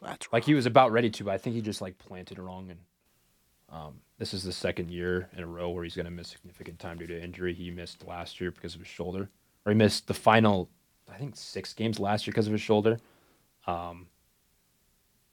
That's 0.03 0.29
like 0.33 0.45
he 0.45 0.55
was 0.55 0.67
about 0.67 0.93
ready 0.93 1.11
to, 1.11 1.25
but 1.25 1.33
I 1.33 1.39
think 1.39 1.55
he 1.55 1.63
just 1.63 1.81
like 1.81 1.99
planted 1.99 2.39
wrong 2.39 2.71
and 2.71 2.81
um, 3.71 4.01
this 4.19 4.35
is 4.35 4.43
the 4.43 4.53
second 4.53 4.91
year 4.91 5.29
in 5.37 5.43
a 5.43 5.47
row 5.47 5.71
where 5.71 5.85
he's 5.85 5.95
going 5.95 6.07
to 6.07 6.11
miss 6.11 6.29
significant 6.29 6.79
time 6.79 6.99
due 6.99 7.07
to 7.07 7.23
injury. 7.23 7.55
He 7.55 7.71
missed 7.71 8.07
last 8.07 8.41
year 8.41 8.51
because 8.51 8.75
of 8.75 8.81
his 8.81 8.89
shoulder, 8.89 9.31
or 9.65 9.73
he 9.73 9.79
missed 9.79 10.09
the 10.09 10.15
final, 10.15 10.69
I 11.11 11.17
think, 11.17 11.37
six 11.37 11.73
games 11.73 12.01
last 12.01 12.27
year 12.27 12.33
because 12.33 12.47
of 12.47 12.53
his 12.53 12.61
shoulder. 12.61 12.99
Um, 13.67 14.09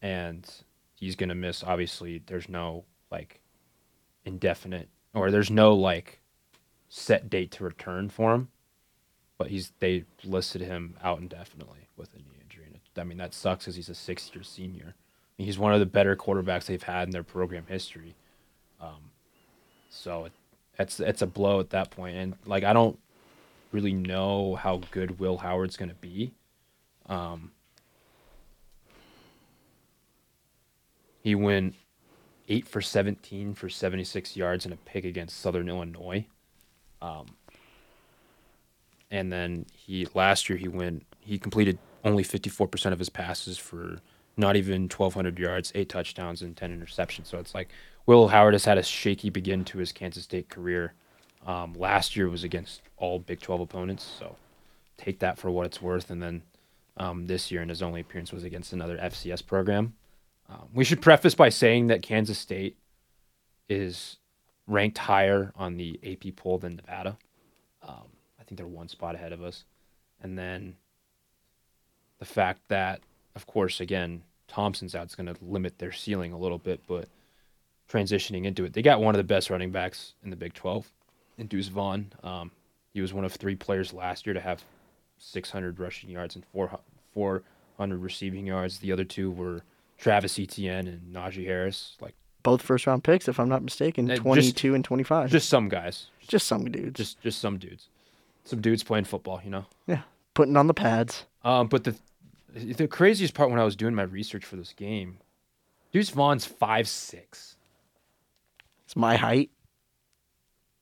and 0.02 0.48
he's 0.94 1.16
going 1.16 1.30
to 1.30 1.36
miss, 1.36 1.64
obviously, 1.64 2.22
there's 2.28 2.48
no 2.48 2.86
like 3.12 3.42
indefinite, 4.26 4.90
or 5.14 5.32
there's 5.32 5.50
no 5.50 5.74
like 5.74 6.22
set 6.90 7.30
date 7.30 7.52
to 7.52 7.64
return 7.64 8.08
for 8.10 8.36
him. 8.36 8.50
But 9.40 9.50
he's 9.50 9.72
they 9.80 10.06
listed 10.24 10.62
him 10.62 10.96
out 11.04 11.20
indefinitely 11.20 11.90
with 11.96 12.14
a 12.14 12.18
knee 12.18 12.24
injury. 12.24 12.28
And 12.28 12.37
it, 12.37 12.37
I 13.00 13.04
mean, 13.04 13.18
that 13.18 13.34
sucks 13.34 13.66
because 13.66 13.76
he's 13.76 13.90
a 13.90 13.96
six 13.96 14.32
year 14.34 14.44
senior. 14.44 14.96
He's 15.38 15.60
one 15.60 15.74
of 15.74 15.80
the 15.80 15.86
better 15.86 16.16
quarterbacks 16.16 16.66
they've 16.66 16.82
had 16.82 17.08
in 17.08 17.12
their 17.12 17.24
program 17.24 17.66
history. 17.68 18.16
Um, 18.82 19.12
so 19.90 20.26
it, 20.26 20.32
it's 20.80 21.00
it's 21.00 21.22
a 21.22 21.28
blow 21.28 21.60
at 21.60 21.70
that 21.72 21.92
point. 21.92 22.18
and 22.18 22.36
like 22.46 22.64
I 22.64 22.74
don't 22.74 22.98
really 23.72 23.94
know 23.94 24.56
how 24.56 24.82
good 24.92 25.20
Will 25.20 25.38
Howard's 25.38 25.78
going 25.78 25.90
to 25.90 25.96
be. 25.96 26.32
Um, 27.08 27.52
he 31.22 31.36
went 31.36 31.76
eight 32.48 32.68
for 32.68 32.82
17 32.82 33.54
for 33.54 33.70
76 33.70 34.36
yards 34.38 34.66
and 34.66 34.74
a 34.74 34.78
pick 34.78 35.04
against 35.04 35.40
Southern 35.40 35.68
Illinois. 35.68 36.26
Um, 37.02 37.26
and 39.12 39.32
then 39.32 39.66
he 39.74 40.08
last 40.14 40.50
year 40.50 40.58
he 40.58 40.68
went 40.68 41.06
he 41.20 41.38
completed 41.38 41.78
only 42.08 42.24
54% 42.24 42.92
of 42.92 43.00
his 43.00 43.10
passes 43.10 43.58
for 43.58 44.00
not 44.38 44.56
even 44.56 44.84
1200 44.84 45.40
yards, 45.40 45.72
eight 45.76 45.90
touchdowns 45.90 46.42
and 46.42 46.56
10 46.56 46.80
interceptions. 46.80 47.28
So 47.28 47.40
it's 47.40 47.54
like 47.54 47.70
Will 48.06 48.30
Howard 48.30 48.54
has 48.54 48.66
had 48.66 48.78
a 48.78 48.84
shaky 48.84 49.30
begin 49.30 49.66
to 49.66 49.80
his 49.80 49.92
Kansas 49.92 50.24
State 50.24 50.50
career. 50.50 50.94
Um, 51.46 51.74
last 51.74 52.16
year 52.16 52.30
was 52.30 52.44
against 52.44 52.82
all 52.98 53.20
Big 53.20 53.40
12 53.42 53.62
opponents, 53.62 54.04
so 54.20 54.36
take 54.98 55.20
that 55.20 55.38
for 55.38 55.50
what 55.50 55.66
it's 55.66 55.82
worth. 55.82 56.10
And 56.10 56.22
then 56.22 56.44
um, 56.98 57.28
this 57.28 57.52
year, 57.52 57.62
in 57.62 57.70
his 57.70 57.82
only 57.82 58.02
appearance 58.02 58.32
was 58.32 58.44
against 58.44 58.74
another 58.74 58.98
FCS 58.98 59.46
program. 59.46 59.94
Um, 60.50 60.68
we 60.74 60.84
should 60.84 61.02
preface 61.02 61.36
by 61.36 61.50
saying 61.50 61.88
that 61.88 62.02
Kansas 62.02 62.38
State 62.38 62.78
is 63.70 64.18
ranked 64.66 64.98
higher 64.98 65.52
on 65.56 65.78
the 65.78 66.00
AP 66.04 66.36
poll 66.36 66.58
than 66.58 66.76
Nevada. 66.78 67.18
Um, 67.82 68.08
I 68.40 68.44
think 68.44 68.58
they're 68.58 68.68
one 68.68 68.88
spot 68.88 69.16
ahead 69.16 69.34
of 69.34 69.44
us. 69.44 69.66
And 70.22 70.38
then 70.38 70.76
the 72.20 72.26
fact 72.26 72.62
that, 72.70 73.02
of 73.36 73.46
course, 73.48 73.80
again, 73.80 74.24
Thompson's 74.48 74.96
out 74.96 75.08
is 75.08 75.16
going 75.16 75.28
to 75.28 75.36
limit 75.44 75.78
their 75.80 75.92
ceiling 75.92 76.32
a 76.34 76.38
little 76.38 76.58
bit, 76.58 76.82
but 76.88 77.08
transitioning 77.90 78.46
into 78.46 78.66
it, 78.66 78.74
they 78.74 78.82
got 78.82 79.02
one 79.02 79.14
of 79.16 79.18
the 79.18 79.24
best 79.24 79.50
running 79.50 79.72
backs 79.72 80.14
in 80.24 80.30
the 80.30 80.36
Big 80.36 80.54
12 80.54 80.92
in 81.38 81.48
Deuce 81.48 81.68
Vaughn. 81.68 82.12
Um, 82.24 82.52
he 82.94 83.02
was 83.02 83.14
one 83.14 83.24
of 83.26 83.34
three 83.34 83.56
players 83.56 83.94
last 83.94 84.26
year 84.26 84.34
to 84.34 84.40
have 84.40 84.64
600 85.20 85.80
rushing 85.80 86.10
yards 86.10 86.36
and 86.36 86.44
400 87.14 87.44
receiving 87.98 88.46
yards. 88.46 88.80
The 88.80 88.92
other 88.92 89.04
two 89.04 89.32
were 89.32 89.62
Travis 89.98 90.38
Etienne 90.40 90.88
and 90.88 91.14
Najee 91.14 91.46
Harris. 91.46 91.98
Like 92.02 92.16
Both 92.44 92.62
first 92.62 92.88
round 92.88 93.04
picks, 93.04 93.28
if 93.28 93.40
I'm 93.40 93.50
not 93.50 93.64
mistaken, 93.64 94.06
Uh, 94.10 94.16
just- 94.16 94.24
22 94.24 94.76
and 94.76 94.84
25. 94.84 95.30
just 95.30 95.50
some 95.50 95.70
guys, 95.70 96.08
just 96.28 96.48
some 96.48 96.66
dudes. 96.72 96.98
just 96.98 97.22
just 97.22 97.40
some 97.40 97.58
dudes, 97.58 97.88
some 98.46 98.62
dudes 98.62 98.84
playing 98.84 99.06
football, 99.06 99.42
you 99.44 99.50
know. 99.50 99.66
yeah, 99.88 100.02
putting 100.38 100.56
on 100.56 100.68
the 100.68 100.74
pads. 100.74 101.26
Um, 101.44 101.66
but 101.68 101.84
the 101.84 101.96
the 102.54 102.88
craziest 102.88 103.34
part 103.34 103.50
when 103.50 103.60
I 103.60 103.64
was 103.64 103.76
doing 103.76 103.96
my 103.96 104.04
research 104.04 104.46
for 104.46 104.56
this 104.56 104.72
game, 104.74 105.18
Deuce 105.92 106.12
Vaughn's 106.12 106.46
five 106.46 106.88
six. 106.88 107.56
It's 108.86 108.96
my 108.96 109.16
height. 109.18 109.50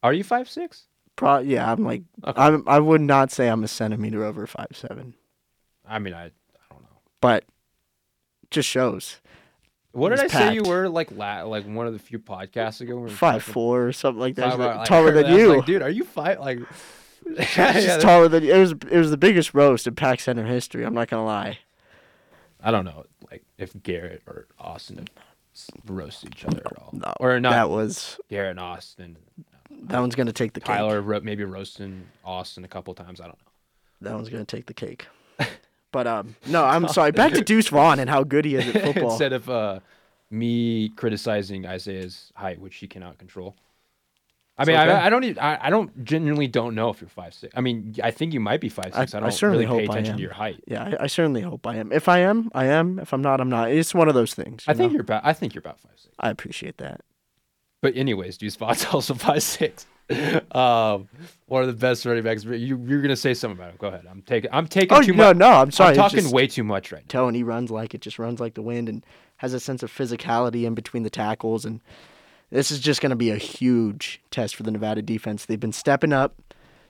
Are 0.04 0.14
you 0.14 0.24
five 0.26 0.50
six? 0.50 0.84
Pro- 1.16 1.40
yeah, 1.40 1.72
I'm 1.72 1.84
like 1.86 2.04
Okay. 2.26 2.42
I'm. 2.42 2.64
I 2.68 2.80
would 2.80 3.00
not 3.02 3.32
say 3.32 3.48
I'm 3.48 3.64
a 3.64 3.68
centimeter 3.70 4.26
over 4.26 4.46
five 4.46 4.68
seven, 4.74 5.14
I 5.88 6.00
mean, 6.00 6.14
I 6.14 6.26
I 6.26 6.32
don't 6.70 6.82
know. 6.82 7.00
but 7.22 7.46
just 8.52 8.68
shows 8.68 9.22
What 9.94 10.10
did 10.10 10.20
I 10.20 10.24
He's 10.24 10.32
say 10.34 10.54
you 10.54 10.64
were 10.64 10.90
like? 10.90 11.12
La- 11.12 11.44
like 11.44 11.66
one 11.66 11.88
of 11.88 11.94
the 11.94 12.00
few 12.00 12.20
podcasts 12.20 12.82
ago. 12.82 12.98
we 12.98 13.10
five 13.10 13.42
four 13.44 13.88
or 13.88 13.94
something 13.94 14.20
like 14.20 14.36
that. 14.36 14.52
Five, 14.52 14.60
like, 14.60 14.76
like, 14.80 14.88
taller 14.88 15.12
than 15.14 15.34
you. 15.34 15.56
like, 15.56 15.66
dude. 15.66 15.82
Are 15.82 15.90
you 15.90 16.04
five? 16.04 16.40
Like, 16.42 16.60
He's 17.38 17.58
yeah, 17.58 17.98
taller 17.98 18.28
than. 18.28 18.44
It 18.44 18.58
was. 18.58 18.72
It 18.72 18.98
was 18.98 19.10
the 19.12 19.18
biggest 19.18 19.54
roast 19.54 19.88
in 19.88 19.96
Pack 19.96 20.20
Center 20.20 20.46
history. 20.46 20.86
I'm 20.86 20.94
not 20.94 21.08
gonna 21.10 21.26
lie. 21.26 21.60
I 22.64 22.72
don't 22.72 22.86
know, 22.86 23.06
like 23.32 23.44
if 23.58 23.72
Garrett 23.84 24.22
or 24.28 24.48
Austin 24.60 24.98
have 24.98 25.08
roasted 25.88 26.34
each 26.36 26.46
other 26.46 26.62
at 26.66 26.78
all, 26.78 26.90
No, 26.94 27.14
or 27.20 27.40
not. 27.40 27.52
That 27.52 27.70
was. 27.70 28.20
Garrett 28.30 28.52
and 28.52 28.60
Austin. 28.60 29.18
That 29.70 30.00
one's 30.00 30.16
gonna 30.16 30.32
take 30.34 30.54
the 30.54 30.60
cake. 30.60 30.78
Tyler 30.78 31.02
ro- 31.02 31.22
maybe 31.22 31.44
roasting 31.44 32.06
Austin 32.24 32.64
a 32.64 32.68
couple 32.68 32.94
times. 32.94 33.20
I 33.20 33.26
don't 33.26 33.38
know. 33.38 34.10
That 34.10 34.16
one's 34.16 34.30
gonna 34.30 34.46
take 34.46 34.66
the 34.68 34.74
cake. 34.74 35.08
But 35.92 36.08
um, 36.08 36.36
no, 36.46 36.66
I'm 36.66 36.88
sorry. 36.90 37.14
Back 37.14 37.32
to 37.36 37.42
Deuce 37.42 37.70
Vaughn 37.70 38.00
and 38.00 38.10
how 38.10 38.26
good 38.26 38.44
he 38.44 38.56
is 38.56 38.68
at 38.76 38.82
football. 38.84 39.12
Instead 39.12 39.32
of 39.32 39.50
uh, 39.50 39.80
me 40.30 40.90
criticizing 40.90 41.66
Isaiah's 41.66 42.34
height, 42.36 42.60
which 42.60 42.76
he 42.76 42.88
cannot 42.88 43.18
control. 43.18 43.56
I 44.58 44.64
mean, 44.64 44.78
okay. 44.78 44.90
I, 44.90 45.08
I 45.08 45.10
don't. 45.10 45.24
Even, 45.26 45.40
I, 45.44 45.68
I 45.68 45.70
don't 45.70 46.06
genuinely 46.06 46.48
don't 46.48 46.76
know 46.76 46.90
if 46.90 47.02
you're 47.02 47.10
five 47.10 47.34
six. 47.34 47.54
I 47.58 47.62
mean, 47.62 47.96
I 48.02 48.12
think 48.12 48.34
you 48.34 48.40
might 48.40 48.62
be 48.62 48.70
five 48.70 48.94
six. 48.94 49.14
I, 49.14 49.18
I 49.18 49.22
don't 49.22 49.32
certainly 49.32 49.66
really 49.66 49.86
pay 49.86 49.92
attention 49.92 50.16
to 50.16 50.22
your 50.22 50.34
height. 50.34 50.64
yeah, 50.66 50.96
I, 51.00 51.04
I 51.04 51.08
certainly 51.08 51.42
hope 51.42 51.68
I 51.68 51.76
am. 51.76 51.92
If 51.92 52.08
I 52.08 52.20
am, 52.20 52.50
I 52.54 52.66
am. 52.66 53.00
If 53.00 53.14
I'm 53.14 53.22
not, 53.22 53.42
I'm 53.42 53.50
not. 53.50 53.72
It's 53.72 53.94
one 53.94 54.08
of 54.08 54.14
those 54.14 54.34
things. 54.34 54.64
I 54.68 54.74
think 54.74 54.92
know? 54.92 54.94
you're 54.94 55.02
about. 55.02 55.26
I 55.26 55.34
think 55.34 55.54
you're 55.54 55.60
about 55.60 55.80
five 55.82 55.92
six. 55.98 56.14
I 56.20 56.30
appreciate 56.30 56.78
that. 56.78 57.02
But 57.82 57.98
anyways, 57.98 58.38
Deuce 58.38 58.56
Vaughn's 58.56 58.86
also 58.86 59.14
five 59.14 59.44
six. 59.44 59.86
Um, 60.52 61.10
one 61.48 61.64
of 61.64 61.68
the 61.68 61.74
best 61.74 62.06
running 62.06 62.24
backs. 62.24 62.46
You, 62.46 62.80
you're 62.88 63.02
gonna 63.02 63.16
say 63.16 63.34
something 63.34 63.58
about 63.58 63.72
him. 63.72 63.78
Go 63.78 63.88
ahead. 63.88 64.06
I'm 64.10 64.22
taking. 64.22 64.50
I'm 64.54 64.68
taking 64.68 64.98
Oh 64.98 65.02
too 65.02 65.14
no, 65.14 65.28
much. 65.28 65.38
no, 65.38 65.50
I'm 65.52 65.72
sorry. 65.72 65.90
I'm 65.90 65.96
talking 65.96 66.32
way 66.32 66.48
too 66.48 66.64
much 66.64 66.92
right 66.92 67.02
now. 67.02 67.22
Tone, 67.22 67.34
he 67.34 67.44
runs 67.44 67.72
like 67.72 67.94
it. 67.94 68.02
Just 68.02 68.20
runs 68.20 68.40
like 68.40 68.54
the 68.54 68.62
wind 68.62 68.88
and 68.88 69.06
has 69.38 69.54
a 69.54 69.60
sense 69.60 69.84
of 69.84 69.92
physicality 69.92 70.64
in 70.64 70.76
between 70.76 71.04
the 71.04 71.10
tackles. 71.10 71.66
And 71.66 71.82
this 72.52 72.72
is 72.72 72.80
just 72.80 73.02
going 73.02 73.10
to 73.10 73.16
be 73.16 73.32
a 73.32 73.38
huge 73.38 74.22
test 74.32 74.56
for 74.56 74.64
the 74.64 74.72
Nevada 74.72 75.02
defense. 75.02 75.46
They've 75.46 75.60
been 75.60 75.72
stepping 75.72 76.14
up, 76.14 76.36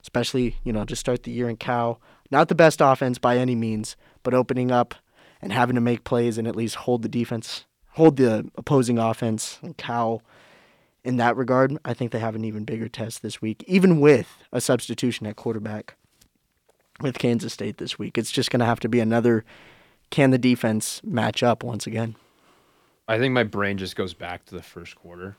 especially 0.02 0.58
you 0.63 0.74
know 0.74 0.86
to 0.86 0.96
start 0.96 1.24
the 1.24 1.32
year 1.32 1.50
in 1.50 1.58
Cal. 1.58 2.00
Not 2.32 2.48
the 2.48 2.56
best 2.56 2.82
offense 2.82 3.18
by 3.18 3.38
any 3.38 3.56
means, 3.56 3.96
but 4.24 4.34
opening 4.34 4.72
up 4.72 4.96
and 5.41 5.54
having 5.54 5.76
to 5.76 5.82
make 5.82 6.04
plays 6.04 6.38
and 6.38 6.48
at 6.48 6.56
least 6.56 6.76
hold 6.76 7.04
the 7.04 7.10
defense, 7.10 7.65
hold 7.91 8.18
the 8.18 8.50
opposing 8.56 8.98
offense 8.98 9.60
and 9.62 9.78
Cal. 9.78 10.22
In 11.04 11.18
that 11.18 11.38
regard, 11.38 11.78
I 11.86 11.94
think 11.94 12.12
they 12.12 12.20
have 12.20 12.34
an 12.34 12.44
even 12.44 12.65
bigger 12.65 12.89
test 12.89 13.22
this 13.22 13.39
week, 13.39 13.63
even 13.68 14.00
with 14.00 14.39
a 14.52 14.60
substitution 14.60 15.28
at 15.28 15.36
quarterback 15.36 15.96
with 17.00 17.20
Kansas 17.20 17.54
State 17.54 17.78
this 17.78 18.00
week. 18.00 18.18
It's 18.18 18.32
just 18.32 18.50
going 18.50 18.62
to 18.62 18.65
have 18.65 18.80
to 18.80 18.89
be 18.89 19.00
another 19.00 19.46
can 20.10 20.32
the 20.32 20.38
defense 20.38 21.02
match 21.04 21.44
up 21.44 21.63
once 21.63 21.86
again? 21.86 22.15
I 23.08 23.20
think 23.20 23.34
my 23.34 23.44
brain 23.44 23.78
just 23.78 23.96
goes 23.96 24.13
back 24.13 24.46
to 24.46 24.56
the 24.56 24.63
first 24.63 24.96
quarter 24.96 25.36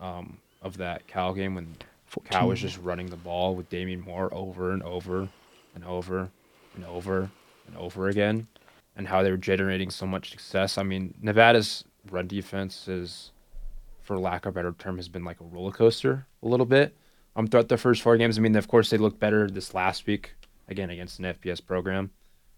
um, 0.00 0.38
of 0.62 0.76
that 0.78 1.06
Cal 1.06 1.34
game 1.34 1.54
when 1.54 1.76
Cal 2.24 2.48
was 2.48 2.60
just 2.60 2.78
running 2.78 3.06
the 3.06 3.16
ball 3.16 3.54
with 3.54 3.68
Damien 3.68 4.00
Moore 4.00 4.32
over 4.32 4.72
and 4.72 4.82
over 4.82 5.28
and 5.74 5.84
over 5.84 6.30
and 6.74 6.84
over 6.84 7.30
and 7.66 7.76
over 7.76 8.08
again, 8.08 8.46
and 8.96 9.08
how 9.08 9.22
they 9.22 9.30
were 9.30 9.36
generating 9.36 9.90
so 9.90 10.06
much 10.06 10.30
success. 10.30 10.78
I 10.78 10.82
mean, 10.82 11.14
Nevada's 11.20 11.84
run 12.10 12.26
defense 12.26 12.88
is, 12.88 13.30
for 14.02 14.18
lack 14.18 14.46
of 14.46 14.50
a 14.50 14.54
better 14.54 14.74
term, 14.78 14.96
has 14.96 15.08
been 15.08 15.24
like 15.24 15.40
a 15.40 15.44
roller 15.44 15.72
coaster 15.72 16.26
a 16.42 16.48
little 16.48 16.66
bit. 16.66 16.96
Um, 17.36 17.48
throughout 17.48 17.68
the 17.68 17.76
first 17.76 18.02
four 18.02 18.16
games, 18.16 18.38
I 18.38 18.42
mean, 18.42 18.54
of 18.54 18.68
course, 18.68 18.90
they 18.90 18.98
looked 18.98 19.18
better 19.18 19.50
this 19.50 19.74
last 19.74 20.06
week 20.06 20.34
again 20.68 20.90
against 20.90 21.18
an 21.18 21.24
FBS 21.24 21.64
program 21.64 22.10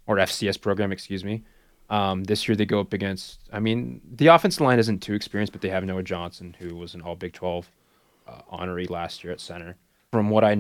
or 0.07 0.17
FCS 0.17 0.61
program, 0.61 0.93
excuse 0.93 1.25
me. 1.25 1.45
Um, 1.89 2.25
this 2.25 2.49
year 2.49 2.57
they 2.57 2.67
go 2.67 2.81
up 2.81 2.93
against. 2.93 3.41
I 3.53 3.61
mean, 3.61 4.01
the 4.17 4.27
offensive 4.29 4.61
line 4.61 4.79
isn't 4.79 5.03
too 5.03 5.15
experienced, 5.15 5.53
but 5.53 5.63
they 5.63 5.69
have 5.69 5.85
Noah 5.85 6.03
Johnson, 6.03 6.57
who 6.59 6.75
was 6.75 6.95
an 6.95 7.03
All 7.03 7.15
Big 7.15 7.33
Twelve 7.33 7.71
uh, 8.27 8.41
honoree 8.53 8.91
last 8.91 9.23
year 9.23 9.33
at 9.33 9.41
center. 9.41 9.77
From 10.11 10.31
what 10.31 10.45
I, 10.45 10.55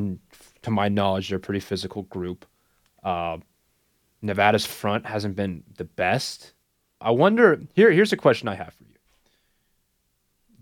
to 0.63 0.71
my 0.71 0.89
knowledge, 0.89 1.29
they're 1.29 1.39
a 1.39 1.41
pretty 1.41 1.61
physical 1.61 2.03
group. 2.03 2.47
Uh, 3.03 3.39
Nevada's 4.23 4.67
front 4.67 5.07
hasn't 5.07 5.37
been 5.37 5.63
the 5.77 5.85
best. 5.85 6.53
I 7.01 7.11
wonder. 7.11 7.61
Here, 7.75 7.91
here's 7.91 8.13
a 8.13 8.17
question 8.17 8.49
I 8.49 8.55
have 8.55 8.75
for 8.75 8.85
you. 8.85 8.91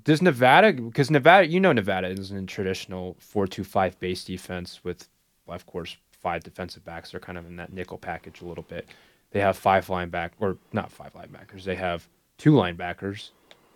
Does 0.03 0.21
Nevada, 0.21 0.73
because 0.73 1.11
Nevada, 1.11 1.47
you 1.47 1.61
know, 1.61 1.73
Nevada 1.73 2.09
is 2.09 2.31
in 2.31 2.47
traditional 2.47 3.17
four-two-five 3.21 3.99
base 4.01 4.25
defense 4.25 4.85
with, 4.85 5.09
of 5.49 5.65
course, 5.67 5.97
five 6.11 6.43
defensive 6.43 6.85
backs. 6.85 7.11
They're 7.11 7.21
kind 7.21 7.39
of 7.39 7.47
in 7.47 7.57
that 7.57 7.73
nickel 7.73 7.99
package 7.99 8.43
a 8.43 8.45
little 8.45 8.65
bit. 8.65 8.89
They 9.35 9.41
have 9.41 9.59
five 9.59 9.89
linebackers, 9.89 10.31
or 10.39 10.59
not 10.73 10.93
five 10.93 11.13
linebackers. 11.13 11.65
They 11.65 11.75
have 11.75 12.09
two 12.39 12.53
linebackers, 12.53 13.31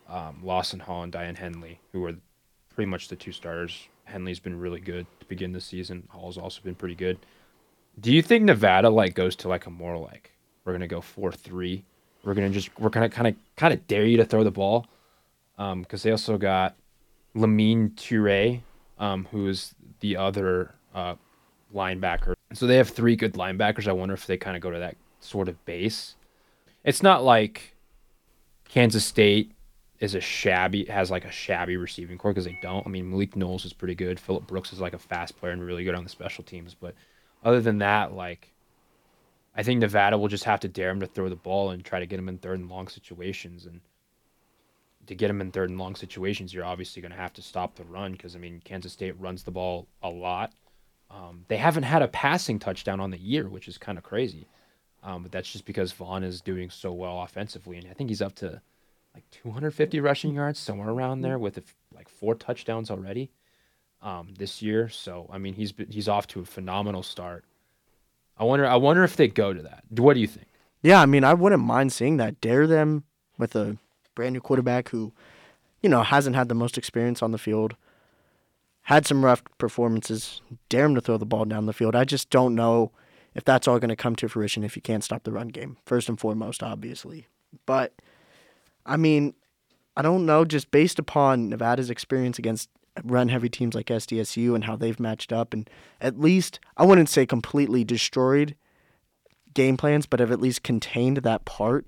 um, 0.08 0.38
Lawson 0.40 0.78
Hall 0.78 1.02
and 1.02 1.12
Daiyan 1.12 1.36
Henley, 1.36 1.80
who 1.92 2.04
are 2.04 2.14
pretty 2.72 2.88
much 2.88 3.08
the 3.08 3.16
two 3.16 3.32
starters. 3.32 3.88
Henley's 4.04 4.38
been 4.38 4.56
really 4.56 4.78
good 4.78 5.04
to 5.18 5.26
begin 5.26 5.50
the 5.52 5.60
season. 5.60 6.06
Hall's 6.10 6.38
also 6.38 6.60
been 6.62 6.76
pretty 6.76 6.94
good. 6.94 7.18
Do 7.98 8.12
you 8.12 8.22
think 8.22 8.44
Nevada 8.44 8.88
like 8.88 9.16
goes 9.16 9.34
to 9.34 9.48
like 9.48 9.66
a 9.66 9.70
more 9.70 9.98
like 9.98 10.30
we're 10.64 10.74
gonna 10.74 10.86
go 10.86 11.00
four 11.00 11.32
three? 11.32 11.82
We're 12.22 12.34
gonna 12.34 12.50
just 12.50 12.70
we're 12.78 12.90
gonna 12.90 13.08
kind 13.08 13.26
of 13.26 13.34
kind 13.56 13.74
of 13.74 13.84
dare 13.88 14.06
you 14.06 14.16
to 14.18 14.24
throw 14.24 14.44
the 14.44 14.52
ball, 14.52 14.86
because 15.56 16.04
they 16.04 16.12
also 16.12 16.38
got 16.38 16.76
Lamine 17.34 17.96
Toure, 17.96 18.60
um, 19.00 19.26
who 19.32 19.48
is 19.48 19.74
the 19.98 20.18
other 20.18 20.76
uh, 20.94 21.16
linebacker. 21.74 22.34
So 22.52 22.68
they 22.68 22.76
have 22.76 22.90
three 22.90 23.16
good 23.16 23.34
linebackers. 23.34 23.88
I 23.88 23.92
wonder 23.92 24.14
if 24.14 24.24
they 24.24 24.36
kind 24.36 24.56
of 24.56 24.62
go 24.62 24.70
to 24.70 24.78
that 24.78 24.96
sort 25.20 25.48
of 25.48 25.64
base. 25.64 26.14
It's 26.84 27.02
not 27.02 27.24
like 27.24 27.74
Kansas 28.68 29.04
State 29.04 29.52
is 30.00 30.14
a 30.14 30.20
shabby 30.20 30.84
has 30.84 31.10
like 31.10 31.24
a 31.24 31.30
shabby 31.30 31.76
receiving 31.76 32.18
core 32.18 32.32
because 32.32 32.44
they 32.44 32.58
don't. 32.62 32.86
I 32.86 32.90
mean 32.90 33.10
Malik 33.10 33.34
Knowles 33.34 33.64
is 33.64 33.72
pretty 33.72 33.94
good. 33.94 34.20
Phillip 34.20 34.46
Brooks 34.46 34.72
is 34.72 34.80
like 34.80 34.94
a 34.94 34.98
fast 34.98 35.36
player 35.38 35.52
and 35.52 35.64
really 35.64 35.84
good 35.84 35.94
on 35.94 36.04
the 36.04 36.10
special 36.10 36.44
teams. 36.44 36.74
But 36.74 36.94
other 37.42 37.60
than 37.60 37.78
that, 37.78 38.12
like 38.12 38.52
I 39.56 39.62
think 39.64 39.80
Nevada 39.80 40.16
will 40.16 40.28
just 40.28 40.44
have 40.44 40.60
to 40.60 40.68
dare 40.68 40.90
him 40.90 41.00
to 41.00 41.06
throw 41.06 41.28
the 41.28 41.36
ball 41.36 41.70
and 41.70 41.84
try 41.84 41.98
to 41.98 42.06
get 42.06 42.18
him 42.18 42.28
in 42.28 42.38
third 42.38 42.60
and 42.60 42.68
long 42.68 42.86
situations. 42.86 43.66
And 43.66 43.80
to 45.08 45.14
get 45.16 45.30
him 45.30 45.40
in 45.40 45.50
third 45.50 45.70
and 45.70 45.78
long 45.78 45.96
situations, 45.96 46.54
you're 46.54 46.64
obviously 46.64 47.02
going 47.02 47.12
to 47.12 47.18
have 47.18 47.32
to 47.34 47.42
stop 47.42 47.74
the 47.74 47.84
run 47.84 48.12
because 48.12 48.36
I 48.36 48.38
mean 48.38 48.60
Kansas 48.64 48.92
State 48.92 49.18
runs 49.18 49.42
the 49.42 49.50
ball 49.50 49.88
a 50.02 50.08
lot. 50.08 50.52
Um, 51.10 51.44
they 51.48 51.56
haven't 51.56 51.84
had 51.84 52.02
a 52.02 52.08
passing 52.08 52.58
touchdown 52.58 53.00
on 53.00 53.10
the 53.10 53.18
year, 53.18 53.48
which 53.48 53.66
is 53.66 53.78
kind 53.78 53.98
of 53.98 54.04
crazy. 54.04 54.46
Um, 55.02 55.22
but 55.22 55.32
that's 55.32 55.50
just 55.50 55.64
because 55.64 55.92
Vaughn 55.92 56.24
is 56.24 56.40
doing 56.40 56.70
so 56.70 56.92
well 56.92 57.22
offensively, 57.22 57.76
and 57.78 57.88
I 57.88 57.92
think 57.92 58.10
he's 58.10 58.22
up 58.22 58.34
to 58.36 58.60
like 59.14 59.24
250 59.30 60.00
rushing 60.00 60.34
yards, 60.34 60.58
somewhere 60.58 60.90
around 60.90 61.22
there, 61.22 61.38
with 61.38 61.60
like 61.94 62.08
four 62.08 62.34
touchdowns 62.34 62.90
already 62.90 63.30
um, 64.02 64.34
this 64.38 64.62
year. 64.62 64.88
So 64.88 65.28
I 65.32 65.38
mean, 65.38 65.54
he's 65.54 65.72
been, 65.72 65.90
he's 65.90 66.08
off 66.08 66.26
to 66.28 66.40
a 66.40 66.44
phenomenal 66.44 67.02
start. 67.02 67.44
I 68.36 68.44
wonder 68.44 68.66
I 68.66 68.76
wonder 68.76 69.04
if 69.04 69.16
they 69.16 69.28
go 69.28 69.52
to 69.52 69.62
that. 69.62 69.84
What 69.90 70.14
do 70.14 70.20
you 70.20 70.26
think? 70.26 70.46
Yeah, 70.82 71.00
I 71.00 71.06
mean, 71.06 71.24
I 71.24 71.34
wouldn't 71.34 71.62
mind 71.62 71.92
seeing 71.92 72.18
that. 72.18 72.40
Dare 72.40 72.66
them 72.66 73.04
with 73.36 73.56
a 73.56 73.76
brand 74.14 74.34
new 74.34 74.40
quarterback 74.40 74.90
who, 74.90 75.12
you 75.82 75.88
know, 75.88 76.02
hasn't 76.02 76.36
had 76.36 76.48
the 76.48 76.54
most 76.54 76.78
experience 76.78 77.22
on 77.22 77.32
the 77.32 77.38
field. 77.38 77.76
Had 78.82 79.06
some 79.06 79.24
rough 79.24 79.42
performances. 79.58 80.40
Dare 80.68 80.86
him 80.86 80.94
to 80.94 81.00
throw 81.00 81.18
the 81.18 81.26
ball 81.26 81.44
down 81.44 81.66
the 81.66 81.72
field. 81.72 81.96
I 81.96 82.04
just 82.04 82.30
don't 82.30 82.54
know 82.54 82.92
if 83.34 83.44
that's 83.44 83.68
all 83.68 83.78
going 83.78 83.88
to 83.90 83.96
come 83.96 84.16
to 84.16 84.28
fruition 84.28 84.64
if 84.64 84.76
you 84.76 84.82
can't 84.82 85.04
stop 85.04 85.24
the 85.24 85.32
run 85.32 85.48
game. 85.48 85.76
First 85.84 86.08
and 86.08 86.18
foremost, 86.18 86.62
obviously. 86.62 87.26
But 87.66 87.92
I 88.84 88.96
mean, 88.96 89.34
I 89.96 90.02
don't 90.02 90.26
know. 90.26 90.44
Just 90.44 90.70
based 90.70 90.98
upon 90.98 91.48
Nevada's 91.48 91.90
experience 91.90 92.38
against 92.38 92.68
run 93.04 93.28
heavy 93.28 93.48
teams 93.48 93.74
like 93.74 93.86
SDSU 93.86 94.54
and 94.54 94.64
how 94.64 94.76
they've 94.76 94.98
matched 94.98 95.32
up, 95.32 95.52
and 95.52 95.68
at 96.00 96.20
least 96.20 96.60
I 96.76 96.84
wouldn't 96.84 97.08
say 97.08 97.26
completely 97.26 97.84
destroyed 97.84 98.54
game 99.54 99.76
plans, 99.76 100.06
but 100.06 100.20
have 100.20 100.30
at 100.30 100.40
least 100.40 100.62
contained 100.62 101.18
that 101.18 101.44
part 101.44 101.86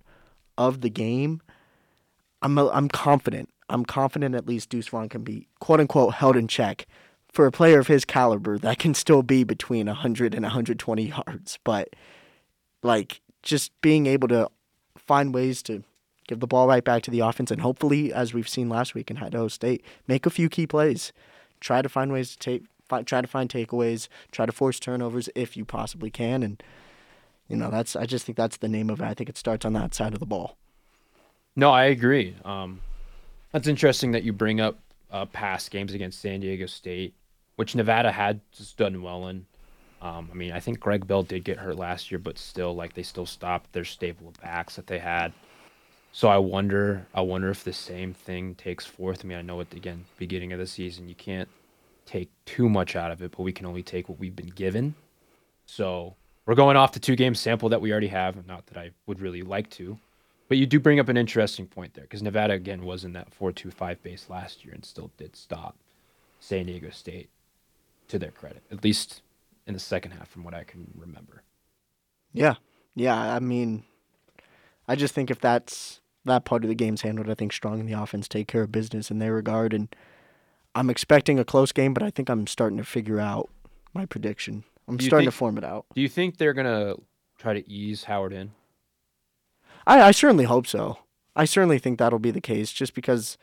of 0.59 0.81
the 0.81 0.90
game. 0.90 1.40
I'm 2.42 2.59
I'm 2.59 2.88
confident. 2.88 3.48
I'm 3.68 3.85
confident 3.85 4.35
at 4.35 4.46
least 4.46 4.68
Deuce 4.70 4.88
Vaughn 4.88 5.09
can 5.09 5.22
be 5.22 5.46
quote 5.61 5.81
unquote 5.81 6.14
held 6.14 6.37
in 6.37 6.48
check 6.48 6.87
for 7.33 7.47
a 7.47 7.53
player 7.53 7.79
of 7.79 7.87
his 7.87 8.05
caliber 8.05 8.59
that 8.59 8.79
can 8.79 8.95
still 8.95 9.23
be 9.23 9.45
between 9.45 9.87
100 9.87 10.35
and 10.35 10.43
120 10.43 11.03
yards. 11.03 11.59
But 11.64 11.90
like 12.83 13.21
just 13.43 13.73
being 13.81 14.07
able 14.07 14.29
to 14.29 14.51
find 14.97 15.35
ways 15.35 15.62
to 15.64 15.83
give 16.27 16.40
the 16.40 16.47
ball 16.47 16.69
right 16.69 16.85
back 16.85 17.03
to 17.03 17.11
the 17.11 17.21
offense 17.21 17.51
and 17.51 17.61
hopefully, 17.61 18.12
as 18.12 18.33
we've 18.33 18.49
seen 18.49 18.69
last 18.69 18.95
week 18.95 19.11
in 19.11 19.19
Idaho 19.19 19.49
State, 19.49 19.85
make 20.07 20.27
a 20.27 20.31
few 20.31 20.49
key 20.49 20.66
plays. 20.66 21.12
Try 21.61 21.83
to 21.83 21.88
find 21.88 22.12
ways 22.12 22.31
to 22.33 22.38
take, 22.38 22.62
try 23.07 23.21
to 23.21 23.27
find 23.27 23.51
takeaways, 23.51 24.09
try 24.33 24.47
to 24.47 24.53
force 24.53 24.81
turnovers 24.81 25.29
if 25.35 25.57
you 25.57 25.64
possibly 25.64 26.11
can, 26.11 26.43
and 26.43 26.62
you 27.49 27.57
know 27.57 27.71
that's. 27.71 27.97
I 27.97 28.07
just 28.07 28.25
think 28.25 28.38
that's 28.38 28.57
the 28.57 28.69
name 28.69 28.88
of 28.88 29.01
it. 29.01 29.05
I 29.05 29.12
think 29.12 29.29
it 29.29 29.37
starts 29.37 29.66
on 29.66 29.75
that 29.75 29.93
side 29.95 30.14
of 30.14 30.21
the 30.21 30.27
ball. 30.27 30.57
No, 31.55 31.71
I 31.71 31.85
agree. 31.85 32.37
Um, 32.45 32.81
that's 33.53 33.66
interesting 33.66 34.12
that 34.12 34.23
you 34.23 34.33
bring 34.33 34.61
up 34.61 34.79
uh, 35.12 35.27
past 35.27 35.70
games 35.70 35.94
against 35.94 36.20
San 36.20 36.40
Diego 36.40 36.66
State, 36.66 37.14
which 37.57 37.75
Nevada 37.75 38.11
had 38.11 38.40
just 38.53 38.77
done 38.77 39.03
well 39.03 39.29
in. 39.29 39.46
Um, 40.03 40.31
I 40.33 40.35
mean, 40.35 40.53
I 40.53 40.61
think 40.61 40.81
Greg 40.81 41.07
Bell 41.07 41.23
did 41.23 41.44
get 41.44 41.59
hurt 41.59 41.77
last 41.77 42.11
year, 42.11 42.18
but 42.18 42.38
still, 42.38 42.75
like 42.75 42.94
they 42.94 43.03
still 43.03 43.27
stopped 43.27 43.73
their 43.73 43.85
stable 43.85 44.29
of 44.29 44.40
backs 44.40 44.77
that 44.77 44.87
they 44.87 44.99
had. 44.99 45.33
So 46.12 46.29
I 46.29 46.38
wonder, 46.38 47.07
I 47.14 47.20
wonder 47.20 47.51
if 47.51 47.62
the 47.62 47.73
same 47.73 48.14
thing 48.14 48.55
takes 48.55 48.87
forth. 48.87 49.25
I 49.25 49.29
mean, 49.29 49.38
I 49.38 49.42
know 49.42 49.61
at 49.61 49.73
again 49.75 50.05
beginning 50.18 50.53
of 50.53 50.59
the 50.59 50.66
season 50.66 51.09
you 51.09 51.14
can't 51.14 51.49
take 52.07 52.31
too 52.46 52.68
much 52.68 52.96
out 52.96 53.12
of 53.12 53.23
it, 53.23 53.31
but 53.31 53.42
we 53.42 53.53
can 53.53 53.66
only 53.66 53.83
take 53.83 54.09
what 54.09 54.18
we've 54.18 54.35
been 54.35 54.49
given. 54.49 54.94
So 55.66 56.16
we're 56.46 56.57
going 56.57 56.77
off 56.77 56.92
the 56.92 56.99
two 56.99 57.14
game 57.14 57.35
sample 57.35 57.68
that 57.68 57.81
we 57.81 57.92
already 57.92 58.09
have. 58.09 58.44
Not 58.46 58.66
that 58.66 58.79
I 58.79 58.90
would 59.07 59.20
really 59.20 59.42
like 59.42 59.70
to, 59.70 59.99
but 60.51 60.59
you 60.59 60.67
do 60.67 60.81
bring 60.81 60.99
up 60.99 61.09
an 61.09 61.17
interesting 61.17 61.69
point 61.69 61.95
there 61.95 62.03
because 62.03 62.25
Nevada 62.25 62.55
again 62.55 62.83
was 62.83 63.05
in 63.05 63.13
that 63.13 63.33
four 63.33 63.53
two 63.53 63.71
five 63.71 64.03
base 64.03 64.27
last 64.29 64.65
year 64.65 64.75
and 64.75 64.85
still 64.85 65.13
did 65.17 65.37
stop 65.37 65.77
San 66.41 66.67
Diego 66.67 66.91
State 66.91 67.31
to 68.09 68.19
their 68.19 68.33
credit, 68.33 68.65
at 68.69 68.83
least 68.83 69.23
in 69.69 69.75
the 69.75 69.81
second 69.81 70.11
half, 70.11 70.29
from 70.29 70.43
what 70.43 70.53
I 70.53 70.65
can 70.65 70.91
remember. 70.97 71.45
Yeah, 72.33 72.55
yeah. 72.97 73.17
I 73.17 73.39
mean, 73.39 73.85
I 74.89 74.97
just 74.97 75.15
think 75.15 75.31
if 75.31 75.39
that's 75.39 76.01
that 76.25 76.45
part 76.45 76.65
of 76.65 76.69
the 76.69 76.75
game's 76.75 77.03
handled, 77.03 77.31
I 77.31 77.35
think 77.35 77.53
Strong 77.53 77.79
and 77.79 77.89
the 77.89 77.93
offense 77.93 78.27
take 78.27 78.49
care 78.49 78.63
of 78.63 78.73
business 78.73 79.09
in 79.09 79.21
their 79.21 79.35
regard. 79.35 79.73
And 79.73 79.95
I'm 80.75 80.91
expecting 80.91 81.39
a 81.39 81.45
close 81.45 81.71
game, 81.71 81.95
but 81.95 82.03
I 82.03 82.11
think 82.11 82.29
I'm 82.29 82.49
starting 82.49 82.79
to 82.79 82.85
figure 82.85 83.21
out 83.21 83.49
my 83.95 84.05
prediction. 84.05 84.65
I'm 84.89 84.99
starting 84.99 85.27
think, 85.27 85.33
to 85.33 85.39
form 85.39 85.59
it 85.59 85.65
out. 85.65 85.87
Do 85.95 86.01
you 86.01 86.09
think 86.09 86.39
they're 86.39 86.55
gonna 86.55 86.97
try 87.39 87.55
to 87.55 87.71
ease 87.71 88.03
Howard 88.03 88.33
in? 88.33 88.51
I, 89.87 90.01
I 90.03 90.11
certainly 90.11 90.45
hope 90.45 90.66
so. 90.66 90.99
I 91.37 91.45
certainly 91.45 91.79
think 91.79 91.99
that'll 91.99 92.19
be 92.19 92.31
the 92.31 92.40
case, 92.40 92.73
just 92.73 92.95
because 92.95 93.38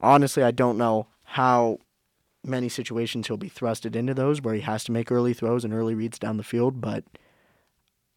honestly, 0.00 0.42
I 0.42 0.50
don't 0.50 0.78
know 0.78 1.06
how 1.22 1.78
many 2.44 2.68
situations 2.68 3.26
he'll 3.26 3.36
be 3.36 3.48
thrusted 3.48 3.94
into 3.94 4.14
those 4.14 4.42
where 4.42 4.54
he 4.54 4.60
has 4.62 4.84
to 4.84 4.92
make 4.92 5.12
early 5.12 5.32
throws 5.32 5.64
and 5.64 5.72
early 5.72 5.94
reads 5.94 6.18
down 6.18 6.36
the 6.36 6.42
field. 6.42 6.80
But 6.80 7.04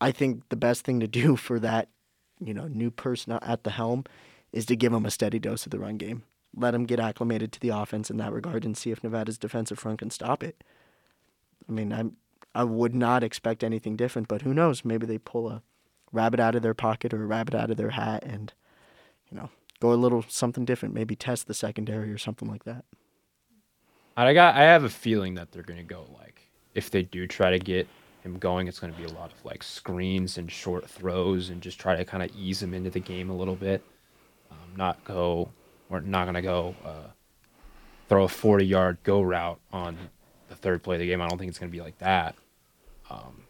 I 0.01 0.11
think 0.11 0.49
the 0.49 0.55
best 0.55 0.83
thing 0.83 0.99
to 0.99 1.07
do 1.07 1.35
for 1.35 1.59
that 1.59 1.89
you 2.39 2.53
know 2.53 2.67
new 2.67 2.91
person 2.91 3.33
at 3.41 3.63
the 3.63 3.71
helm 3.71 4.03
is 4.51 4.65
to 4.65 4.75
give 4.75 4.93
him 4.93 5.05
a 5.05 5.11
steady 5.11 5.39
dose 5.39 5.65
of 5.65 5.71
the 5.71 5.79
run 5.79 5.97
game. 5.97 6.23
Let 6.55 6.73
him 6.73 6.85
get 6.85 6.99
acclimated 6.99 7.51
to 7.53 7.59
the 7.59 7.69
offense 7.69 8.09
in 8.09 8.17
that 8.17 8.31
regard 8.31 8.63
and 8.63 8.77
see 8.77 8.91
if 8.91 9.03
Nevada's 9.03 9.37
defensive 9.37 9.77
front 9.77 9.99
can 9.99 10.09
stop 10.09 10.41
it. 10.41 10.63
I 11.67 11.71
mean, 11.71 11.91
I'm 11.91 12.17
I 12.53 12.63
would 12.63 12.95
not 12.95 13.23
expect 13.23 13.63
anything 13.63 13.97
different, 13.97 14.29
but 14.29 14.43
who 14.43 14.53
knows? 14.53 14.85
Maybe 14.85 15.05
they 15.05 15.17
pull 15.17 15.49
a 15.49 15.61
rabbit 16.11 16.39
out 16.39 16.55
of 16.55 16.61
their 16.61 16.73
pocket 16.73 17.13
or 17.13 17.23
a 17.23 17.27
rabbit 17.27 17.55
out 17.55 17.71
of 17.71 17.77
their 17.77 17.91
hat 17.91 18.23
and 18.23 18.53
you 19.31 19.37
know, 19.37 19.49
go 19.79 19.91
a 19.91 19.95
little 19.95 20.23
something 20.27 20.65
different, 20.65 20.93
maybe 20.93 21.15
test 21.15 21.47
the 21.47 21.53
secondary 21.53 22.11
or 22.11 22.17
something 22.17 22.49
like 22.49 22.63
that. 22.63 22.85
I 24.17 24.33
got 24.33 24.55
I 24.55 24.63
have 24.63 24.83
a 24.83 24.89
feeling 24.89 25.35
that 25.35 25.51
they're 25.51 25.63
going 25.63 25.79
to 25.79 25.83
go 25.83 26.05
like 26.17 26.49
if 26.73 26.89
they 26.89 27.03
do 27.03 27.27
try 27.27 27.51
to 27.51 27.59
get 27.59 27.87
him 28.23 28.37
going, 28.39 28.67
it's 28.67 28.79
going 28.79 28.93
to 28.93 28.97
be 28.99 29.05
a 29.05 29.13
lot 29.13 29.31
of 29.31 29.43
like 29.45 29.61
screens 29.61 30.37
and 30.37 30.51
short 30.51 30.89
throws 30.89 31.49
and 31.49 31.61
just 31.61 31.79
try 31.79 31.95
to 31.95 32.05
kind 32.05 32.23
of 32.23 32.35
ease 32.35 32.61
him 32.61 32.73
into 32.73 32.89
the 32.89 32.99
game 32.99 33.29
a 33.29 33.35
little 33.35 33.55
bit. 33.55 33.83
Um, 34.51 34.75
not 34.77 35.03
go, 35.03 35.49
we're 35.89 35.99
not 35.99 36.25
going 36.25 36.35
to 36.35 36.41
go 36.41 36.75
uh, 36.85 37.07
throw 38.07 38.23
a 38.23 38.27
40 38.27 38.65
yard 38.65 38.97
go 39.03 39.21
route 39.21 39.59
on 39.71 39.97
the 40.49 40.55
third 40.55 40.81
play 40.81 40.95
of 40.95 40.99
the 40.99 41.07
game. 41.07 41.21
I 41.21 41.27
don't 41.27 41.37
think 41.37 41.49
it's 41.49 41.59
going 41.59 41.71
to 41.71 41.77
be 41.77 41.83
like 41.83 41.97
that. 41.99 42.35
Um, 43.09 43.44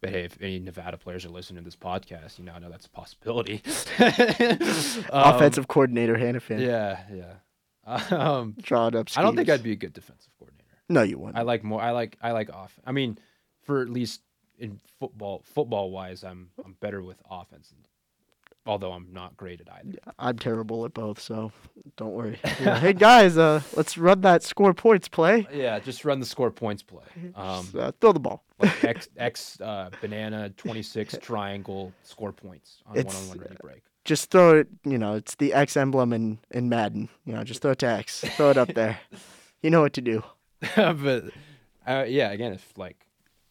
but 0.00 0.10
hey, 0.10 0.24
if 0.24 0.38
any 0.40 0.58
Nevada 0.58 0.96
players 0.96 1.24
are 1.24 1.30
listening 1.30 1.62
to 1.62 1.64
this 1.64 1.76
podcast, 1.76 2.38
you 2.38 2.44
now 2.44 2.58
know 2.58 2.70
that's 2.70 2.86
a 2.86 2.90
possibility. 2.90 3.62
um, 3.98 5.34
Offensive 5.34 5.68
coordinator 5.68 6.16
Hanifin. 6.16 6.60
Yeah, 6.60 7.00
yeah. 7.12 7.34
Um, 8.10 8.54
Draw 8.60 8.88
it 8.88 8.94
up. 8.94 9.08
Schemes. 9.08 9.16
I 9.18 9.22
don't 9.22 9.34
think 9.34 9.48
I'd 9.48 9.62
be 9.62 9.72
a 9.72 9.76
good 9.76 9.94
defensive 9.94 10.30
coordinator. 10.38 10.68
No, 10.90 11.02
you 11.02 11.18
wouldn't. 11.18 11.38
I 11.38 11.42
like 11.42 11.64
more. 11.64 11.80
I 11.80 11.92
like. 11.92 12.18
I 12.20 12.32
like 12.32 12.52
off. 12.52 12.78
I 12.84 12.92
mean, 12.92 13.18
for 13.62 13.80
at 13.80 13.88
least 13.88 14.20
in 14.58 14.80
football 14.98 15.42
football 15.44 15.90
wise 15.90 16.24
I'm 16.24 16.50
I'm 16.64 16.74
better 16.80 17.02
with 17.02 17.22
offense 17.30 17.72
although 18.66 18.92
I'm 18.92 19.08
not 19.12 19.36
great 19.36 19.60
at 19.62 19.68
either. 19.72 19.92
Yeah, 19.92 20.12
I'm 20.18 20.38
terrible 20.38 20.84
at 20.84 20.92
both, 20.92 21.20
so 21.20 21.50
don't 21.96 22.12
worry. 22.12 22.38
Yeah. 22.60 22.78
hey 22.78 22.92
guys, 22.92 23.38
uh, 23.38 23.62
let's 23.74 23.96
run 23.96 24.20
that 24.22 24.42
score 24.42 24.74
points 24.74 25.08
play. 25.08 25.46
Yeah, 25.52 25.78
just 25.78 26.04
run 26.04 26.20
the 26.20 26.26
score 26.26 26.50
points 26.50 26.82
play. 26.82 27.04
Um, 27.34 27.64
just, 27.64 27.76
uh, 27.76 27.92
throw 28.00 28.12
the 28.12 28.20
ball. 28.20 28.44
Like 28.58 28.84
X 28.84 29.08
X 29.16 29.60
uh, 29.60 29.90
banana 30.00 30.50
twenty 30.56 30.82
six 30.82 31.16
triangle 31.22 31.92
score 32.02 32.32
points 32.32 32.82
on 32.86 32.96
one 32.96 33.06
on 33.06 33.28
one 33.28 33.38
ready 33.38 33.56
break. 33.60 33.82
Just 34.04 34.30
throw 34.30 34.58
it. 34.58 34.68
You 34.84 34.98
know, 34.98 35.14
it's 35.14 35.34
the 35.36 35.52
X 35.52 35.76
emblem 35.76 36.12
in 36.12 36.38
in 36.50 36.68
Madden. 36.68 37.08
You 37.24 37.34
know, 37.34 37.44
just 37.44 37.62
throw 37.62 37.72
it 37.72 37.78
to 37.80 37.86
X. 37.86 38.24
throw 38.36 38.50
it 38.50 38.56
up 38.56 38.72
there. 38.74 38.98
You 39.60 39.70
know 39.70 39.80
what 39.80 39.94
to 39.94 40.00
do. 40.00 40.22
but 40.76 41.24
uh, 41.84 42.04
yeah, 42.06 42.30
again, 42.30 42.52
if 42.52 42.78
like 42.78 43.08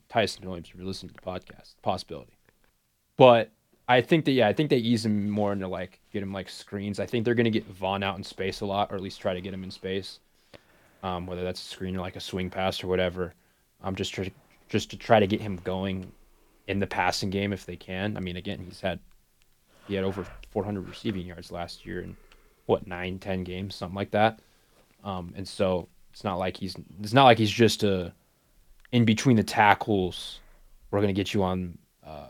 Tyson 0.10 0.46
Williams, 0.46 0.72
you're 0.74 0.86
listening 0.86 1.10
to 1.10 1.16
the 1.16 1.22
podcast, 1.22 1.76
possibility. 1.82 2.38
But 3.18 3.52
I 3.90 4.02
think 4.02 4.26
that 4.26 4.32
yeah, 4.32 4.48
I 4.48 4.54
think 4.54 4.70
they 4.70 4.78
ease 4.78 5.06
him 5.06 5.30
more 5.30 5.54
into 5.54 5.68
like 5.68 6.00
get 6.12 6.24
him 6.24 6.34
like 6.34 6.50
screens. 6.50 7.00
I 7.00 7.06
think 7.06 7.26
they're 7.26 7.36
gonna 7.36 7.50
get 7.50 7.66
Vaughn 7.68 8.04
out 8.04 8.18
in 8.18 8.24
space 8.24 8.62
a 8.62 8.66
lot, 8.66 8.92
or 8.92 8.96
at 8.96 9.02
least 9.02 9.22
try 9.22 9.34
to 9.34 9.42
get 9.42 9.54
him 9.54 9.64
in 9.64 9.72
space. 9.72 10.20
Um, 11.04 11.28
whether 11.28 11.44
that's 11.44 11.62
a 11.62 11.66
screen 11.66 11.96
or 11.96 12.02
like 12.02 12.16
a 12.16 12.20
swing 12.22 12.50
pass 12.50 12.84
or 12.84 12.88
whatever. 12.88 13.34
I'm 13.84 13.96
just 13.96 14.14
try, 14.14 14.32
just 14.70 14.90
to 14.92 14.98
try 14.98 15.20
to 15.20 15.28
get 15.28 15.42
him 15.42 15.60
going 15.64 16.12
in 16.68 16.80
the 16.80 16.88
passing 16.88 17.30
game 17.30 17.54
if 17.54 17.66
they 17.66 17.76
can. 17.76 18.18
I 18.18 18.20
mean, 18.20 18.38
again, 18.38 18.60
he's 18.60 18.82
had 18.82 19.00
he 19.88 19.96
had 19.96 20.04
over 20.04 20.26
400 20.52 20.88
receiving 20.88 21.26
yards 21.26 21.52
last 21.52 21.86
year 21.86 22.02
in 22.02 22.18
what 22.66 22.88
nine, 22.88 23.20
ten 23.20 23.44
games, 23.44 23.76
something 23.76 23.96
like 23.96 24.12
that. 24.12 24.40
Um, 25.04 25.34
and 25.38 25.48
so 25.48 25.88
it's 26.12 26.24
not 26.24 26.38
like 26.38 26.58
he's 26.58 26.76
it's 27.02 27.14
not 27.14 27.26
like 27.26 27.38
he's 27.38 27.52
just 27.52 27.84
a 27.84 28.14
in 28.92 29.06
between 29.06 29.36
the 29.36 29.44
tackles, 29.44 30.40
we're 30.92 31.00
going 31.00 31.14
to 31.14 31.20
get 31.20 31.34
you 31.34 31.44
on 31.44 31.78
uh, 32.06 32.30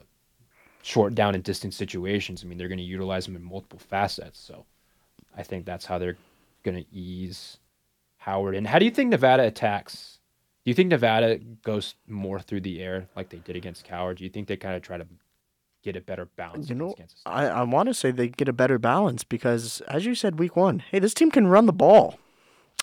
short 0.81 1.15
down 1.15 1.35
and 1.35 1.43
distance 1.43 1.75
situations. 1.75 2.43
I 2.43 2.47
mean, 2.47 2.57
they're 2.57 2.67
going 2.67 2.77
to 2.79 2.83
utilize 2.83 3.27
him 3.27 3.35
in 3.35 3.43
multiple 3.43 3.79
facets. 3.79 4.39
So 4.39 4.65
I 5.35 5.43
think 5.43 5.65
that's 5.65 5.85
how 5.85 5.97
they're 5.97 6.17
going 6.63 6.77
to 6.77 6.95
ease 6.95 7.57
Howard. 8.17 8.55
And 8.55 8.65
how 8.65 8.79
do 8.79 8.85
you 8.85 8.91
think 8.91 9.09
Nevada 9.09 9.43
attacks? 9.43 10.16
Do 10.67 10.71
you 10.71 10.75
think 10.75 10.89
Nevada 10.89 11.39
goes 11.63 11.95
more 12.09 12.41
through 12.41 12.59
the 12.59 12.83
air 12.83 13.07
like 13.15 13.29
they 13.29 13.37
did 13.37 13.55
against 13.55 13.85
Coward? 13.85 14.17
Do 14.17 14.25
you 14.25 14.29
think 14.29 14.49
they 14.49 14.57
kind 14.57 14.75
of 14.75 14.81
try 14.81 14.97
to 14.97 15.07
get 15.81 15.95
a 15.95 16.01
better 16.01 16.25
balance? 16.25 16.67
You 16.67 16.75
know, 16.75 16.93
I, 17.25 17.45
I 17.45 17.63
want 17.63 17.87
to 17.87 17.93
say 17.93 18.11
they 18.11 18.27
get 18.27 18.49
a 18.49 18.53
better 18.53 18.77
balance 18.77 19.23
because, 19.23 19.79
as 19.87 20.05
you 20.05 20.13
said, 20.13 20.39
week 20.39 20.57
one, 20.57 20.83
hey, 20.91 20.99
this 20.99 21.13
team 21.13 21.31
can 21.31 21.47
run 21.47 21.67
the 21.67 21.71
ball. 21.71 22.19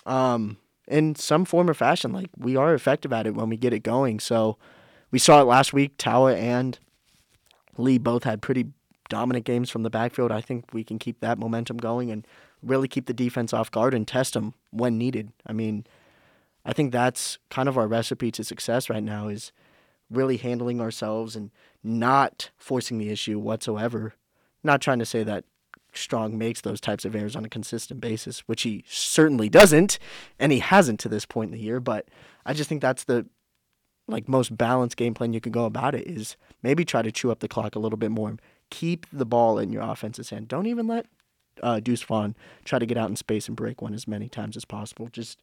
Um, 0.07 0.57
in 0.87 1.13
some 1.13 1.45
form 1.45 1.69
or 1.69 1.75
fashion. 1.75 2.11
Like 2.11 2.31
we 2.35 2.55
are 2.55 2.73
effective 2.73 3.13
at 3.13 3.27
it 3.27 3.35
when 3.35 3.49
we 3.49 3.55
get 3.55 3.71
it 3.71 3.83
going. 3.83 4.19
So 4.19 4.57
we 5.11 5.19
saw 5.19 5.39
it 5.39 5.45
last 5.45 5.71
week. 5.71 5.95
Taua 5.99 6.35
and 6.35 6.79
Lee 7.77 7.99
both 7.99 8.23
had 8.23 8.41
pretty 8.41 8.65
dominant 9.09 9.45
games 9.45 9.69
from 9.69 9.83
the 9.83 9.91
backfield, 9.91 10.31
I 10.31 10.41
think 10.41 10.73
we 10.73 10.83
can 10.83 10.97
keep 10.97 11.19
that 11.19 11.37
momentum 11.37 11.77
going 11.77 12.09
and 12.09 12.25
really 12.63 12.87
keep 12.87 13.05
the 13.05 13.13
defense 13.13 13.53
off 13.53 13.69
guard 13.69 13.93
and 13.93 14.07
test 14.07 14.33
them 14.33 14.55
when 14.71 14.97
needed. 14.97 15.31
I 15.45 15.53
mean, 15.53 15.85
I 16.65 16.73
think 16.73 16.91
that's 16.91 17.37
kind 17.49 17.69
of 17.69 17.77
our 17.77 17.87
recipe 17.87 18.31
to 18.31 18.43
success 18.43 18.89
right 18.89 19.03
now 19.03 19.27
is 19.27 19.51
really 20.09 20.37
handling 20.37 20.81
ourselves 20.81 21.35
and 21.35 21.51
not 21.83 22.49
forcing 22.57 22.97
the 22.97 23.09
issue 23.09 23.39
whatsoever. 23.39 24.15
Not 24.63 24.81
trying 24.81 24.99
to 24.99 25.05
say 25.05 25.23
that 25.23 25.45
Strong 25.93 26.37
makes 26.37 26.61
those 26.61 26.81
types 26.81 27.05
of 27.05 27.15
errors 27.15 27.35
on 27.35 27.45
a 27.45 27.49
consistent 27.49 28.01
basis, 28.01 28.39
which 28.41 28.63
he 28.63 28.83
certainly 28.87 29.47
doesn't, 29.47 29.97
and 30.39 30.51
he 30.51 30.59
hasn't 30.59 30.99
to 31.01 31.09
this 31.09 31.25
point 31.25 31.51
in 31.51 31.57
the 31.57 31.63
year. 31.63 31.79
But 31.79 32.07
I 32.45 32.53
just 32.53 32.67
think 32.67 32.81
that's 32.81 33.05
the 33.05 33.27
like 34.07 34.27
most 34.27 34.55
balanced 34.55 34.97
game 34.97 35.13
plan 35.13 35.33
you 35.33 35.41
can 35.41 35.51
go 35.51 35.65
about 35.65 35.95
it 35.95 36.07
is 36.07 36.35
maybe 36.61 36.85
try 36.85 37.01
to 37.01 37.11
chew 37.11 37.31
up 37.31 37.39
the 37.39 37.47
clock 37.47 37.75
a 37.75 37.79
little 37.79 37.97
bit 37.97 38.11
more. 38.11 38.35
Keep 38.69 39.07
the 39.11 39.25
ball 39.25 39.57
in 39.57 39.71
your 39.71 39.81
offense's 39.81 40.29
hand. 40.29 40.47
Don't 40.47 40.67
even 40.67 40.87
let 40.87 41.07
uh, 41.63 41.79
Deuce 41.79 42.03
Vaughn 42.03 42.35
try 42.63 42.77
to 42.77 42.85
get 42.85 42.97
out 42.97 43.09
in 43.09 43.15
space 43.15 43.47
and 43.47 43.55
break 43.55 43.81
one 43.81 43.93
as 43.93 44.07
many 44.07 44.27
times 44.27 44.57
as 44.57 44.65
possible. 44.65 45.07
Just 45.11 45.41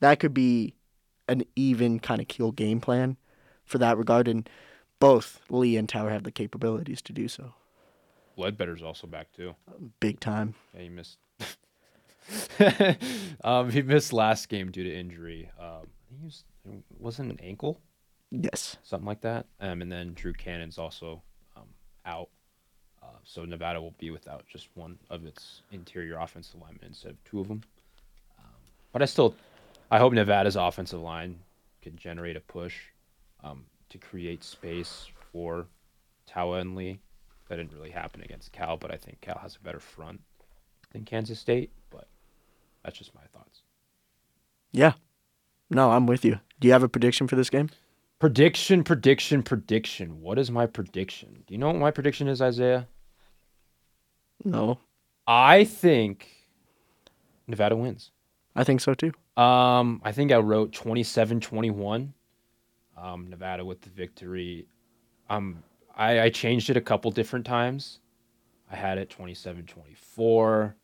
that 0.00 0.20
could 0.20 0.34
be 0.34 0.74
an 1.28 1.44
even 1.56 1.98
kind 2.00 2.20
of 2.20 2.28
keel 2.28 2.52
game 2.52 2.80
plan 2.80 3.16
for 3.64 3.78
that 3.78 3.96
regard. 3.96 4.28
And 4.28 4.48
both 5.00 5.40
Lee 5.50 5.76
and 5.76 5.88
Taua 5.88 6.10
have 6.10 6.24
the 6.24 6.30
capabilities 6.30 7.00
to 7.02 7.12
do 7.12 7.28
so. 7.28 7.54
Ledbetter's 8.36 8.82
also 8.82 9.06
back 9.06 9.32
too. 9.32 9.54
Big 10.00 10.20
time. 10.20 10.54
Yeah, 10.74 10.82
he 10.82 10.88
missed. 10.88 11.18
um, 13.44 13.70
he 13.70 13.82
missed 13.82 14.12
last 14.12 14.48
game 14.48 14.70
due 14.70 14.84
to 14.84 14.92
injury. 14.94 15.50
Um, 15.60 15.86
he 16.08 16.24
was 16.24 16.44
wasn't 16.98 17.30
an 17.30 17.38
ankle, 17.42 17.80
Yes. 18.30 18.76
something 18.82 19.06
like 19.06 19.20
that. 19.20 19.46
Um, 19.60 19.82
and 19.82 19.92
then 19.92 20.14
Drew 20.14 20.32
Cannon's 20.32 20.78
also 20.78 21.22
um, 21.56 21.64
out. 22.06 22.28
Uh, 23.02 23.06
so 23.22 23.44
Nevada 23.44 23.80
will 23.80 23.94
be 23.98 24.10
without 24.10 24.46
just 24.50 24.68
one 24.74 24.98
of 25.10 25.26
its 25.26 25.60
interior 25.72 26.18
offensive 26.18 26.58
linemen 26.60 26.84
instead 26.86 27.10
of 27.10 27.22
two 27.24 27.40
of 27.40 27.48
them. 27.48 27.60
Um, 28.38 28.46
but 28.92 29.02
I 29.02 29.04
still, 29.04 29.34
I 29.94 29.98
hope 29.98 30.12
Nevada's 30.12 30.56
offensive 30.56 31.00
line 31.00 31.38
can 31.80 31.94
generate 31.94 32.36
a 32.36 32.40
push 32.40 32.74
um, 33.44 33.66
to 33.90 33.96
create 33.96 34.42
space 34.42 35.06
for 35.30 35.68
Taua 36.28 36.62
and 36.62 36.74
Lee. 36.74 36.98
That 37.48 37.58
didn't 37.58 37.74
really 37.74 37.92
happen 37.92 38.20
against 38.20 38.50
Cal, 38.50 38.76
but 38.76 38.92
I 38.92 38.96
think 38.96 39.20
Cal 39.20 39.38
has 39.38 39.54
a 39.54 39.60
better 39.60 39.78
front 39.78 40.20
than 40.90 41.04
Kansas 41.04 41.38
State. 41.38 41.70
But 41.90 42.08
that's 42.82 42.98
just 42.98 43.14
my 43.14 43.20
thoughts. 43.32 43.60
Yeah. 44.72 44.94
No, 45.70 45.92
I'm 45.92 46.08
with 46.08 46.24
you. 46.24 46.40
Do 46.58 46.66
you 46.66 46.72
have 46.72 46.82
a 46.82 46.88
prediction 46.88 47.28
for 47.28 47.36
this 47.36 47.48
game? 47.48 47.70
Prediction, 48.18 48.82
prediction, 48.82 49.44
prediction. 49.44 50.20
What 50.20 50.40
is 50.40 50.50
my 50.50 50.66
prediction? 50.66 51.44
Do 51.46 51.54
you 51.54 51.58
know 51.58 51.68
what 51.68 51.76
my 51.76 51.92
prediction 51.92 52.26
is, 52.26 52.42
Isaiah? 52.42 52.88
No. 54.44 54.80
I 55.24 55.62
think 55.62 56.48
Nevada 57.46 57.76
wins. 57.76 58.10
I 58.56 58.64
think 58.64 58.80
so 58.80 58.94
too. 58.94 59.12
Um, 59.40 60.00
I 60.04 60.12
think 60.12 60.30
I 60.32 60.36
wrote 60.38 60.72
27-21. 60.72 62.10
Um, 62.96 63.28
Nevada 63.28 63.64
with 63.64 63.80
the 63.80 63.90
victory. 63.90 64.66
Um, 65.28 65.62
I, 65.96 66.20
I 66.20 66.30
changed 66.30 66.70
it 66.70 66.76
a 66.76 66.80
couple 66.80 67.10
different 67.10 67.44
times. 67.44 67.98
I 68.70 68.76
had 68.76 68.98
it 68.98 69.14
27-24. 69.16 70.74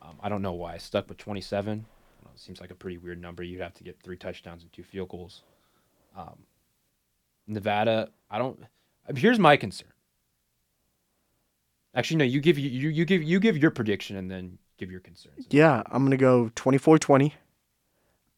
Um, 0.00 0.16
I 0.22 0.28
don't 0.28 0.42
know 0.42 0.52
why 0.52 0.74
I 0.74 0.78
stuck 0.78 1.08
with 1.08 1.18
27. 1.18 1.72
I 1.72 2.24
know, 2.24 2.30
it 2.32 2.40
seems 2.40 2.60
like 2.60 2.70
a 2.70 2.74
pretty 2.74 2.98
weird 2.98 3.20
number. 3.20 3.42
You'd 3.42 3.60
have 3.60 3.74
to 3.74 3.84
get 3.84 4.00
three 4.00 4.16
touchdowns 4.16 4.62
and 4.62 4.72
two 4.72 4.84
field 4.84 5.08
goals. 5.08 5.42
Um, 6.16 6.38
Nevada, 7.48 8.10
I 8.30 8.38
don't. 8.38 8.58
uh, 9.08 9.14
Here's 9.16 9.38
my 9.38 9.56
concern. 9.56 9.88
Actually, 11.94 12.18
no. 12.18 12.24
You 12.24 12.40
give 12.40 12.58
you 12.58 12.68
you 12.90 13.04
give 13.04 13.22
you 13.22 13.40
give 13.40 13.56
your 13.56 13.70
prediction 13.70 14.16
and 14.16 14.30
then 14.30 14.58
give 14.78 14.90
your 14.90 15.00
concerns. 15.00 15.46
Yeah, 15.50 15.82
I'm 15.86 16.02
going 16.02 16.12
to 16.12 16.16
go 16.16 16.50
24-20. 16.56 17.32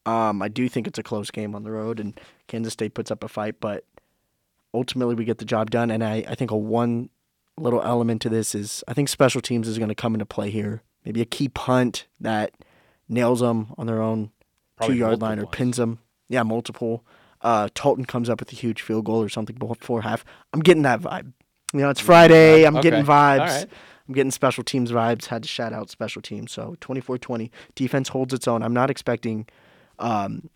Um, 0.07 0.43
I 0.43 0.49
do 0.49 0.69
think 0.69 0.87
it's 0.87 0.99
a 0.99 1.03
close 1.03 1.31
game 1.31 1.55
on 1.55 1.63
the 1.63 1.71
road, 1.71 2.01
and 2.01 2.19
Kansas 2.49 2.73
State 2.73 2.95
puts 2.95 3.11
up 3.11 3.23
a 3.23 3.29
fight, 3.29 3.57
but 3.61 3.85
ultimately 4.73 5.15
we 5.15 5.25
get 5.25 5.39
the 5.39 5.45
job 5.45 5.71
done. 5.71 5.91
And 5.91 6.03
I, 6.03 6.25
I 6.27 6.35
think 6.35 6.51
a 6.51 6.57
one 6.57 7.11
little 7.59 7.83
element 7.83 8.23
to 8.23 8.29
this 8.29 8.55
is 8.55 8.83
I 8.89 8.95
think 8.95 9.09
special 9.09 9.41
teams 9.41 9.69
is 9.69 9.79
going 9.79 9.91
to 9.91 9.95
come 9.95 10.15
into 10.15 10.27
play 10.27 10.51
here. 10.51 10.83
Maybe 11.05 11.21
a 11.21 11.27
key 11.27 11.49
punt 11.49 12.07
that 12.21 12.53
nails 13.09 13.41
them 13.41 13.75
on 13.77 13.87
their 13.87 14.01
own 14.01 14.31
Probably 14.77 14.95
two 14.95 14.99
yard 14.99 15.21
line 15.21 15.39
or 15.39 15.47
pins 15.47 15.77
them. 15.77 15.99
Yeah, 16.29 16.43
multiple. 16.43 17.05
Uh, 17.43 17.69
Talton 17.75 18.05
comes 18.05 18.29
up 18.29 18.41
with 18.41 18.53
a 18.53 18.57
huge 18.57 18.83
field 18.83 19.07
goal 19.07 19.23
or 19.23 19.29
something 19.29 19.57
before 19.57 20.03
half. 20.03 20.25
I'm 20.53 20.61
getting 20.61 20.83
that 20.83 21.01
vibe. 21.01 21.33
You 21.73 21.81
know, 21.81 21.91
it's 21.91 22.01
Friday. 22.01 22.65
I'm 22.65 22.81
getting 22.81 23.05
vibes. 23.05 23.39
Right. 23.39 23.67
I'm 24.11 24.15
getting 24.15 24.33
special 24.33 24.65
teams 24.65 24.91
vibes. 24.91 25.27
Had 25.27 25.45
to 25.45 25.49
shout 25.49 25.73
out 25.73 25.89
special 25.89 26.21
teams. 26.21 26.51
So 26.51 26.75
24-20. 26.81 27.49
Defense 27.77 28.09
holds 28.09 28.35
its 28.35 28.49
own. 28.49 28.61
I'm 28.61 28.73
not 28.75 28.91
expecting 28.91 29.47
um, 30.01 30.51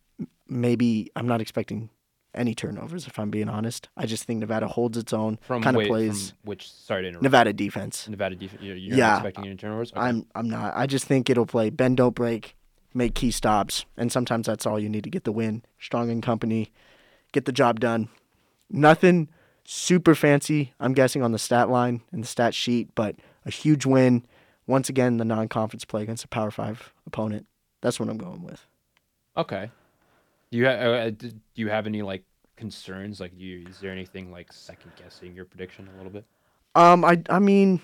maybe 0.48 1.12
I'm 1.14 1.28
not 1.28 1.40
expecting 1.40 1.88
any 2.34 2.52
turnovers 2.52 3.06
if 3.06 3.16
I'm 3.16 3.30
being 3.30 3.48
honest. 3.48 3.88
I 3.96 4.06
just 4.06 4.24
think 4.24 4.40
Nevada 4.40 4.66
holds 4.66 4.98
its 4.98 5.12
own. 5.12 5.38
From 5.42 5.62
kind 5.62 5.76
of 5.76 5.84
plays 5.86 6.34
which? 6.42 6.68
Sorry 6.68 7.02
to 7.02 7.08
interrupt. 7.10 7.22
Nevada 7.22 7.52
defense. 7.52 8.08
Nevada 8.08 8.34
defense. 8.34 8.60
You're, 8.60 8.74
you're 8.74 8.96
Yeah. 8.96 9.14
expecting 9.18 9.46
any 9.46 9.54
turnovers. 9.54 9.92
Okay. 9.92 10.00
I'm 10.00 10.26
I'm 10.34 10.50
not. 10.50 10.72
I 10.76 10.86
just 10.88 11.04
think 11.04 11.30
it'll 11.30 11.46
play 11.46 11.70
bend 11.70 11.98
don't 11.98 12.12
break, 12.16 12.56
make 12.92 13.14
key 13.14 13.30
stops, 13.30 13.84
and 13.96 14.10
sometimes 14.10 14.46
that's 14.48 14.66
all 14.66 14.80
you 14.80 14.88
need 14.88 15.04
to 15.04 15.10
get 15.10 15.22
the 15.22 15.30
win. 15.30 15.62
Strong 15.78 16.10
and 16.10 16.20
company, 16.24 16.72
get 17.30 17.44
the 17.44 17.52
job 17.52 17.78
done. 17.78 18.08
Nothing 18.68 19.28
super 19.64 20.16
fancy, 20.16 20.72
I'm 20.80 20.92
guessing 20.92 21.22
on 21.22 21.30
the 21.30 21.38
stat 21.38 21.70
line 21.70 22.00
and 22.10 22.24
the 22.24 22.26
stat 22.26 22.52
sheet, 22.52 22.88
but 22.96 23.14
a 23.46 23.50
huge 23.50 23.86
win. 23.86 24.24
Once 24.66 24.88
again, 24.88 25.18
the 25.18 25.24
non-conference 25.24 25.84
play 25.84 26.02
against 26.02 26.24
a 26.24 26.28
Power 26.28 26.50
Five 26.50 26.92
opponent. 27.06 27.46
That's 27.82 28.00
what 28.00 28.08
I'm 28.08 28.16
going 28.16 28.42
with. 28.42 28.66
Okay. 29.36 29.70
Do 30.50 30.58
you 30.58 30.66
ha- 30.66 30.72
uh, 30.72 31.10
do 31.10 31.32
you 31.54 31.68
have 31.68 31.86
any 31.86 32.02
like 32.02 32.24
concerns? 32.56 33.20
Like, 33.20 33.32
you, 33.36 33.66
is 33.68 33.78
there 33.80 33.92
anything 33.92 34.30
like 34.30 34.52
second 34.52 34.92
guessing 34.96 35.34
your 35.34 35.44
prediction 35.44 35.88
a 35.92 35.96
little 35.96 36.12
bit? 36.12 36.24
Um, 36.74 37.04
I 37.04 37.22
I 37.28 37.38
mean, 37.38 37.80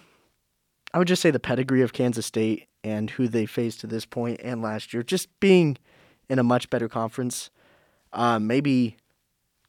I 0.94 0.98
would 0.98 1.08
just 1.08 1.22
say 1.22 1.30
the 1.30 1.40
pedigree 1.40 1.82
of 1.82 1.92
Kansas 1.92 2.26
State 2.26 2.68
and 2.82 3.10
who 3.10 3.28
they 3.28 3.46
faced 3.46 3.80
to 3.80 3.86
this 3.86 4.06
point 4.06 4.40
and 4.42 4.62
last 4.62 4.94
year, 4.94 5.02
just 5.02 5.28
being 5.40 5.76
in 6.28 6.38
a 6.38 6.42
much 6.42 6.70
better 6.70 6.88
conference. 6.88 7.50
Um, 8.12 8.46
maybe 8.46 8.96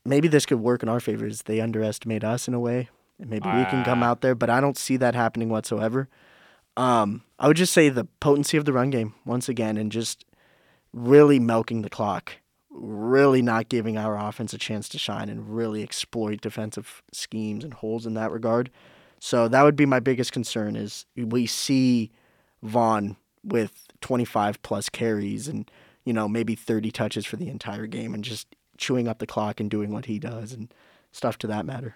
maybe 0.06 0.28
this 0.28 0.46
could 0.46 0.60
work 0.60 0.82
in 0.82 0.90
our 0.90 1.00
favor. 1.00 1.26
Is 1.26 1.44
they 1.44 1.60
underestimate 1.60 2.24
us 2.24 2.48
in 2.48 2.54
a 2.54 2.60
way, 2.60 2.90
and 3.22 3.30
maybe 3.30 3.48
we 3.48 3.64
can 3.66 3.86
come 3.86 4.04
Ah. 4.04 4.08
out 4.08 4.20
there. 4.22 4.36
But 4.36 4.50
I 4.50 4.60
don't 4.60 4.78
see 4.78 4.98
that 4.98 5.16
happening 5.16 5.48
whatsoever. 5.50 6.10
Um, 6.76 7.22
I 7.40 7.48
would 7.48 7.58
just 7.58 7.72
say 7.74 7.88
the 7.90 8.06
potency 8.20 8.58
of 8.58 8.66
the 8.66 8.74
run 8.74 8.90
game 8.90 9.14
once 9.26 9.48
again, 9.48 9.78
and 9.78 9.92
just 9.92 10.26
really 10.92 11.40
milking 11.40 11.82
the 11.84 11.90
clock, 11.90 12.34
really 12.70 13.42
not 13.42 13.70
giving 13.70 13.98
our 13.98 14.18
offense 14.18 14.54
a 14.54 14.58
chance 14.58 14.90
to 14.90 14.98
shine, 15.00 15.30
and 15.30 15.56
really 15.56 15.84
exploit 15.84 16.42
defensive 16.42 17.02
schemes 17.14 17.64
and 17.64 17.76
holes 17.76 18.06
in 18.06 18.14
that 18.16 18.32
regard. 18.32 18.70
So 19.20 19.48
that 19.48 19.64
would 19.64 19.76
be 19.76 19.86
my 19.86 20.00
biggest 20.00 20.32
concern 20.32 20.76
is 20.76 21.06
we 21.16 21.46
see 21.46 22.12
Vaughn 22.64 23.18
with 23.44 23.88
25 24.02 24.62
plus 24.64 24.90
carries 24.90 25.48
and 25.48 25.70
you 26.06 26.14
know 26.14 26.28
maybe 26.28 26.56
30 26.56 26.90
touches 26.92 27.26
for 27.26 27.36
the 27.38 27.50
entire 27.50 27.86
game 27.88 28.14
and 28.14 28.24
just 28.24 28.48
chewing 28.78 29.08
up 29.08 29.20
the 29.20 29.28
clock 29.28 29.60
and 29.60 29.70
doing 29.70 29.92
what 29.92 30.06
he 30.06 30.18
does 30.20 30.54
and 30.54 30.74
stuff 31.12 31.38
to 31.40 31.48
that 31.48 31.66
matter. 31.66 31.96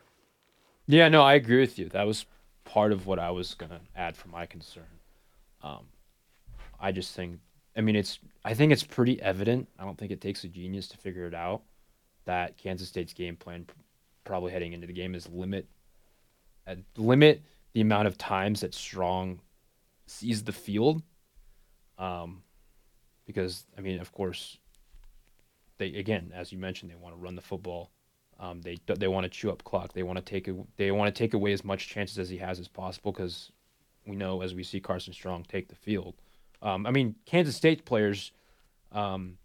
Yeah, 0.88 1.10
no, 1.10 1.24
I 1.24 1.34
agree 1.34 1.60
with 1.60 1.80
you. 1.80 1.90
That 1.90 2.06
was 2.06 2.26
part 2.64 2.92
of 2.92 3.08
what 3.08 3.20
I 3.20 3.32
was 3.32 3.54
gonna 3.54 3.82
add 3.96 4.16
for 4.16 4.28
my 4.30 4.46
concern. 4.46 4.84
Um, 5.62 5.86
I 6.80 6.92
just 6.92 7.16
think, 7.16 7.40
I 7.76 7.82
mean, 7.82 7.96
it's, 7.96 8.20
I 8.44 8.54
think 8.54 8.72
it's 8.72 8.84
pretty 8.84 9.22
evident. 9.22 9.68
I 9.80 9.84
don't 9.84 9.98
think 9.98 10.12
it 10.12 10.22
takes 10.22 10.44
a 10.44 10.48
genius 10.48 10.88
to 10.90 10.98
figure 10.98 11.28
it 11.28 11.34
out 11.34 11.64
that 12.26 12.58
Kansas 12.58 12.88
State's 12.88 13.14
game 13.14 13.36
plan, 13.36 13.66
probably 14.24 14.52
heading 14.52 14.74
into 14.74 14.88
the 14.88 14.94
game, 14.94 15.16
is 15.16 15.30
limit, 15.30 15.68
uh, 16.68 16.76
limit 16.98 17.44
the 17.74 17.82
amount 17.82 18.08
of 18.08 18.18
times 18.18 18.62
that 18.62 18.74
Strong 18.74 19.40
sees 20.08 20.44
the 20.44 20.52
field. 20.52 21.02
Um, 21.98 22.44
because 23.26 23.66
I 23.78 23.82
mean, 23.82 24.00
of 24.00 24.12
course, 24.12 24.58
they 25.78 25.96
again, 25.96 26.32
as 26.36 26.52
you 26.52 26.58
mentioned, 26.58 26.92
they 26.92 26.96
want 26.96 27.16
to 27.16 27.22
run 27.22 27.36
the 27.36 27.42
football. 27.42 27.92
Um, 28.40 28.62
they 28.62 28.78
they 28.86 29.08
want 29.08 29.24
to 29.24 29.30
chew 29.30 29.50
up 29.50 29.64
clock. 29.64 29.94
They 29.94 30.04
want 30.04 30.18
to 30.18 30.24
take 30.24 30.48
a, 30.48 30.56
they 30.78 30.92
want 30.92 31.14
to 31.14 31.18
take 31.18 31.34
away 31.34 31.54
as 31.54 31.64
much 31.64 31.88
chances 31.88 32.20
as 32.20 32.30
he 32.30 32.38
has 32.38 32.60
as 32.60 32.68
possible 32.68 33.12
because 33.12 33.52
we 34.06 34.16
know 34.16 34.42
as 34.42 34.54
we 34.54 34.64
see 34.64 34.80
Carson 34.80 35.14
Strong 35.14 35.46
take 35.48 35.70
the 35.70 35.76
field. 35.76 36.16
Um, 36.62 36.86
I 36.86 36.92
mean, 36.92 37.16
Kansas 37.26 37.56
State 37.56 37.86
players, 37.86 38.32
um, 38.92 39.38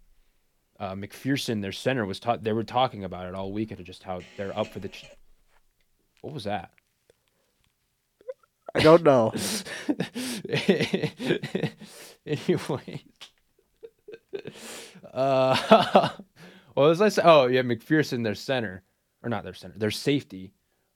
uh, 0.79 0.93
McPherson, 0.93 1.61
their 1.61 1.71
center, 1.71 2.05
was 2.05 2.19
taught. 2.19 2.43
They 2.43 2.53
were 2.53 2.63
talking 2.63 3.03
about 3.03 3.27
it 3.27 3.35
all 3.35 3.51
weekend, 3.51 3.83
just 3.85 4.03
how 4.03 4.21
they're 4.37 4.57
up 4.57 4.67
for 4.67 4.79
the. 4.79 4.89
Ch- 4.89 5.05
what 6.21 6.33
was 6.33 6.43
that? 6.43 6.71
I 8.73 8.79
don't 8.79 9.03
know. 9.03 9.33
anyway, 12.25 13.03
uh, 15.13 16.09
what 16.73 16.87
was 16.87 17.01
I 17.01 17.09
say? 17.09 17.21
Oh 17.23 17.47
yeah, 17.47 17.61
McPherson, 17.61 18.23
their 18.23 18.35
center, 18.35 18.83
or 19.23 19.29
not 19.29 19.43
their 19.43 19.53
center, 19.53 19.77
their 19.77 19.91
safety. 19.91 20.53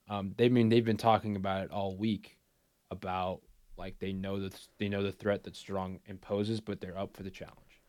Um, 0.08 0.34
they 0.36 0.48
mean 0.48 0.68
they've 0.68 0.84
been 0.84 0.96
talking 0.96 1.36
about 1.36 1.64
it 1.64 1.70
all 1.70 1.96
week. 1.96 2.36
about 2.90 3.40
like 3.76 3.98
they 3.98 4.12
know 4.12 4.40
that 4.40 4.58
they 4.78 4.88
know 4.88 5.02
the 5.02 5.12
threat 5.12 5.44
that 5.44 5.56
Strong 5.56 6.00
imposes, 6.06 6.60
but 6.60 6.80
they're 6.80 6.98
up 6.98 7.14
for 7.16 7.22
the 7.22 7.30
challenge. 7.30 7.82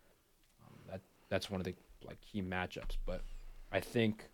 Um, 0.65 0.77
that 0.89 1.01
that's 1.29 1.49
one 1.49 1.61
of 1.61 1.65
the 1.65 1.75
like 2.05 2.19
key 2.21 2.41
matchups. 2.41 2.97
But 3.05 3.21
I 3.71 3.79
think 3.79 4.25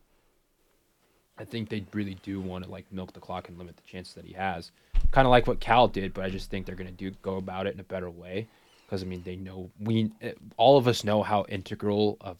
I 1.37 1.45
think 1.45 1.69
they 1.69 1.85
really 1.93 2.17
do 2.23 2.39
want 2.39 2.63
to 2.63 2.69
like 2.69 2.85
milk 2.91 3.13
the 3.13 3.19
clock 3.19 3.49
and 3.49 3.57
limit 3.57 3.75
the 3.75 3.83
chances 3.83 4.13
that 4.15 4.25
he 4.25 4.33
has, 4.33 4.71
kind 5.11 5.27
of 5.27 5.31
like 5.31 5.47
what 5.47 5.59
Cal 5.59 5.87
did. 5.87 6.13
But 6.13 6.25
I 6.25 6.29
just 6.29 6.49
think 6.49 6.65
they're 6.65 6.75
gonna 6.75 6.91
do 6.91 7.11
go 7.21 7.37
about 7.37 7.67
it 7.67 7.73
in 7.73 7.79
a 7.79 7.83
better 7.83 8.09
way 8.09 8.47
because 8.85 9.03
I 9.03 9.05
mean 9.05 9.21
they 9.23 9.35
know 9.35 9.69
we 9.79 10.11
eh, 10.21 10.33
all 10.57 10.77
of 10.77 10.87
us 10.87 11.03
know 11.03 11.23
how 11.23 11.45
integral 11.49 12.17
of 12.21 12.37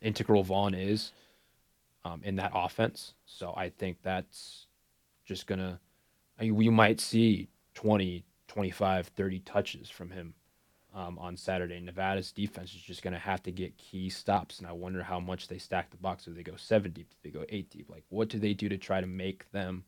integral 0.00 0.42
Vaughn 0.42 0.74
is 0.74 1.12
um, 2.04 2.20
in 2.24 2.36
that 2.36 2.52
offense. 2.54 3.14
So 3.26 3.54
I 3.56 3.70
think 3.70 3.98
that's 4.02 4.66
just. 5.24 5.50
I 5.50 6.44
mean, 6.44 6.54
we 6.54 6.70
might 6.70 7.00
see 7.00 7.48
20, 7.74 8.24
25, 8.48 9.08
30 9.08 9.38
touches 9.40 9.90
from 9.90 10.10
him 10.10 10.34
um, 10.94 11.18
on 11.18 11.36
Saturday. 11.36 11.80
Nevada's 11.80 12.32
defense 12.32 12.74
is 12.74 12.80
just 12.80 13.02
going 13.02 13.12
to 13.12 13.18
have 13.18 13.42
to 13.44 13.52
get 13.52 13.76
key 13.76 14.08
stops, 14.08 14.58
and 14.58 14.66
I 14.66 14.72
wonder 14.72 15.02
how 15.02 15.20
much 15.20 15.48
they 15.48 15.58
stack 15.58 15.90
the 15.90 15.96
box. 15.96 16.24
Do 16.24 16.34
they 16.34 16.42
go 16.42 16.56
seven 16.56 16.92
deep? 16.92 17.10
Do 17.10 17.16
they 17.22 17.38
go 17.38 17.44
eight 17.48 17.70
deep? 17.70 17.88
Like, 17.90 18.04
what 18.08 18.28
do 18.28 18.38
they 18.38 18.54
do 18.54 18.68
to 18.68 18.78
try 18.78 19.00
to 19.00 19.06
make 19.06 19.50
them 19.52 19.84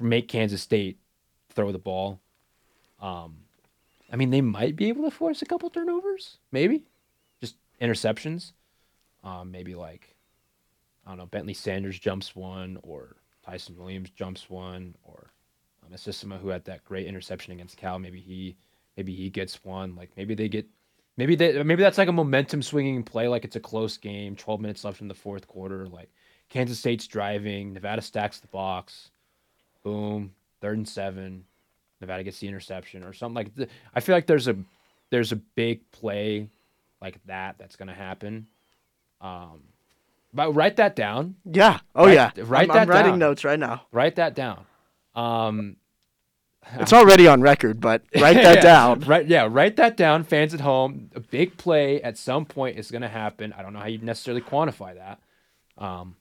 make 0.00 0.28
Kansas 0.28 0.62
State 0.62 0.98
throw 1.50 1.72
the 1.72 1.78
ball? 1.78 2.20
Um, 3.00 3.36
I 4.12 4.16
mean, 4.16 4.30
they 4.30 4.40
might 4.40 4.76
be 4.76 4.88
able 4.88 5.04
to 5.04 5.10
force 5.10 5.42
a 5.42 5.46
couple 5.46 5.68
turnovers, 5.70 6.38
maybe, 6.52 6.84
just 7.40 7.56
interceptions. 7.80 8.52
Um, 9.26 9.50
maybe 9.50 9.74
like 9.74 10.14
I 11.04 11.10
don't 11.10 11.18
know, 11.18 11.26
Bentley 11.26 11.54
Sanders 11.54 11.98
jumps 11.98 12.34
one, 12.36 12.78
or 12.82 13.16
Tyson 13.44 13.76
Williams 13.76 14.10
jumps 14.10 14.48
one, 14.48 14.94
or 15.02 15.32
um, 15.84 15.92
Asisima 15.92 16.40
who 16.40 16.48
had 16.48 16.64
that 16.64 16.84
great 16.84 17.06
interception 17.06 17.52
against 17.52 17.76
Cal. 17.76 17.98
Maybe 17.98 18.20
he 18.20 18.56
maybe 18.96 19.14
he 19.14 19.28
gets 19.28 19.64
one. 19.64 19.96
Like 19.96 20.10
maybe 20.16 20.34
they 20.34 20.48
get 20.48 20.66
maybe 21.16 21.34
they 21.34 21.60
maybe 21.64 21.82
that's 21.82 21.98
like 21.98 22.08
a 22.08 22.12
momentum 22.12 22.62
swinging 22.62 23.02
play. 23.02 23.26
Like 23.26 23.44
it's 23.44 23.56
a 23.56 23.60
close 23.60 23.98
game, 23.98 24.36
twelve 24.36 24.60
minutes 24.60 24.84
left 24.84 25.00
in 25.00 25.08
the 25.08 25.14
fourth 25.14 25.48
quarter. 25.48 25.88
Like 25.88 26.10
Kansas 26.48 26.78
State's 26.78 27.08
driving, 27.08 27.72
Nevada 27.72 28.02
stacks 28.02 28.38
the 28.38 28.46
box, 28.48 29.10
boom, 29.82 30.32
third 30.60 30.76
and 30.76 30.88
seven. 30.88 31.44
Nevada 32.00 32.22
gets 32.22 32.38
the 32.38 32.48
interception 32.48 33.02
or 33.02 33.12
something 33.12 33.34
like. 33.34 33.56
Th- 33.56 33.70
I 33.92 34.00
feel 34.00 34.14
like 34.14 34.26
there's 34.26 34.46
a 34.46 34.56
there's 35.10 35.32
a 35.32 35.36
big 35.36 35.90
play 35.90 36.48
like 37.00 37.18
that 37.26 37.58
that's 37.58 37.74
gonna 37.74 37.94
happen. 37.94 38.46
Um, 39.20 39.62
but 40.32 40.52
write 40.54 40.76
that 40.76 40.94
down. 40.96 41.36
Yeah. 41.44 41.78
Oh 41.94 42.06
Write- 42.06 42.14
yeah. 42.14 42.30
write 42.44 42.62
I'm, 42.70 42.74
that 42.74 42.82
I'm 42.82 42.88
writing 42.88 43.12
down. 43.12 43.18
notes 43.20 43.44
right 43.44 43.58
now. 43.58 43.86
Write 43.92 44.16
that 44.16 44.34
down. 44.34 44.64
Um, 45.14 45.76
It's 46.80 46.92
already 46.92 47.28
on 47.28 47.40
record, 47.42 47.80
but 47.80 48.02
write 48.20 48.34
that 48.34 48.56
Yeah, 48.56 48.60
down. 48.60 49.00
Right, 49.00 49.24
yeah, 49.26 49.46
write 49.48 49.76
that 49.76 49.96
down. 49.96 50.24
Fans 50.24 50.52
at 50.52 50.60
home, 50.60 51.10
a 51.14 51.20
big 51.20 51.56
play 51.56 52.02
at 52.02 52.18
some 52.18 52.44
point 52.44 52.76
is 52.76 52.90
going 52.90 53.02
to 53.02 53.08
happen. 53.08 53.52
I 53.56 53.62
don't 53.62 53.72
know 53.72 53.78
how 53.78 53.86
you 53.86 53.98
necessarily 53.98 54.40
quantify 54.42 54.96
that, 54.96 55.20
um, 55.78 56.16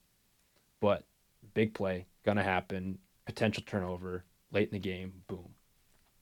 but 0.80 1.04
big 1.56 1.74
play 1.74 2.06
gonna 2.24 2.44
happen. 2.44 3.00
Potential 3.26 3.64
turnover 3.66 4.24
late 4.52 4.68
in 4.68 4.74
the 4.74 4.80
game. 4.80 5.14
Boom, 5.28 5.50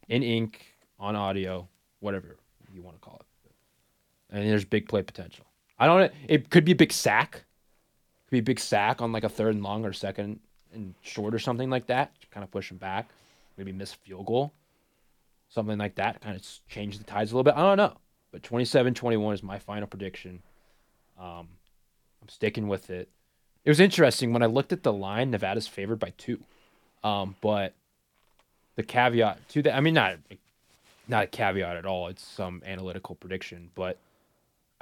in 0.07 0.23
ink, 0.23 0.67
on 0.97 1.17
audio, 1.17 1.67
whatever 1.99 2.37
you 2.73 2.81
want 2.81 2.95
to 2.95 3.01
call 3.01 3.19
it. 3.19 3.51
And 4.33 4.49
there's 4.49 4.63
big 4.63 4.87
play 4.87 5.01
potential. 5.01 5.45
I 5.83 5.87
don't. 5.87 6.11
It 6.27 6.49
could 6.49 6.65
be 6.65 6.71
a 6.71 6.75
big 6.75 6.91
sack. 6.91 7.43
Could 8.25 8.31
be 8.31 8.39
a 8.39 8.43
big 8.43 8.59
sack 8.59 9.01
on 9.01 9.11
like 9.11 9.23
a 9.23 9.29
third 9.29 9.55
and 9.55 9.63
long 9.63 9.85
or 9.85 9.93
second 9.93 10.39
and 10.73 10.95
short 11.01 11.33
or 11.33 11.39
something 11.39 11.69
like 11.69 11.87
that. 11.87 12.11
Kind 12.31 12.43
of 12.43 12.51
push 12.51 12.69
them 12.69 12.77
back. 12.77 13.09
Maybe 13.57 13.71
miss 13.71 13.93
field 13.93 14.25
goal 14.25 14.53
something 15.53 15.77
like 15.77 15.95
that 15.95 16.19
kind 16.21 16.35
of 16.35 16.45
change 16.67 16.97
the 16.97 17.03
tides 17.03 17.31
a 17.31 17.35
little 17.35 17.43
bit. 17.43 17.55
I 17.55 17.61
don't 17.61 17.77
know. 17.77 17.97
But 18.31 18.41
27-21 18.41 19.33
is 19.35 19.43
my 19.43 19.59
final 19.59 19.87
prediction. 19.87 20.41
Um, 21.19 21.47
I'm 22.21 22.29
sticking 22.29 22.67
with 22.67 22.89
it. 22.89 23.09
It 23.63 23.69
was 23.69 23.79
interesting 23.79 24.33
when 24.33 24.41
I 24.41 24.47
looked 24.47 24.73
at 24.73 24.83
the 24.83 24.91
line. 24.91 25.31
Nevada's 25.31 25.67
favored 25.67 25.99
by 25.99 26.11
two, 26.17 26.39
um, 27.03 27.35
but 27.39 27.73
the 28.75 28.83
caveat 28.83 29.47
to 29.49 29.61
that, 29.61 29.75
I 29.75 29.79
mean, 29.79 29.93
not 29.93 30.17
not 31.07 31.23
a 31.25 31.27
caveat 31.27 31.77
at 31.77 31.85
all. 31.85 32.07
It's 32.07 32.25
some 32.25 32.61
analytical 32.65 33.15
prediction, 33.15 33.69
but 33.73 33.97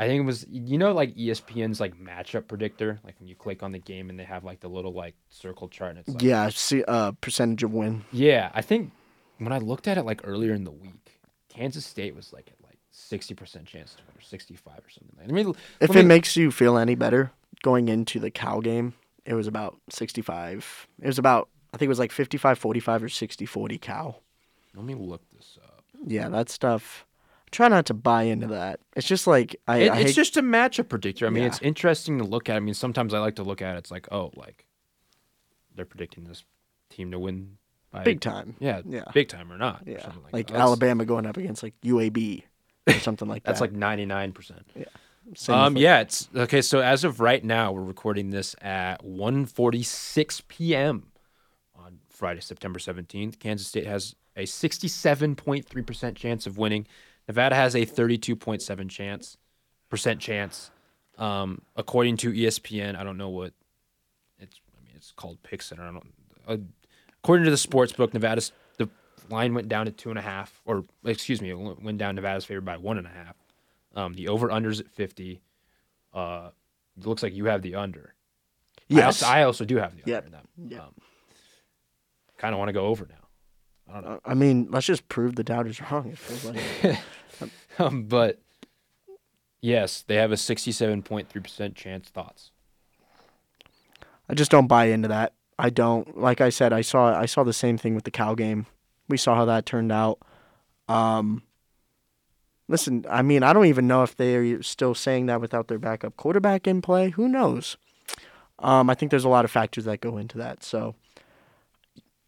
I 0.01 0.07
think 0.07 0.21
it 0.21 0.25
was 0.25 0.45
you 0.49 0.77
know 0.77 0.93
like 0.93 1.15
ESPN's 1.15 1.79
like 1.79 1.95
matchup 1.97 2.47
predictor, 2.47 2.99
like 3.03 3.15
when 3.19 3.27
you 3.27 3.35
click 3.35 3.61
on 3.63 3.71
the 3.71 3.79
game 3.79 4.09
and 4.09 4.19
they 4.19 4.23
have 4.23 4.43
like 4.43 4.59
the 4.59 4.67
little 4.67 4.93
like 4.93 5.15
circle 5.29 5.69
chart 5.69 5.91
and 5.91 5.99
it's 5.99 6.09
like 6.09 6.21
Yeah. 6.23 6.49
See, 6.49 6.83
uh, 6.87 7.11
percentage 7.21 7.63
of 7.63 7.71
win. 7.73 8.03
yeah, 8.11 8.49
I 8.53 8.61
think 8.61 8.91
when 9.37 9.51
I 9.53 9.59
looked 9.59 9.87
at 9.87 9.97
it 9.97 10.03
like 10.03 10.21
earlier 10.23 10.53
in 10.53 10.63
the 10.63 10.71
week, 10.71 11.19
Kansas 11.49 11.85
State 11.85 12.15
was 12.15 12.33
like 12.33 12.47
at 12.47 12.65
like 12.65 12.79
sixty 12.91 13.33
percent 13.35 13.65
chance 13.67 13.93
to 13.95 14.01
win 14.07 14.17
or 14.17 14.21
sixty 14.21 14.55
five 14.55 14.79
or 14.79 14.89
something 14.89 15.15
like. 15.17 15.27
that. 15.27 15.33
I 15.33 15.35
mean, 15.35 15.53
If 15.79 15.89
let 15.91 15.99
it 15.99 16.05
makes 16.07 16.35
you 16.35 16.49
feel 16.51 16.77
any 16.77 16.95
better, 16.95 17.31
going 17.61 17.87
into 17.87 18.19
the 18.19 18.31
Cal 18.31 18.59
game, 18.61 18.93
it 19.25 19.35
was 19.35 19.45
about 19.47 19.77
65. 19.89 20.87
It 21.01 21.05
was 21.07 21.19
about, 21.19 21.47
I 21.73 21.77
think 21.77 21.87
it 21.87 21.89
was 21.89 21.99
like 21.99 22.11
55 22.11 22.57
45 22.57 23.03
or 23.03 23.09
60 23.09 23.45
40 23.45 23.77
Cal. 23.77 24.19
let 24.75 24.83
me 24.83 24.95
look 24.95 25.21
this 25.37 25.59
up. 25.63 25.83
Yeah, 26.07 26.27
that 26.29 26.49
stuff. 26.49 27.05
Try 27.51 27.67
not 27.67 27.85
to 27.87 27.93
buy 27.93 28.23
into 28.23 28.47
that. 28.47 28.79
It's 28.95 29.07
just 29.07 29.27
like, 29.27 29.55
I, 29.67 29.77
It, 29.79 29.89
I 29.91 29.97
it's 29.99 30.09
hate- 30.11 30.15
just 30.15 30.37
a 30.37 30.41
matchup 30.41 30.87
predictor. 30.89 31.27
I 31.27 31.29
mean, 31.29 31.43
Yeah. 31.43 31.49
it's 31.49 31.61
interesting 31.61 32.17
to 32.19 32.23
look 32.23 32.47
at. 32.49 32.55
I 32.55 32.59
mean, 32.61 32.73
sometimes 32.73 33.13
I 33.13 33.19
like 33.19 33.35
to 33.35 33.43
look 33.43 33.61
at 33.61 33.75
it. 33.75 33.79
It's 33.79 33.91
like, 33.91 34.07
oh, 34.11 34.31
like 34.35 34.65
they're 35.75 35.85
predicting 35.85 36.23
this 36.25 36.43
team 36.89 37.11
to 37.11 37.19
win 37.19 37.57
by 37.91 38.03
big 38.03 38.21
time. 38.21 38.55
Yeah, 38.59 38.81
Yeah. 38.85 39.03
big 39.13 39.27
time 39.27 39.51
or 39.51 39.57
not. 39.57 39.85
or 39.87 39.91
Yeah. 39.91 40.01
something 40.01 40.23
like, 40.23 40.33
Like. 40.33 40.51
Alabama 40.51 41.03
going 41.05 41.25
up 41.25 41.35
against 41.37 41.61
like 41.63 41.73
UAB 41.83 42.43
or 42.87 42.93
something 42.99 43.27
like 43.27 43.43
That's 43.43 43.59
that. 43.59 43.65
That's 43.65 43.73
like 43.73 43.79
ninety 43.79 44.05
nine 44.05 44.31
percent. 44.31 44.65
Same 45.35 45.55
Um, 45.55 45.77
yeah, 45.77 45.99
it's 46.01 46.29
okay. 46.35 46.61
So 46.61 46.79
as 46.79 47.03
of 47.03 47.19
right 47.19 47.43
now, 47.43 47.71
we're 47.71 47.83
recording 47.83 48.31
this 48.31 48.55
at 48.61 49.03
1:46 49.05 50.41
p.m. 50.47 51.11
on 51.75 51.99
Friday, 52.09 52.41
September 52.41 52.79
17th. 52.79 53.39
Kansas 53.39 53.67
State 53.67 53.85
has 53.85 54.15
a 54.35 54.43
67.3 54.45 55.85
percent 55.85 56.17
chance 56.17 56.47
of 56.47 56.57
winning. 56.57 56.87
Nevada 57.31 57.55
has 57.55 57.75
a 57.75 57.85
32.7 57.85 58.89
chance 58.89 59.37
percent 59.89 60.19
chance. 60.19 60.69
Um, 61.17 61.61
according 61.77 62.17
to 62.17 62.31
ESPN, 62.33 62.97
I 62.97 63.03
don't 63.05 63.17
know 63.17 63.29
what 63.29 63.53
it's. 64.37 64.59
I 64.77 64.83
mean, 64.85 64.93
it's 64.97 65.13
called 65.13 65.41
Pick 65.43 65.61
Center. 65.61 65.83
I 65.83 65.91
don't. 65.91 66.13
Uh, 66.45 66.57
according 67.23 67.45
to 67.45 67.51
the 67.51 67.57
sports 67.57 67.93
book, 67.93 68.13
Nevada's 68.13 68.51
the 68.77 68.89
line 69.29 69.53
went 69.53 69.69
down 69.69 69.85
to 69.85 69.91
two 69.93 70.09
and 70.09 70.19
a 70.19 70.21
half, 70.21 70.61
or 70.65 70.83
excuse 71.05 71.41
me, 71.41 71.51
it 71.51 71.57
went 71.81 71.97
down. 71.97 72.15
Nevada's 72.15 72.43
favored 72.43 72.65
by 72.65 72.75
one 72.75 72.97
and 72.97 73.07
a 73.07 73.11
half. 73.11 73.35
Um, 73.95 74.13
the 74.13 74.27
over 74.27 74.49
unders 74.49 74.79
at 74.81 74.89
50. 74.89 75.41
Uh, 76.13 76.49
it 76.97 77.05
looks 77.05 77.23
like 77.23 77.33
you 77.33 77.45
have 77.45 77.61
the 77.61 77.75
under. 77.75 78.13
I 78.77 78.83
Yes. 78.89 79.21
also, 79.23 79.25
I 79.33 79.43
also 79.43 79.63
do 79.63 79.77
have 79.77 79.95
the 79.95 80.01
under 80.01 80.11
Yep. 80.11 80.25
in 80.25 80.31
that. 80.33 80.45
Yep. 80.75 80.81
Um, 80.81 80.93
kind 82.37 82.53
of 82.53 82.59
want 82.59 82.69
to 82.69 82.73
go 82.73 82.87
over 82.87 83.05
now. 83.09 83.20
I 83.91 83.95
don't 83.95 84.03
know. 84.05 84.15
Uh, 84.15 84.19
I 84.25 84.33
mean, 84.33 84.67
let's 84.71 84.85
just 84.85 85.07
prove 85.09 85.35
the 85.35 85.43
doubters 85.43 85.81
wrong. 85.81 86.07
It 86.09 86.17
feels 86.17 86.45
like. 86.45 86.99
Um, 87.79 88.03
but 88.03 88.39
yes, 89.61 90.03
they 90.05 90.15
have 90.15 90.31
a 90.31 90.35
67.3% 90.35 91.73
chance. 91.73 92.09
Thoughts? 92.09 92.51
I 94.29 94.33
just 94.33 94.51
don't 94.51 94.67
buy 94.67 94.85
into 94.85 95.07
that. 95.07 95.33
I 95.57 95.69
don't. 95.69 96.17
Like 96.17 96.41
I 96.41 96.49
said, 96.49 96.73
I 96.73 96.81
saw 96.81 97.17
I 97.17 97.25
saw 97.25 97.43
the 97.43 97.53
same 97.53 97.77
thing 97.77 97.95
with 97.95 98.03
the 98.03 98.11
Cal 98.11 98.35
game. 98.35 98.65
We 99.07 99.17
saw 99.17 99.35
how 99.35 99.45
that 99.45 99.65
turned 99.65 99.91
out. 99.91 100.19
Um, 100.87 101.43
listen, 102.67 103.05
I 103.09 103.21
mean, 103.21 103.43
I 103.43 103.53
don't 103.53 103.65
even 103.67 103.87
know 103.87 104.03
if 104.03 104.15
they're 104.15 104.63
still 104.63 104.95
saying 104.95 105.27
that 105.27 105.41
without 105.41 105.67
their 105.67 105.79
backup 105.79 106.17
quarterback 106.17 106.67
in 106.67 106.81
play. 106.81 107.11
Who 107.11 107.27
knows? 107.27 107.77
Um, 108.59 108.89
I 108.89 108.95
think 108.95 109.11
there's 109.11 109.25
a 109.25 109.29
lot 109.29 109.45
of 109.45 109.51
factors 109.51 109.85
that 109.85 110.01
go 110.01 110.17
into 110.17 110.37
that. 110.37 110.63
So, 110.63 110.95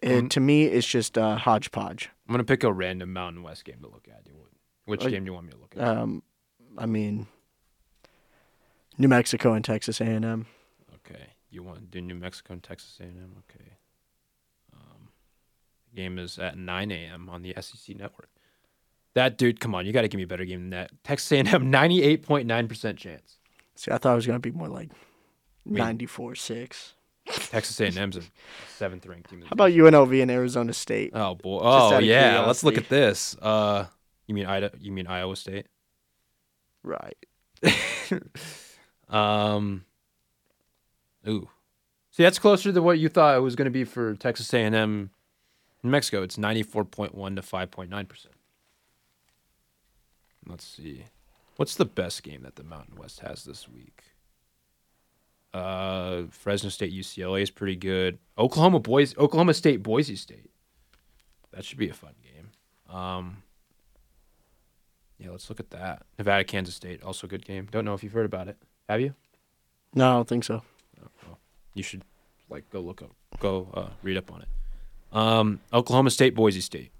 it, 0.03 0.23
Mm. 0.25 0.29
to 0.31 0.39
me, 0.39 0.65
it's 0.65 0.87
just 0.87 1.17
uh, 1.17 1.35
hodgepodge. 1.37 2.09
I'm 2.27 2.33
gonna 2.33 2.43
pick 2.43 2.63
a 2.63 2.71
random 2.71 3.11
Mountain 3.13 3.43
West 3.43 3.65
game 3.65 3.79
to 3.81 3.87
look 3.87 4.07
at. 4.09 4.25
You- 4.25 4.33
Which 4.85 5.01
game 5.01 5.23
do 5.23 5.29
you 5.29 5.33
want 5.33 5.45
me 5.47 5.51
to 5.53 5.57
look 5.59 5.73
at? 5.77 5.83
Um, 5.87 6.23
I 6.77 6.85
mean, 6.85 7.27
New 8.97 9.07
Mexico 9.07 9.53
and 9.53 9.63
Texas 9.65 9.99
A&M. 10.01 10.45
okay, 10.95 11.27
you 11.49 11.63
want 11.63 11.79
to 11.79 11.85
do 11.85 12.01
New 12.01 12.15
Mexico 12.15 12.53
and 12.53 12.63
Texas 12.63 12.97
A&M? 12.99 13.43
Okay. 13.49 13.71
Um, 14.73 15.09
the 15.89 15.95
game 16.01 16.19
is 16.19 16.37
at 16.39 16.57
9 16.57 16.91
a.m. 16.91 17.29
on 17.29 17.41
the 17.41 17.53
SEC 17.59 17.95
network. 17.97 18.29
That 19.15 19.37
dude, 19.37 19.59
come 19.59 19.75
on, 19.75 19.85
you 19.85 19.93
got 19.93 20.01
to 20.01 20.07
give 20.07 20.17
me 20.17 20.23
a 20.23 20.27
better 20.27 20.45
game 20.45 20.61
than 20.61 20.69
that. 20.71 20.91
Texas 21.03 21.31
A&M, 21.31 21.71
98.9% 21.71 22.97
chance. 22.97 23.37
See, 23.75 23.91
I 23.91 23.97
thought 23.97 24.13
it 24.13 24.15
was 24.15 24.27
gonna 24.27 24.39
be 24.39 24.51
more 24.51 24.67
like 24.67 24.89
mean- 25.65 25.77
ninety-four 25.83 26.35
six. 26.35 26.93
Texas 27.25 27.79
A&M's 27.79 28.17
a 28.17 28.21
seventh 28.77 29.05
ranked 29.05 29.29
team. 29.29 29.41
How 29.41 29.53
about 29.53 29.71
UNLV 29.71 30.21
and 30.21 30.31
Arizona 30.31 30.73
State? 30.73 31.11
Oh 31.13 31.35
boy! 31.35 31.59
Oh 31.61 31.99
yeah, 31.99 32.43
let's 32.45 32.63
look 32.63 32.77
at 32.77 32.89
this. 32.89 33.35
Uh, 33.41 33.85
you 34.27 34.35
mean 34.35 34.45
Ida? 34.45 34.71
You 34.79 34.91
mean 34.91 35.07
Iowa 35.07 35.35
State? 35.35 35.67
Right. 36.83 37.17
Um, 39.09 39.85
ooh, 41.27 41.47
see, 42.09 42.23
that's 42.23 42.39
closer 42.39 42.71
to 42.73 42.81
what 42.81 42.97
you 42.97 43.09
thought 43.09 43.37
it 43.37 43.41
was 43.41 43.55
going 43.55 43.65
to 43.65 43.71
be 43.71 43.83
for 43.83 44.15
Texas 44.15 44.51
A&M 44.51 45.11
New 45.83 45.89
Mexico, 45.89 46.23
it's 46.23 46.37
94.1 46.37 47.35
to 47.35 47.41
5.9%. 47.41 48.25
Let's 50.47 50.65
see. 50.65 51.03
What's 51.57 51.75
the 51.75 51.85
best 51.85 52.23
game 52.23 52.43
that 52.43 52.55
the 52.55 52.63
Mountain 52.63 52.95
West 52.95 53.19
has 53.19 53.43
this 53.43 53.67
week? 53.67 54.03
Uh, 55.53 56.23
Fresno 56.31 56.69
State 56.69 56.91
UCLA 56.91 57.41
is 57.41 57.51
pretty 57.51 57.75
good. 57.75 58.17
Oklahoma 58.37 58.79
Boys, 58.79 59.15
Oklahoma 59.17 59.53
State 59.53 59.83
Boise 59.83 60.15
State. 60.15 60.49
That 61.51 61.63
should 61.63 61.77
be 61.77 61.89
a 61.89 61.93
fun 61.93 62.13
game. 62.23 62.95
Um, 62.95 63.43
yeah, 65.19 65.29
let's 65.29 65.49
look 65.49 65.59
at 65.59 65.69
that. 65.69 66.03
Nevada 66.17 66.43
Kansas 66.43 66.73
State, 66.73 67.03
also 67.03 67.27
a 67.27 67.29
good 67.29 67.45
game. 67.45 67.67
Don't 67.71 67.85
know 67.85 67.93
if 67.93 68.03
you've 68.03 68.13
heard 68.13 68.25
about 68.25 68.47
it. 68.47 68.57
Have 68.89 68.99
you? 68.99 69.13
No, 69.93 70.09
I 70.09 70.13
don't 70.13 70.27
think 70.27 70.43
so. 70.43 70.63
Oh, 71.03 71.07
well, 71.27 71.39
you 71.75 71.83
should 71.83 72.03
like 72.49 72.67
go 72.71 72.79
look 72.81 73.03
up, 73.03 73.11
go 73.39 73.67
uh, 73.75 73.89
read 74.01 74.17
up 74.17 74.31
on 74.31 74.41
it. 74.41 74.47
Um, 75.15 75.59
Oklahoma 75.71 76.09
State, 76.09 76.33
Boise 76.33 76.61
State. 76.61 76.91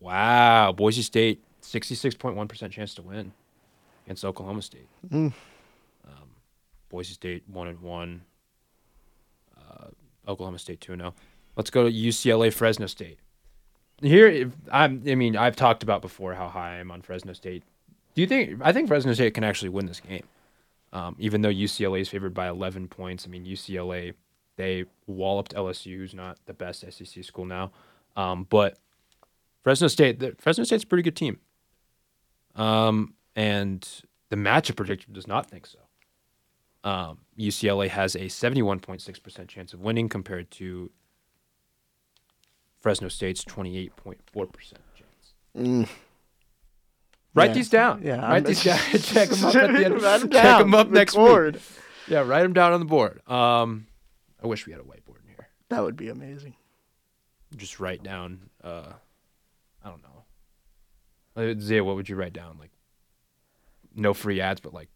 Wow, 0.00 0.72
Boise 0.72 1.02
State, 1.02 1.40
sixty-six 1.60 2.16
point 2.16 2.34
one 2.34 2.48
percent 2.48 2.72
chance 2.72 2.94
to 2.94 3.02
win 3.02 3.32
against 4.06 4.24
Oklahoma 4.24 4.62
State. 4.62 4.88
Mm. 5.08 5.32
Boise 6.90 7.14
State 7.14 7.44
one 7.48 7.68
and 7.68 7.80
one. 7.80 8.22
Uh, 9.56 9.86
Oklahoma 10.28 10.58
State 10.58 10.80
two 10.80 10.92
and 10.92 11.00
zero. 11.00 11.14
Let's 11.56 11.70
go 11.70 11.84
to 11.84 11.92
UCLA, 11.92 12.52
Fresno 12.52 12.86
State. 12.86 13.18
Here, 14.02 14.50
I'm. 14.70 15.02
I 15.06 15.14
mean, 15.14 15.36
I've 15.36 15.56
talked 15.56 15.82
about 15.82 16.02
before 16.02 16.34
how 16.34 16.48
high 16.48 16.76
I 16.76 16.78
am 16.80 16.90
on 16.90 17.02
Fresno 17.02 17.32
State. 17.32 17.64
Do 18.14 18.20
you 18.20 18.26
think? 18.26 18.60
I 18.62 18.72
think 18.72 18.88
Fresno 18.88 19.12
State 19.14 19.34
can 19.34 19.44
actually 19.44 19.68
win 19.70 19.86
this 19.86 20.00
game, 20.00 20.24
um, 20.92 21.16
even 21.18 21.42
though 21.42 21.50
UCLA 21.50 22.00
is 22.00 22.08
favored 22.08 22.34
by 22.34 22.48
11 22.48 22.88
points. 22.88 23.26
I 23.26 23.30
mean, 23.30 23.44
UCLA 23.44 24.14
they 24.56 24.84
walloped 25.06 25.54
LSU, 25.54 25.96
who's 25.96 26.14
not 26.14 26.38
the 26.44 26.52
best 26.52 26.84
SEC 26.92 27.24
school 27.24 27.46
now, 27.46 27.72
um, 28.14 28.46
but 28.50 28.78
Fresno 29.62 29.88
State. 29.88 30.18
The, 30.18 30.34
Fresno 30.38 30.64
State's 30.64 30.84
a 30.84 30.86
pretty 30.86 31.02
good 31.02 31.16
team. 31.16 31.38
Um, 32.56 33.14
and 33.36 33.86
the 34.28 34.36
matchup 34.36 34.76
predictor 34.76 35.10
does 35.12 35.26
not 35.26 35.48
think 35.48 35.66
so. 35.66 35.78
Um, 36.82 37.18
UCLA 37.38 37.88
has 37.88 38.14
a 38.14 38.20
71.6% 38.26 39.48
chance 39.48 39.74
of 39.74 39.80
winning 39.80 40.08
compared 40.08 40.50
to 40.52 40.90
Fresno 42.78 43.08
State's 43.08 43.44
28.4% 43.44 44.16
chance. 44.94 45.34
Mm. 45.56 45.88
Write 47.34 47.50
Yeah. 47.50 47.54
these 47.54 47.68
down. 47.68 48.02
Yeah, 48.02 48.16
write 48.20 48.30
I'm- 48.32 48.42
these 48.44 48.64
down. 48.64 48.78
check 49.02 49.28
them 49.28 49.44
up 49.44 49.54
at 49.54 49.72
the 49.72 49.84
end. 49.84 50.02
Write 50.02 50.14
'em 50.22 50.30
check 50.30 50.42
down. 50.42 50.58
them 50.62 50.74
up 50.74 50.88
next 50.90 51.14
Record. 51.16 51.54
week. 51.56 51.62
Yeah, 52.08 52.20
write 52.20 52.42
them 52.42 52.52
down 52.54 52.72
on 52.72 52.80
the 52.80 52.86
board. 52.86 53.20
Um, 53.28 53.86
I 54.42 54.46
wish 54.46 54.66
we 54.66 54.72
had 54.72 54.80
a 54.80 54.84
whiteboard 54.84 55.20
in 55.22 55.28
here. 55.28 55.48
That 55.68 55.82
would 55.84 55.96
be 55.96 56.08
amazing. 56.08 56.56
Just 57.56 57.78
write 57.78 58.02
down. 58.02 58.48
Uh, 58.64 58.92
I 59.84 59.90
don't 59.90 60.02
know. 60.02 60.24
Uh, 61.36 61.54
Zia, 61.60 61.84
what 61.84 61.96
would 61.96 62.08
you 62.08 62.16
write 62.16 62.32
down? 62.32 62.56
Like, 62.58 62.70
no 63.94 64.14
free 64.14 64.40
ads, 64.40 64.60
but 64.60 64.72
like 64.74 64.88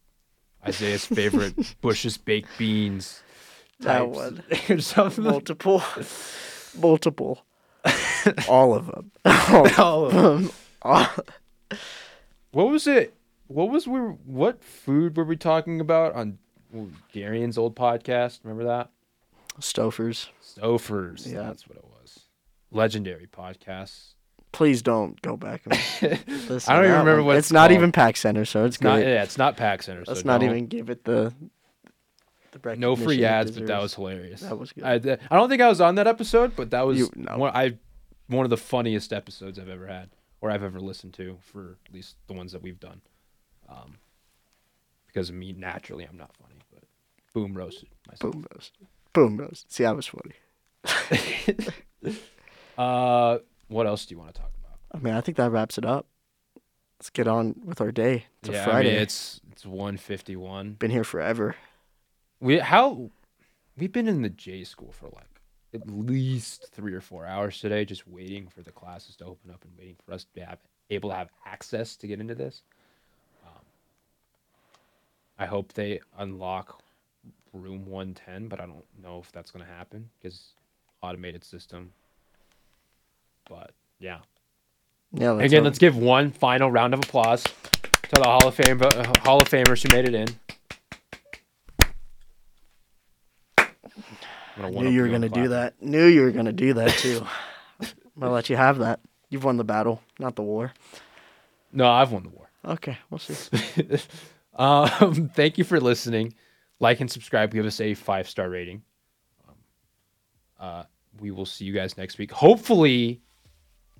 Isaiah's 0.67 1.05
favorite 1.05 1.75
Bush's 1.81 2.17
baked 2.17 2.49
beans. 2.57 3.21
That 3.81 4.09
one. 4.09 4.43
Multiple. 5.17 5.83
Multiple. 6.77 7.45
All 8.49 8.73
of 8.73 8.87
them. 8.87 9.11
All 9.25 9.67
All 9.77 10.05
of 10.05 10.13
them. 10.13 10.49
All- 10.81 11.07
What 12.51 12.69
was 12.69 12.87
it? 12.87 13.13
What 13.47 13.69
was 13.69 13.87
we? 13.87 13.99
What 13.99 14.63
food 14.63 15.15
were 15.17 15.23
we 15.25 15.35
talking 15.37 15.79
about 15.79 16.13
on 16.15 16.39
Darian's 17.13 17.57
old 17.57 17.75
podcast? 17.75 18.39
Remember 18.43 18.63
that? 18.63 18.89
Stouffer's. 19.59 20.29
Stouffer's. 20.43 21.31
Yeah. 21.31 21.43
that's 21.43 21.67
what 21.67 21.77
it 21.77 21.85
was. 22.01 22.21
Legendary 22.71 23.27
podcast. 23.27 24.14
Please 24.55 24.81
don't 24.81 25.21
go 25.21 25.35
back. 25.35 25.63
I 25.69 25.73
don't 26.01 26.15
even 26.39 26.69
remember 26.69 27.17
one. 27.17 27.25
what 27.25 27.35
it's 27.35 27.47
it's 27.47 27.51
not 27.51 27.67
called. 27.67 27.71
even 27.73 27.91
Pack 27.91 28.15
Center, 28.15 28.45
so 28.45 28.63
it's, 28.63 28.77
It's 28.77 28.81
not. 28.81 28.99
Yeah, 29.01 29.21
it's 29.21 29.37
not 29.37 29.57
Pack 29.57 29.83
Center. 29.83 30.05
Let's 30.07 30.21
so 30.21 30.25
not 30.27 30.39
don't- 30.39 30.49
even 30.49 30.67
give 30.67 30.89
it 30.89 31.03
the 31.03 31.33
the 32.51 32.75
no 32.77 32.95
free 32.95 33.25
ads, 33.25 33.51
but 33.51 33.67
that 33.67 33.81
was 33.81 33.93
hilarious. 33.95 34.39
That 34.39 34.57
was 34.57 34.71
good. 34.71 34.85
I, 34.85 34.93
I 35.29 35.35
don't 35.37 35.49
think 35.49 35.61
I 35.61 35.67
was 35.67 35.81
on 35.81 35.95
that 35.95 36.07
episode, 36.07 36.55
but 36.55 36.71
that 36.71 36.87
was 36.87 36.97
You- 36.99 37.11
no. 37.15 37.37
one, 37.37 37.51
I 37.53 37.77
one 38.27 38.45
of 38.45 38.49
the 38.49 38.55
funniest 38.55 39.11
episodes 39.11 39.59
I've 39.59 39.67
ever 39.67 39.87
had 39.87 40.11
or 40.39 40.49
I've 40.51 40.63
ever 40.63 40.79
listened 40.79 41.13
to 41.15 41.37
for 41.41 41.77
at 41.85 41.93
least 41.93 42.15
the 42.27 42.33
ones 42.33 42.53
that 42.53 42.61
we've 42.61 42.79
done. 42.79 43.01
Um, 43.67 43.97
because 45.07 45.27
of 45.27 45.35
me, 45.35 45.51
naturally, 45.51 46.05
I'm 46.05 46.15
not 46.17 46.31
funny, 46.41 46.55
but 46.73 46.83
boom 47.33 47.53
roasted 47.57 47.89
myself. 48.07 48.31
Boom 48.31 48.45
roast. 48.53 48.77
Boom 49.11 49.35
roast. 49.37 49.69
See, 49.69 49.83
I 49.83 49.91
was 49.91 50.07
funny. 50.07 50.35
Uh, 52.77 53.37
what 53.67 53.87
else 53.87 54.05
do 54.05 54.13
you 54.13 54.19
want 54.19 54.33
to 54.33 54.41
talk 54.41 54.51
about? 54.59 54.79
I 54.91 55.03
mean, 55.03 55.13
I 55.13 55.21
think 55.21 55.37
that 55.37 55.51
wraps 55.51 55.77
it 55.77 55.85
up. 55.85 56.05
Let's 56.99 57.09
get 57.09 57.27
on 57.27 57.55
with 57.65 57.81
our 57.81 57.91
day. 57.91 58.25
It's 58.39 58.49
a 58.49 58.53
yeah, 58.53 58.63
Friday. 58.63 58.89
I 58.89 58.93
mean, 58.93 59.01
it's 59.01 59.41
it's 59.51 59.65
151. 59.65 60.73
been 60.73 60.91
here 60.91 61.03
forever. 61.03 61.55
We 62.39 62.59
how 62.59 63.09
we've 63.77 63.91
been 63.91 64.07
in 64.07 64.21
the 64.21 64.29
J 64.29 64.63
school 64.63 64.91
for 64.91 65.09
like 65.09 65.41
at 65.73 65.87
least 65.89 66.69
three 66.71 66.93
or 66.93 67.01
four 67.01 67.25
hours 67.25 67.59
today, 67.59 67.85
just 67.85 68.07
waiting 68.07 68.47
for 68.47 68.61
the 68.61 68.71
classes 68.71 69.15
to 69.17 69.25
open 69.25 69.51
up 69.51 69.63
and 69.63 69.71
waiting 69.77 69.97
for 70.05 70.13
us 70.13 70.23
to 70.23 70.33
be 70.33 70.41
have, 70.41 70.59
able 70.89 71.09
to 71.09 71.15
have 71.15 71.29
access 71.45 71.95
to 71.97 72.07
get 72.07 72.19
into 72.19 72.33
this. 72.33 72.63
Um, 73.45 73.61
I 75.37 75.45
hope 75.45 75.73
they 75.73 75.99
unlock 76.17 76.81
room 77.53 77.85
110, 77.85 78.47
but 78.47 78.59
I 78.59 78.65
don't 78.65 78.85
know 79.01 79.19
if 79.19 79.31
that's 79.31 79.51
going 79.51 79.65
to 79.65 79.71
happen 79.71 80.09
because 80.19 80.53
automated 81.01 81.43
system. 81.43 81.91
But 83.49 83.71
yeah, 83.99 84.19
Yeah. 85.11 85.31
Let's 85.31 85.45
again, 85.45 85.63
let's 85.63 85.79
give 85.79 85.97
one 85.97 86.31
final 86.31 86.71
round 86.71 86.93
of 86.93 87.01
applause 87.01 87.43
to 87.43 88.11
the 88.13 88.23
Hall 88.23 88.47
of 88.47 88.55
Fame 88.55 88.81
uh, 88.81 89.13
Hall 89.21 89.41
of 89.41 89.49
Famers 89.49 89.81
who 89.83 89.95
made 89.95 90.07
it 90.07 90.15
in. 90.15 90.27
I'm 94.57 94.73
Knew 94.73 94.89
you 94.89 95.01
were 95.01 95.09
gonna 95.09 95.29
do 95.29 95.49
that. 95.49 95.81
Knew 95.81 96.05
you 96.05 96.21
were 96.21 96.31
gonna 96.31 96.53
do 96.53 96.73
that 96.75 96.91
too. 96.91 97.25
I'm 97.81 97.87
gonna 98.19 98.31
let 98.31 98.49
you 98.49 98.55
have 98.55 98.79
that. 98.79 98.99
You've 99.29 99.43
won 99.43 99.57
the 99.57 99.63
battle, 99.63 100.01
not 100.19 100.35
the 100.35 100.43
war. 100.43 100.71
No, 101.73 101.87
I've 101.89 102.11
won 102.11 102.23
the 102.23 102.29
war. 102.29 102.49
Okay, 102.63 102.97
we'll 103.09 103.19
see. 103.19 103.35
um, 104.55 105.29
thank 105.35 105.57
you 105.57 105.63
for 105.63 105.79
listening. 105.79 106.33
Like 106.79 107.01
and 107.01 107.11
subscribe. 107.11 107.51
Give 107.51 107.65
us 107.65 107.81
a 107.81 107.93
five 107.93 108.29
star 108.29 108.49
rating. 108.49 108.81
Um, 109.47 109.55
uh, 110.59 110.83
we 111.19 111.31
will 111.31 111.45
see 111.45 111.65
you 111.65 111.73
guys 111.73 111.97
next 111.97 112.17
week. 112.17 112.31
Hopefully, 112.31 113.21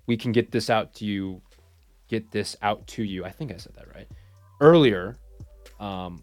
we 0.07 0.17
can 0.17 0.31
get 0.31 0.51
this 0.51 0.69
out 0.69 0.93
to 0.95 1.05
you. 1.05 1.41
Get 2.07 2.31
this 2.31 2.55
out 2.61 2.85
to 2.87 3.03
you. 3.03 3.25
I 3.25 3.31
think 3.31 3.51
I 3.51 3.57
said 3.57 3.73
that 3.75 3.93
right 3.95 4.07
earlier. 4.61 5.17
Um, 5.79 6.21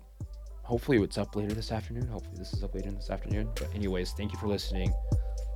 hopefully, 0.63 0.99
it's 0.99 1.19
up 1.19 1.35
later 1.35 1.55
this 1.55 1.73
afternoon. 1.73 2.07
Hopefully, 2.07 2.37
this 2.39 2.53
is 2.53 2.63
up 2.63 2.75
later 2.75 2.91
this 2.91 3.11
afternoon. 3.11 3.51
But 3.55 3.75
anyways, 3.75 4.13
thank 4.13 4.33
you 4.33 4.39
for 4.39 4.47
listening. 4.47 4.93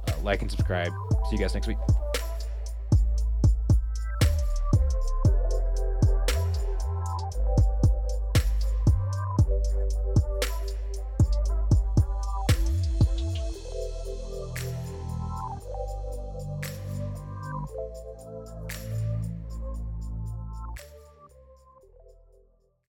Uh, 0.09 0.19
like 0.23 0.43
and 0.43 0.51
subscribe. 0.51 0.93
See 1.31 1.37
you 1.37 1.39
guys 1.39 1.55
next 1.55 1.69
week. 1.69 1.79